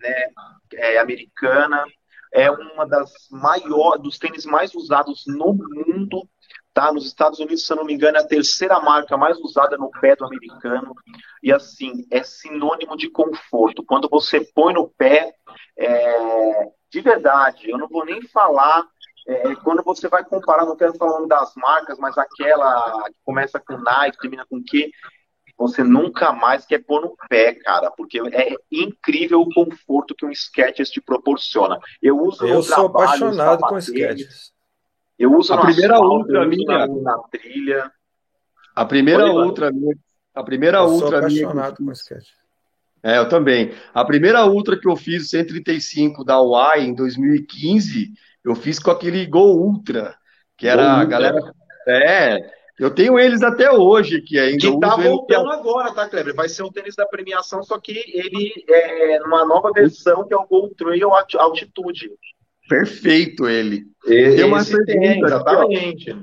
né, 0.00 0.28
é, 0.74 0.98
americana, 0.98 1.84
é 2.32 2.50
uma 2.50 2.86
das 2.86 3.10
maiores, 3.30 4.02
dos 4.02 4.18
tênis 4.18 4.44
mais 4.44 4.74
usados 4.74 5.24
no 5.26 5.54
mundo. 5.54 6.28
Tá? 6.74 6.92
Nos 6.92 7.06
Estados 7.06 7.38
Unidos, 7.38 7.64
se 7.64 7.72
eu 7.72 7.78
não 7.78 7.86
me 7.86 7.94
engano, 7.94 8.18
é 8.18 8.20
a 8.20 8.26
terceira 8.26 8.78
marca 8.78 9.16
mais 9.16 9.38
usada 9.38 9.78
no 9.78 9.90
pé 9.90 10.14
do 10.14 10.26
americano. 10.26 10.94
E 11.42 11.50
assim, 11.50 12.06
é 12.10 12.22
sinônimo 12.22 12.94
de 12.98 13.08
conforto. 13.08 13.82
Quando 13.82 14.06
você 14.10 14.40
põe 14.54 14.74
no 14.74 14.86
pé, 14.86 15.34
é... 15.78 16.68
de 16.92 17.00
verdade, 17.00 17.70
eu 17.70 17.78
não 17.78 17.88
vou 17.88 18.04
nem 18.04 18.20
falar. 18.28 18.84
É, 19.26 19.54
quando 19.56 19.82
você 19.82 20.06
vai 20.06 20.22
comparar, 20.22 20.66
não 20.66 20.76
quero 20.76 20.94
falar 20.98 21.26
das 21.26 21.52
marcas, 21.56 21.98
mas 21.98 22.16
aquela 22.16 23.08
que 23.08 23.16
começa 23.24 23.58
com 23.58 23.78
Nike, 23.78 24.18
termina 24.18 24.46
com 24.48 24.62
que 24.62 24.90
você 25.56 25.82
nunca 25.82 26.32
mais 26.32 26.66
quer 26.66 26.84
pôr 26.84 27.00
no 27.00 27.16
pé, 27.28 27.54
cara, 27.54 27.90
porque 27.90 28.20
é 28.32 28.54
incrível 28.70 29.40
o 29.40 29.52
conforto 29.52 30.14
que 30.14 30.26
um 30.26 30.34
Skechers 30.34 30.90
te 30.90 31.00
proporciona. 31.00 31.78
Eu 32.02 32.20
uso 32.20 32.46
Eu 32.46 32.62
sou 32.62 32.90
trabalho, 32.90 33.06
apaixonado 33.06 33.60
com 33.60 33.80
Skechers. 33.80 34.52
Eu 35.18 35.32
uso 35.34 35.54
a 35.54 35.60
primeira 35.60 35.98
ultra 35.98 36.46
minha 36.46 36.86
na, 36.86 37.18
trilha. 37.30 37.90
A 38.74 38.84
primeira 38.84 39.32
ultra 39.32 39.72
minha, 39.72 39.96
a 40.34 40.42
primeira 40.42 40.78
eu 40.78 40.88
ultra 40.88 41.08
sou 41.08 41.18
apaixonado 41.18 41.76
minha. 41.80 41.86
com 41.86 41.92
sketch. 41.92 42.28
É, 43.02 43.18
eu 43.18 43.28
também. 43.28 43.72
A 43.94 44.04
primeira 44.04 44.44
ultra 44.44 44.78
que 44.78 44.86
eu 44.86 44.96
fiz 44.96 45.30
135 45.30 46.22
da 46.24 46.40
UAI 46.40 46.82
em 46.82 46.94
2015, 46.94 48.12
eu 48.44 48.54
fiz 48.54 48.78
com 48.78 48.90
aquele 48.90 49.24
Gol 49.24 49.56
Ultra, 49.56 50.14
que 50.56 50.66
era 50.66 50.82
Gol 50.82 51.00
a 51.00 51.04
galera 51.04 51.54
é, 51.88 52.50
eu 52.78 52.90
tenho 52.90 53.18
eles 53.18 53.42
até 53.42 53.70
hoje 53.70 54.20
que 54.20 54.38
ainda 54.38 54.58
que 54.58 54.80
tá 54.80 54.96
voltando 54.96 55.46
ele... 55.46 55.54
agora, 55.54 55.92
tá, 55.92 56.08
Kleber? 56.08 56.34
Vai 56.34 56.48
ser 56.48 56.62
o 56.62 56.70
tênis 56.70 56.94
da 56.94 57.06
premiação, 57.06 57.62
só 57.62 57.78
que 57.78 57.92
ele 57.92 58.52
é 58.68 59.18
numa 59.20 59.44
nova 59.46 59.70
versão 59.72 60.26
que 60.26 60.34
é 60.34 60.36
o 60.36 60.46
Gol 60.46 60.70
Trail 60.76 61.10
Altitude. 61.38 62.10
Perfeito 62.68 63.48
ele. 63.48 63.84
Tem 64.04 64.44
uma 64.44 64.60
Esse 64.60 64.72
pergunta, 64.72 65.00
tem, 65.00 65.24
exatamente. 65.24 66.16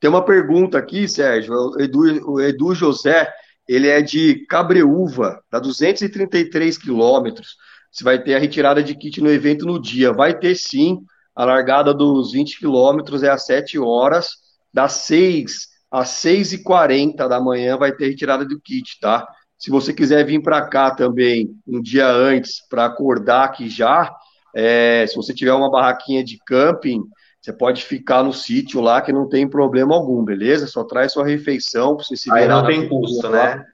Tem 0.00 0.10
uma 0.10 0.24
pergunta 0.24 0.78
aqui, 0.78 1.08
Sérgio. 1.08 1.52
O 1.52 1.80
Edu, 1.80 2.30
o 2.30 2.40
Edu 2.40 2.74
José, 2.74 3.32
ele 3.68 3.88
é 3.88 4.00
de 4.00 4.46
Cabreúva, 4.46 5.42
dá 5.50 5.58
233 5.58 6.78
quilômetros. 6.78 7.56
Você 7.90 8.04
vai 8.04 8.22
ter 8.22 8.34
a 8.34 8.38
retirada 8.38 8.82
de 8.82 8.94
kit 8.94 9.20
no 9.20 9.30
evento 9.30 9.66
no 9.66 9.80
dia. 9.80 10.12
Vai 10.12 10.38
ter 10.38 10.54
sim. 10.54 10.98
A 11.34 11.44
largada 11.44 11.94
dos 11.94 12.32
20 12.32 12.58
quilômetros 12.58 13.22
é 13.22 13.30
às 13.30 13.44
7 13.46 13.78
horas. 13.78 14.47
Das 14.72 14.92
6 14.92 15.68
às 15.90 16.08
6 16.10 16.52
e 16.52 16.62
40 16.62 17.28
da 17.28 17.40
manhã 17.40 17.76
vai 17.76 17.92
ter 17.92 18.08
retirada 18.08 18.44
do 18.44 18.60
kit, 18.60 18.98
tá? 19.00 19.26
Se 19.56 19.70
você 19.70 19.92
quiser 19.92 20.24
vir 20.24 20.42
para 20.42 20.66
cá 20.68 20.90
também 20.90 21.50
um 21.66 21.80
dia 21.80 22.08
antes 22.08 22.60
para 22.68 22.84
acordar 22.84 23.44
aqui 23.44 23.68
já, 23.68 24.14
é, 24.54 25.06
se 25.06 25.16
você 25.16 25.34
tiver 25.34 25.52
uma 25.52 25.70
barraquinha 25.70 26.22
de 26.22 26.38
camping, 26.46 27.02
você 27.40 27.52
pode 27.52 27.84
ficar 27.84 28.22
no 28.22 28.32
sítio 28.32 28.80
lá 28.80 29.00
que 29.00 29.12
não 29.12 29.28
tem 29.28 29.48
problema 29.48 29.94
algum, 29.94 30.24
beleza? 30.24 30.66
Só 30.66 30.84
traz 30.84 31.12
sua 31.12 31.26
refeição 31.26 31.96
para 31.96 32.04
você 32.04 32.16
se 32.16 32.32
Aí 32.32 32.46
não 32.46 32.64
tem 32.66 32.88
custo, 32.88 33.28
né? 33.30 33.64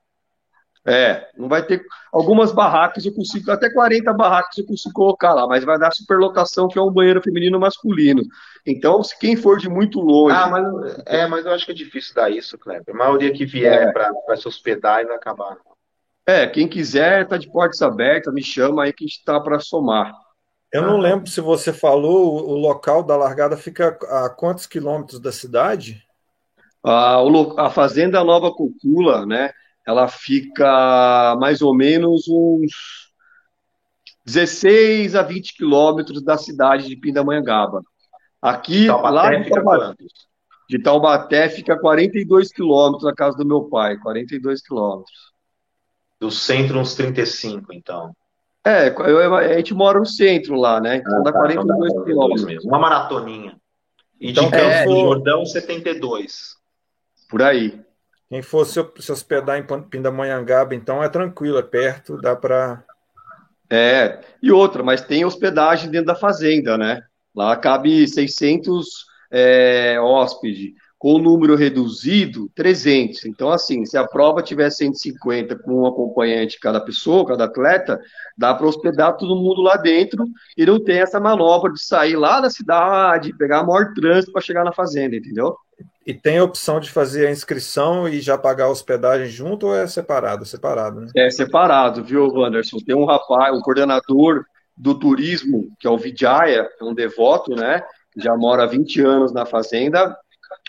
É, 0.87 1.29
não 1.37 1.49
vai 1.49 1.65
ter. 1.65 1.83
Algumas 2.13 2.53
barracas 2.53 3.07
eu 3.07 3.15
consigo, 3.15 3.51
até 3.51 3.71
40 3.71 4.13
barracas 4.13 4.59
eu 4.59 4.67
consigo 4.67 4.93
colocar 4.93 5.33
lá, 5.33 5.47
mas 5.47 5.65
vai 5.65 5.79
dar 5.79 5.91
superlotação, 5.93 6.69
que 6.69 6.79
é 6.79 6.83
um 6.83 6.93
banheiro 6.93 7.23
feminino 7.23 7.59
masculino. 7.59 8.23
Então, 8.67 9.03
se 9.03 9.19
quem 9.19 9.35
for 9.35 9.59
de 9.59 9.69
muito 9.69 9.99
longe. 10.01 10.37
Ah, 10.37 10.47
mas, 10.47 11.03
é, 11.07 11.27
mas 11.27 11.47
eu 11.47 11.53
acho 11.53 11.65
que 11.65 11.73
é 11.73 11.75
difícil 11.75 12.15
dar 12.15 12.31
isso, 12.31 12.59
Kleber. 12.59 12.95
A 12.95 12.99
maioria 12.99 13.33
que 13.33 13.47
vier 13.47 13.89
é. 13.89 13.93
para 13.93 14.37
se 14.37 14.47
hospedar 14.47 15.03
e 15.03 15.07
vai 15.07 15.17
acabar. 15.17 15.57
É, 16.27 16.47
quem 16.47 16.69
quiser, 16.69 17.27
tá 17.27 17.39
de 17.39 17.51
portas 17.51 17.81
abertas, 17.81 18.33
me 18.33 18.43
chama 18.43 18.85
aí 18.85 18.93
que 18.93 19.05
a 19.05 19.07
gente 19.07 19.19
está 19.19 19.41
para 19.41 19.61
somar. 19.61 20.15
Eu 20.71 20.83
não 20.83 20.99
lembro 20.99 21.31
se 21.31 21.41
você 21.41 21.73
falou, 21.73 22.49
o 22.49 22.55
local 22.59 23.03
da 23.03 23.17
largada 23.17 23.57
fica 23.57 23.97
a 24.11 24.29
quantos 24.29 24.67
quilômetros 24.67 25.21
da 25.21 25.31
cidade? 25.31 26.03
A, 26.83 27.21
a 27.59 27.71
Fazenda 27.71 28.23
Nova 28.25 28.51
Cocula, 28.51 29.25
né? 29.25 29.53
Ela 29.87 30.09
fica 30.09 31.37
mais 31.39 31.61
ou 31.61 31.75
menos 31.75 32.27
uns 32.29 33.13
16 34.25 35.15
a 35.15 35.23
20 35.23 35.55
quilômetros 35.55 36.23
da 36.23 36.39
cidade 36.39 36.89
de 36.89 36.97
Pindamonhangaba. 36.97 37.83
Aqui, 38.41 38.87
Taubaté 38.87 39.15
lá 39.15 39.37
de 39.37 39.51
Taubaté, 39.51 40.05
de 40.69 40.79
Taubaté 40.79 41.49
fica 41.49 41.79
42 41.79 42.53
quilômetros 42.53 43.05
na 43.05 43.15
casa 43.15 43.37
do 43.37 43.47
meu 43.47 43.65
pai, 43.65 43.97
42 43.99 44.63
quilômetros. 44.63 45.33
Do 46.19 46.31
centro, 46.31 46.79
uns 46.79 46.95
35, 46.95 47.73
então. 47.73 48.15
É, 48.65 48.89
eu, 48.89 49.35
a 49.35 49.57
gente 49.59 49.75
mora 49.75 49.99
no 49.99 50.07
centro 50.07 50.55
lá, 50.55 50.81
né? 50.81 50.97
Então 50.97 51.19
ah, 51.19 51.23
dá 51.23 51.33
42 51.33 51.93
tá, 51.93 52.05
quilômetros. 52.05 52.45
Mesmo. 52.47 52.71
Uma 52.71 52.79
maratoninha. 52.79 53.57
E 54.19 54.31
então, 54.31 54.47
de 54.47 54.51
Campo 54.53 54.65
é, 54.65 54.85
Jordão, 54.87 55.45
72. 55.45 56.57
Por 57.29 57.43
aí. 57.43 57.84
Quem 58.29 58.43
for 58.43 58.65
se, 58.65 58.81
hospedar 58.81 59.59
em 59.59 59.83
Pindamonhangaba, 59.89 60.75
então 60.75 61.03
é 61.03 61.09
tranquilo, 61.09 61.59
é 61.59 61.63
perto, 61.63 62.21
dá 62.21 62.35
para. 62.35 62.85
É, 63.71 64.21
e 64.43 64.53
outra, 64.53 64.83
mas 64.83 65.03
tem 65.03 65.25
hospedagem 65.25 65.91
dentro 65.91 66.07
da 66.07 66.15
fazenda, 66.15 66.77
né? 66.79 67.03
Lá 67.35 67.57
cabe 67.57 68.07
600 68.07 69.07
é, 69.31 69.99
hóspedes 70.01 70.73
com 71.05 71.17
o 71.17 71.19
número 71.19 71.55
reduzido, 71.55 72.51
300. 72.55 73.27
Então, 73.27 73.51
assim, 73.51 73.85
se 73.85 73.99
a 73.99 74.07
prova 74.07 74.43
tiver 74.43 74.71
150 74.71 75.55
com 75.59 75.83
um 75.83 75.87
acompanhante 75.87 76.59
cada 76.59 76.81
pessoa, 76.81 77.27
cada 77.27 77.45
atleta, 77.45 78.01
dá 78.39 78.55
para 78.55 78.67
hospedar 78.67 79.15
todo 79.19 79.37
mundo 79.37 79.61
lá 79.61 79.77
dentro 79.77 80.25
e 80.57 80.65
não 80.65 80.83
tem 80.83 81.01
essa 81.01 81.21
manobra 81.21 81.71
de 81.75 81.83
sair 81.83 82.17
lá 82.17 82.41
da 82.41 82.49
cidade, 82.49 83.37
pegar 83.37 83.65
maior 83.65 83.93
trânsito 83.93 84.33
para 84.33 84.41
chegar 84.41 84.65
na 84.65 84.73
fazenda, 84.73 85.15
entendeu? 85.15 85.55
E 86.07 86.13
tem 86.13 86.39
a 86.39 86.45
opção 86.45 86.79
de 86.81 86.91
fazer 86.91 87.27
a 87.27 87.31
inscrição 87.31 88.07
e 88.09 88.21
já 88.21 88.37
pagar 88.37 88.65
a 88.65 88.71
hospedagem 88.71 89.29
junto 89.29 89.69
ou 89.69 89.77
é 89.77 89.87
separado? 89.87 90.45
Separado, 90.45 91.01
né? 91.01 91.09
É 91.17 91.31
separado, 91.31 92.05
viu, 92.05 92.29
Wanderson? 92.29 92.79
Tem 92.85 92.95
um 92.95 93.07
rapaz, 93.07 93.57
um 93.57 93.61
coordenador 93.61 94.45
do 94.77 94.99
turismo, 94.99 95.69
que 95.79 95.87
é 95.87 95.91
o 95.91 95.97
Vijaya, 95.97 96.69
é 96.81 96.85
um 96.85 96.95
devoto, 96.95 97.55
né? 97.55 97.83
Já 98.17 98.37
mora 98.37 98.65
há 98.65 98.67
20 98.67 99.01
anos 99.01 99.33
na 99.33 99.47
fazenda. 99.47 100.17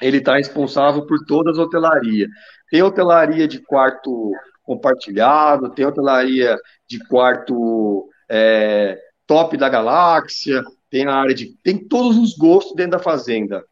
Ele 0.02 0.18
está 0.18 0.38
responsável 0.38 1.06
por 1.06 1.26
todas 1.26 1.58
as 1.58 1.66
hotelarias. 1.66 2.30
Tem 2.70 2.82
hotelaria 2.82 3.48
de 3.48 3.60
quarto 3.60 4.32
compartilhado, 4.64 5.70
tem 5.72 5.86
hotelaria 5.86 6.58
de 6.88 7.00
quarto 7.08 8.08
é, 8.30 8.98
top 9.28 9.58
da 9.58 9.70
galáxia, 9.70 10.64
tem 10.90 11.06
a 11.06 11.14
área 11.14 11.36
de. 11.36 11.56
tem 11.64 11.78
todos 11.78 12.18
os 12.18 12.36
gostos 12.36 12.76
dentro 12.76 12.92
da 12.92 13.00
fazenda. 13.00 13.64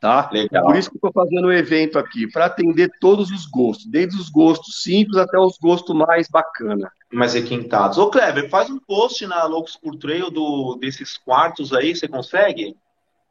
Tá? 0.00 0.30
Legal. 0.32 0.64
Por 0.64 0.76
isso 0.76 0.90
que 0.90 0.96
eu 0.96 1.08
estou 1.08 1.12
fazendo 1.12 1.48
o 1.48 1.52
evento 1.52 1.98
aqui, 1.98 2.26
para 2.26 2.46
atender 2.46 2.90
todos 2.98 3.30
os 3.30 3.44
gostos, 3.44 3.86
desde 3.86 4.18
os 4.18 4.30
gostos 4.30 4.82
simples 4.82 5.18
até 5.18 5.38
os 5.38 5.58
gostos 5.58 5.94
mais 5.94 6.26
bacana. 6.26 6.90
Mais 7.12 7.34
requintados. 7.34 7.98
Ô, 7.98 8.08
Kleber, 8.08 8.48
faz 8.48 8.70
um 8.70 8.78
post 8.78 9.26
na 9.26 9.44
Loucos 9.44 9.76
por 9.76 9.96
Trail 9.96 10.30
do, 10.30 10.78
desses 10.80 11.18
quartos 11.18 11.74
aí, 11.74 11.94
você 11.94 12.08
consegue? 12.08 12.74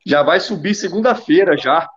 Já 0.05 0.21
vai 0.21 0.39
subir 0.39 0.75
segunda-feira 0.75 1.57
já. 1.57 1.89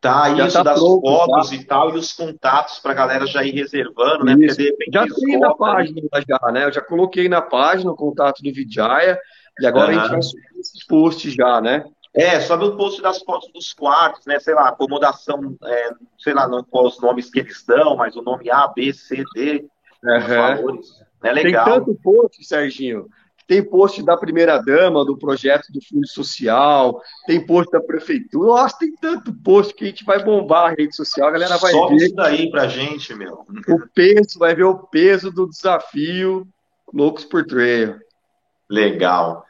Tá, 0.00 0.34
já 0.34 0.46
isso, 0.46 0.56
tá 0.56 0.62
das 0.62 0.78
pronto, 0.78 1.00
fotos 1.00 1.50
tá. 1.50 1.56
e 1.56 1.64
tal, 1.64 1.94
e 1.94 1.98
os 1.98 2.12
contatos 2.12 2.78
para 2.78 2.92
a 2.92 2.94
galera 2.94 3.26
já 3.26 3.42
ir 3.42 3.52
reservando, 3.52 4.24
né? 4.24 4.34
Porque 4.36 4.54
de 4.54 4.64
repente 4.64 4.90
já 4.92 5.06
tem 5.06 5.38
na 5.38 5.54
página 5.54 6.00
já, 6.28 6.52
né? 6.52 6.64
Eu 6.64 6.72
já 6.72 6.80
coloquei 6.80 7.28
na 7.28 7.42
página 7.42 7.90
o 7.90 7.96
contato 7.96 8.42
do 8.42 8.52
Vijaya, 8.52 9.18
e 9.58 9.66
agora 9.66 9.92
uhum. 9.92 9.98
a 9.98 10.02
gente 10.02 10.10
vai 10.12 10.22
subir 10.22 10.60
esses 10.60 10.86
posts 10.86 11.32
já, 11.34 11.60
né? 11.60 11.84
É, 12.16 12.40
sobe 12.40 12.64
o 12.64 12.76
post 12.76 13.02
das 13.02 13.18
fotos 13.18 13.52
dos 13.52 13.74
quartos, 13.74 14.24
né? 14.24 14.40
Sei 14.40 14.54
lá, 14.54 14.68
acomodação, 14.68 15.54
é, 15.62 15.90
sei 16.18 16.32
lá 16.32 16.48
não, 16.48 16.64
qual 16.64 16.86
os 16.86 16.98
nomes 16.98 17.30
que 17.30 17.40
eles 17.40 17.62
dão, 17.66 17.94
mas 17.94 18.16
o 18.16 18.22
nome 18.22 18.50
A, 18.50 18.66
B, 18.68 18.92
C, 18.92 19.22
D, 19.34 19.66
uhum. 20.02 20.18
os 20.18 20.26
valores. 20.26 20.86
É 21.22 21.32
legal. 21.32 21.64
Tem 21.64 21.74
tanto 21.74 21.94
post, 22.02 22.44
Serginho. 22.44 23.08
Tem 23.46 23.62
post 23.62 24.02
da 24.02 24.16
primeira 24.16 24.58
dama, 24.58 25.04
do 25.04 25.16
projeto 25.16 25.70
do 25.72 25.80
Fundo 25.84 26.06
Social, 26.08 27.00
tem 27.26 27.44
post 27.44 27.70
da 27.70 27.80
prefeitura. 27.80 28.48
Nossa, 28.48 28.78
tem 28.78 28.92
tanto 28.96 29.32
post 29.32 29.72
que 29.74 29.84
a 29.84 29.86
gente 29.86 30.04
vai 30.04 30.24
bombar 30.24 30.72
a 30.72 30.74
rede 30.74 30.96
social, 30.96 31.28
a 31.28 31.32
galera 31.32 31.56
vai 31.58 31.70
Sobe 31.70 31.96
ver. 31.96 32.06
isso 32.06 32.14
daí 32.16 32.50
pra 32.50 32.66
gente, 32.66 33.14
meu. 33.14 33.46
O 33.68 33.88
peso, 33.94 34.38
vai 34.38 34.54
ver 34.54 34.64
o 34.64 34.78
peso 34.78 35.30
do 35.30 35.48
desafio 35.48 36.46
Loucos 36.92 37.24
por 37.24 37.44
Trail. 37.44 38.00
Legal. 38.68 39.44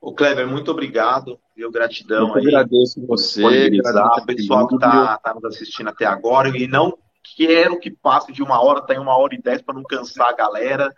O 0.00 0.14
Kleber, 0.14 0.46
muito 0.48 0.70
obrigado, 0.70 1.38
viu? 1.54 1.70
Gratidão 1.70 2.28
Eu 2.28 2.34
aí. 2.36 2.46
agradeço 2.46 3.06
você. 3.06 3.44
O 3.44 4.26
pessoal 4.26 4.66
que 4.66 4.76
está 4.76 5.18
tá 5.18 5.34
nos 5.34 5.44
assistindo 5.44 5.88
até 5.88 6.06
agora 6.06 6.48
e 6.56 6.66
não 6.66 6.96
quero 7.36 7.78
que 7.78 7.90
passe 7.90 8.32
de 8.32 8.42
uma 8.42 8.62
hora, 8.62 8.80
tá 8.80 8.94
em 8.94 8.98
uma 8.98 9.16
hora 9.16 9.34
e 9.34 9.42
dez 9.42 9.60
para 9.60 9.74
não 9.74 9.82
cansar 9.82 10.28
a 10.28 10.36
galera. 10.36 10.94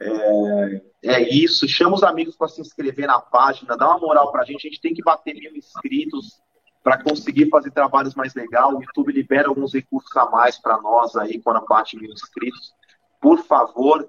É, 0.00 0.82
é 1.04 1.34
isso. 1.34 1.68
Chama 1.68 1.96
os 1.96 2.02
amigos 2.02 2.36
para 2.36 2.48
se 2.48 2.60
inscrever 2.60 3.06
na 3.06 3.20
página, 3.20 3.76
dá 3.76 3.88
uma 3.88 3.98
moral 3.98 4.32
para 4.32 4.42
a 4.42 4.44
gente. 4.44 4.66
A 4.66 4.70
gente 4.70 4.80
tem 4.80 4.94
que 4.94 5.02
bater 5.02 5.34
mil 5.34 5.54
inscritos 5.54 6.40
para 6.82 7.02
conseguir 7.02 7.50
fazer 7.50 7.70
trabalhos 7.72 8.14
mais 8.14 8.34
legais. 8.34 8.72
O 8.72 8.80
YouTube 8.80 9.12
libera 9.12 9.48
alguns 9.48 9.74
recursos 9.74 10.16
a 10.16 10.30
mais 10.30 10.58
para 10.58 10.80
nós 10.80 11.14
aí 11.14 11.40
quando 11.42 11.64
bate 11.66 11.98
mil 11.98 12.10
inscritos. 12.10 12.72
Por 13.20 13.38
favor, 13.44 14.08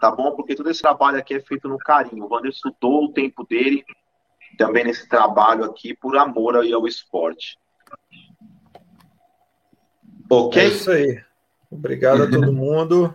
tá 0.00 0.10
bom? 0.10 0.34
Porque 0.34 0.54
todo 0.54 0.70
esse 0.70 0.80
trabalho 0.80 1.18
aqui 1.18 1.34
é 1.34 1.40
feito 1.40 1.68
no 1.68 1.78
carinho. 1.78 2.24
O 2.24 2.32
Wander 2.32 2.50
estudou 2.50 3.04
o 3.04 3.12
tempo 3.12 3.46
dele 3.46 3.84
também 4.56 4.84
nesse 4.84 5.08
trabalho 5.08 5.64
aqui 5.64 5.94
por 5.94 6.16
amor 6.16 6.56
ao 6.56 6.86
esporte. 6.86 7.58
Ok? 10.30 10.62
É 10.62 10.66
isso 10.66 10.90
aí. 10.90 11.22
Obrigado 11.70 12.22
a 12.22 12.26
todo 12.30 12.52
mundo. 12.52 13.14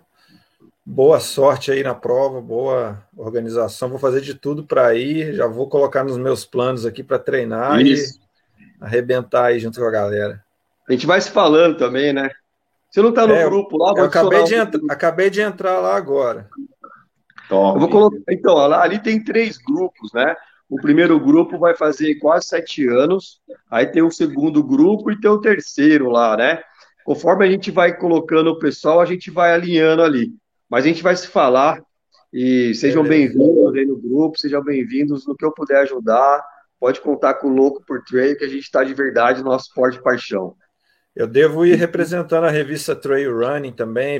Boa 0.86 1.20
sorte 1.20 1.72
aí 1.72 1.82
na 1.82 1.96
prova, 1.96 2.42
boa 2.42 3.02
organização. 3.16 3.90
Vou 3.90 4.00
fazer 4.00 4.20
de 4.22 4.34
tudo 4.34 4.66
para 4.66 4.94
ir. 4.96 5.34
Já 5.34 5.48
vou 5.48 5.70
colocar 5.70 6.04
nos 6.04 6.18
meus 6.18 6.46
planos 6.46 6.86
aqui 6.86 7.02
para 7.02 7.20
treinar 7.20 7.80
isso. 7.80 8.20
e 8.60 8.84
arrebentar 8.84 9.46
aí 9.46 9.60
junto 9.60 9.80
com 9.80 9.86
a 9.86 9.92
galera. 9.92 10.44
A 10.88 10.92
gente 10.92 11.06
vai 11.06 11.22
se 11.22 11.32
falando 11.32 11.78
também, 11.78 12.12
né? 12.12 12.30
Você 12.90 13.02
não 13.02 13.10
está 13.10 13.26
no 13.26 13.34
é, 13.34 13.46
grupo 13.46 13.78
lá? 13.78 13.94
Eu 13.98 14.04
acabei 14.04 14.44
de, 14.44 14.56
acabei 14.90 15.30
de 15.30 15.42
entrar 15.42 15.80
lá 15.80 15.96
agora. 15.96 16.50
Top. 17.50 17.76
Eu 17.76 17.80
vou 17.80 17.90
colocar, 17.90 18.18
então, 18.30 18.58
ali 18.58 19.00
tem 19.00 19.24
três 19.24 19.58
grupos, 19.58 20.12
né? 20.14 20.36
O 20.70 20.80
primeiro 20.82 21.20
grupo 21.20 21.58
vai 21.60 21.76
fazer 21.76 22.16
quase 22.16 22.48
sete 22.48 22.88
anos, 22.88 23.42
aí 23.70 23.86
tem 23.86 24.02
o 24.02 24.10
segundo 24.10 24.64
grupo 24.64 25.12
e 25.12 25.20
tem 25.20 25.30
o 25.30 25.42
terceiro 25.42 26.10
lá, 26.10 26.36
né? 26.36 26.62
Conforme 27.06 27.46
a 27.46 27.52
gente 27.52 27.70
vai 27.70 27.96
colocando 27.96 28.48
o 28.48 28.60
pessoal, 28.60 29.02
a 29.02 29.06
gente 29.06 29.30
vai 29.30 29.54
alinhando 29.54 30.02
ali. 30.02 30.32
Mas 30.70 30.86
a 30.86 30.88
gente 30.88 31.04
vai 31.04 31.16
se 31.16 31.28
falar 31.28 31.80
e 32.32 32.74
sejam 32.74 33.04
bem-vindos 33.04 33.76
aí 33.76 33.86
no 33.86 33.98
grupo, 33.98 34.40
sejam 34.40 34.64
bem-vindos 34.64 35.28
no 35.28 35.36
que 35.36 35.46
eu 35.46 35.52
puder 35.52 35.82
ajudar. 35.82 36.44
Pode 36.80 37.00
contar 37.02 37.36
com 37.36 37.48
o 37.48 37.54
Louco 37.54 37.84
por 37.86 38.04
Trail, 38.04 38.38
que 38.38 38.44
a 38.44 38.50
gente 38.50 38.64
está 38.64 38.84
de 38.84 38.94
verdade 38.94 39.44
no 39.44 39.52
nosso 39.52 39.72
forte 39.74 40.02
paixão. 40.02 40.56
Eu 41.16 41.28
devo 41.28 41.64
ir 41.66 41.76
representando 41.76 42.46
a 42.46 42.50
revista 42.50 42.96
Trail 42.96 43.38
Running 43.38 43.74
também, 43.74 44.20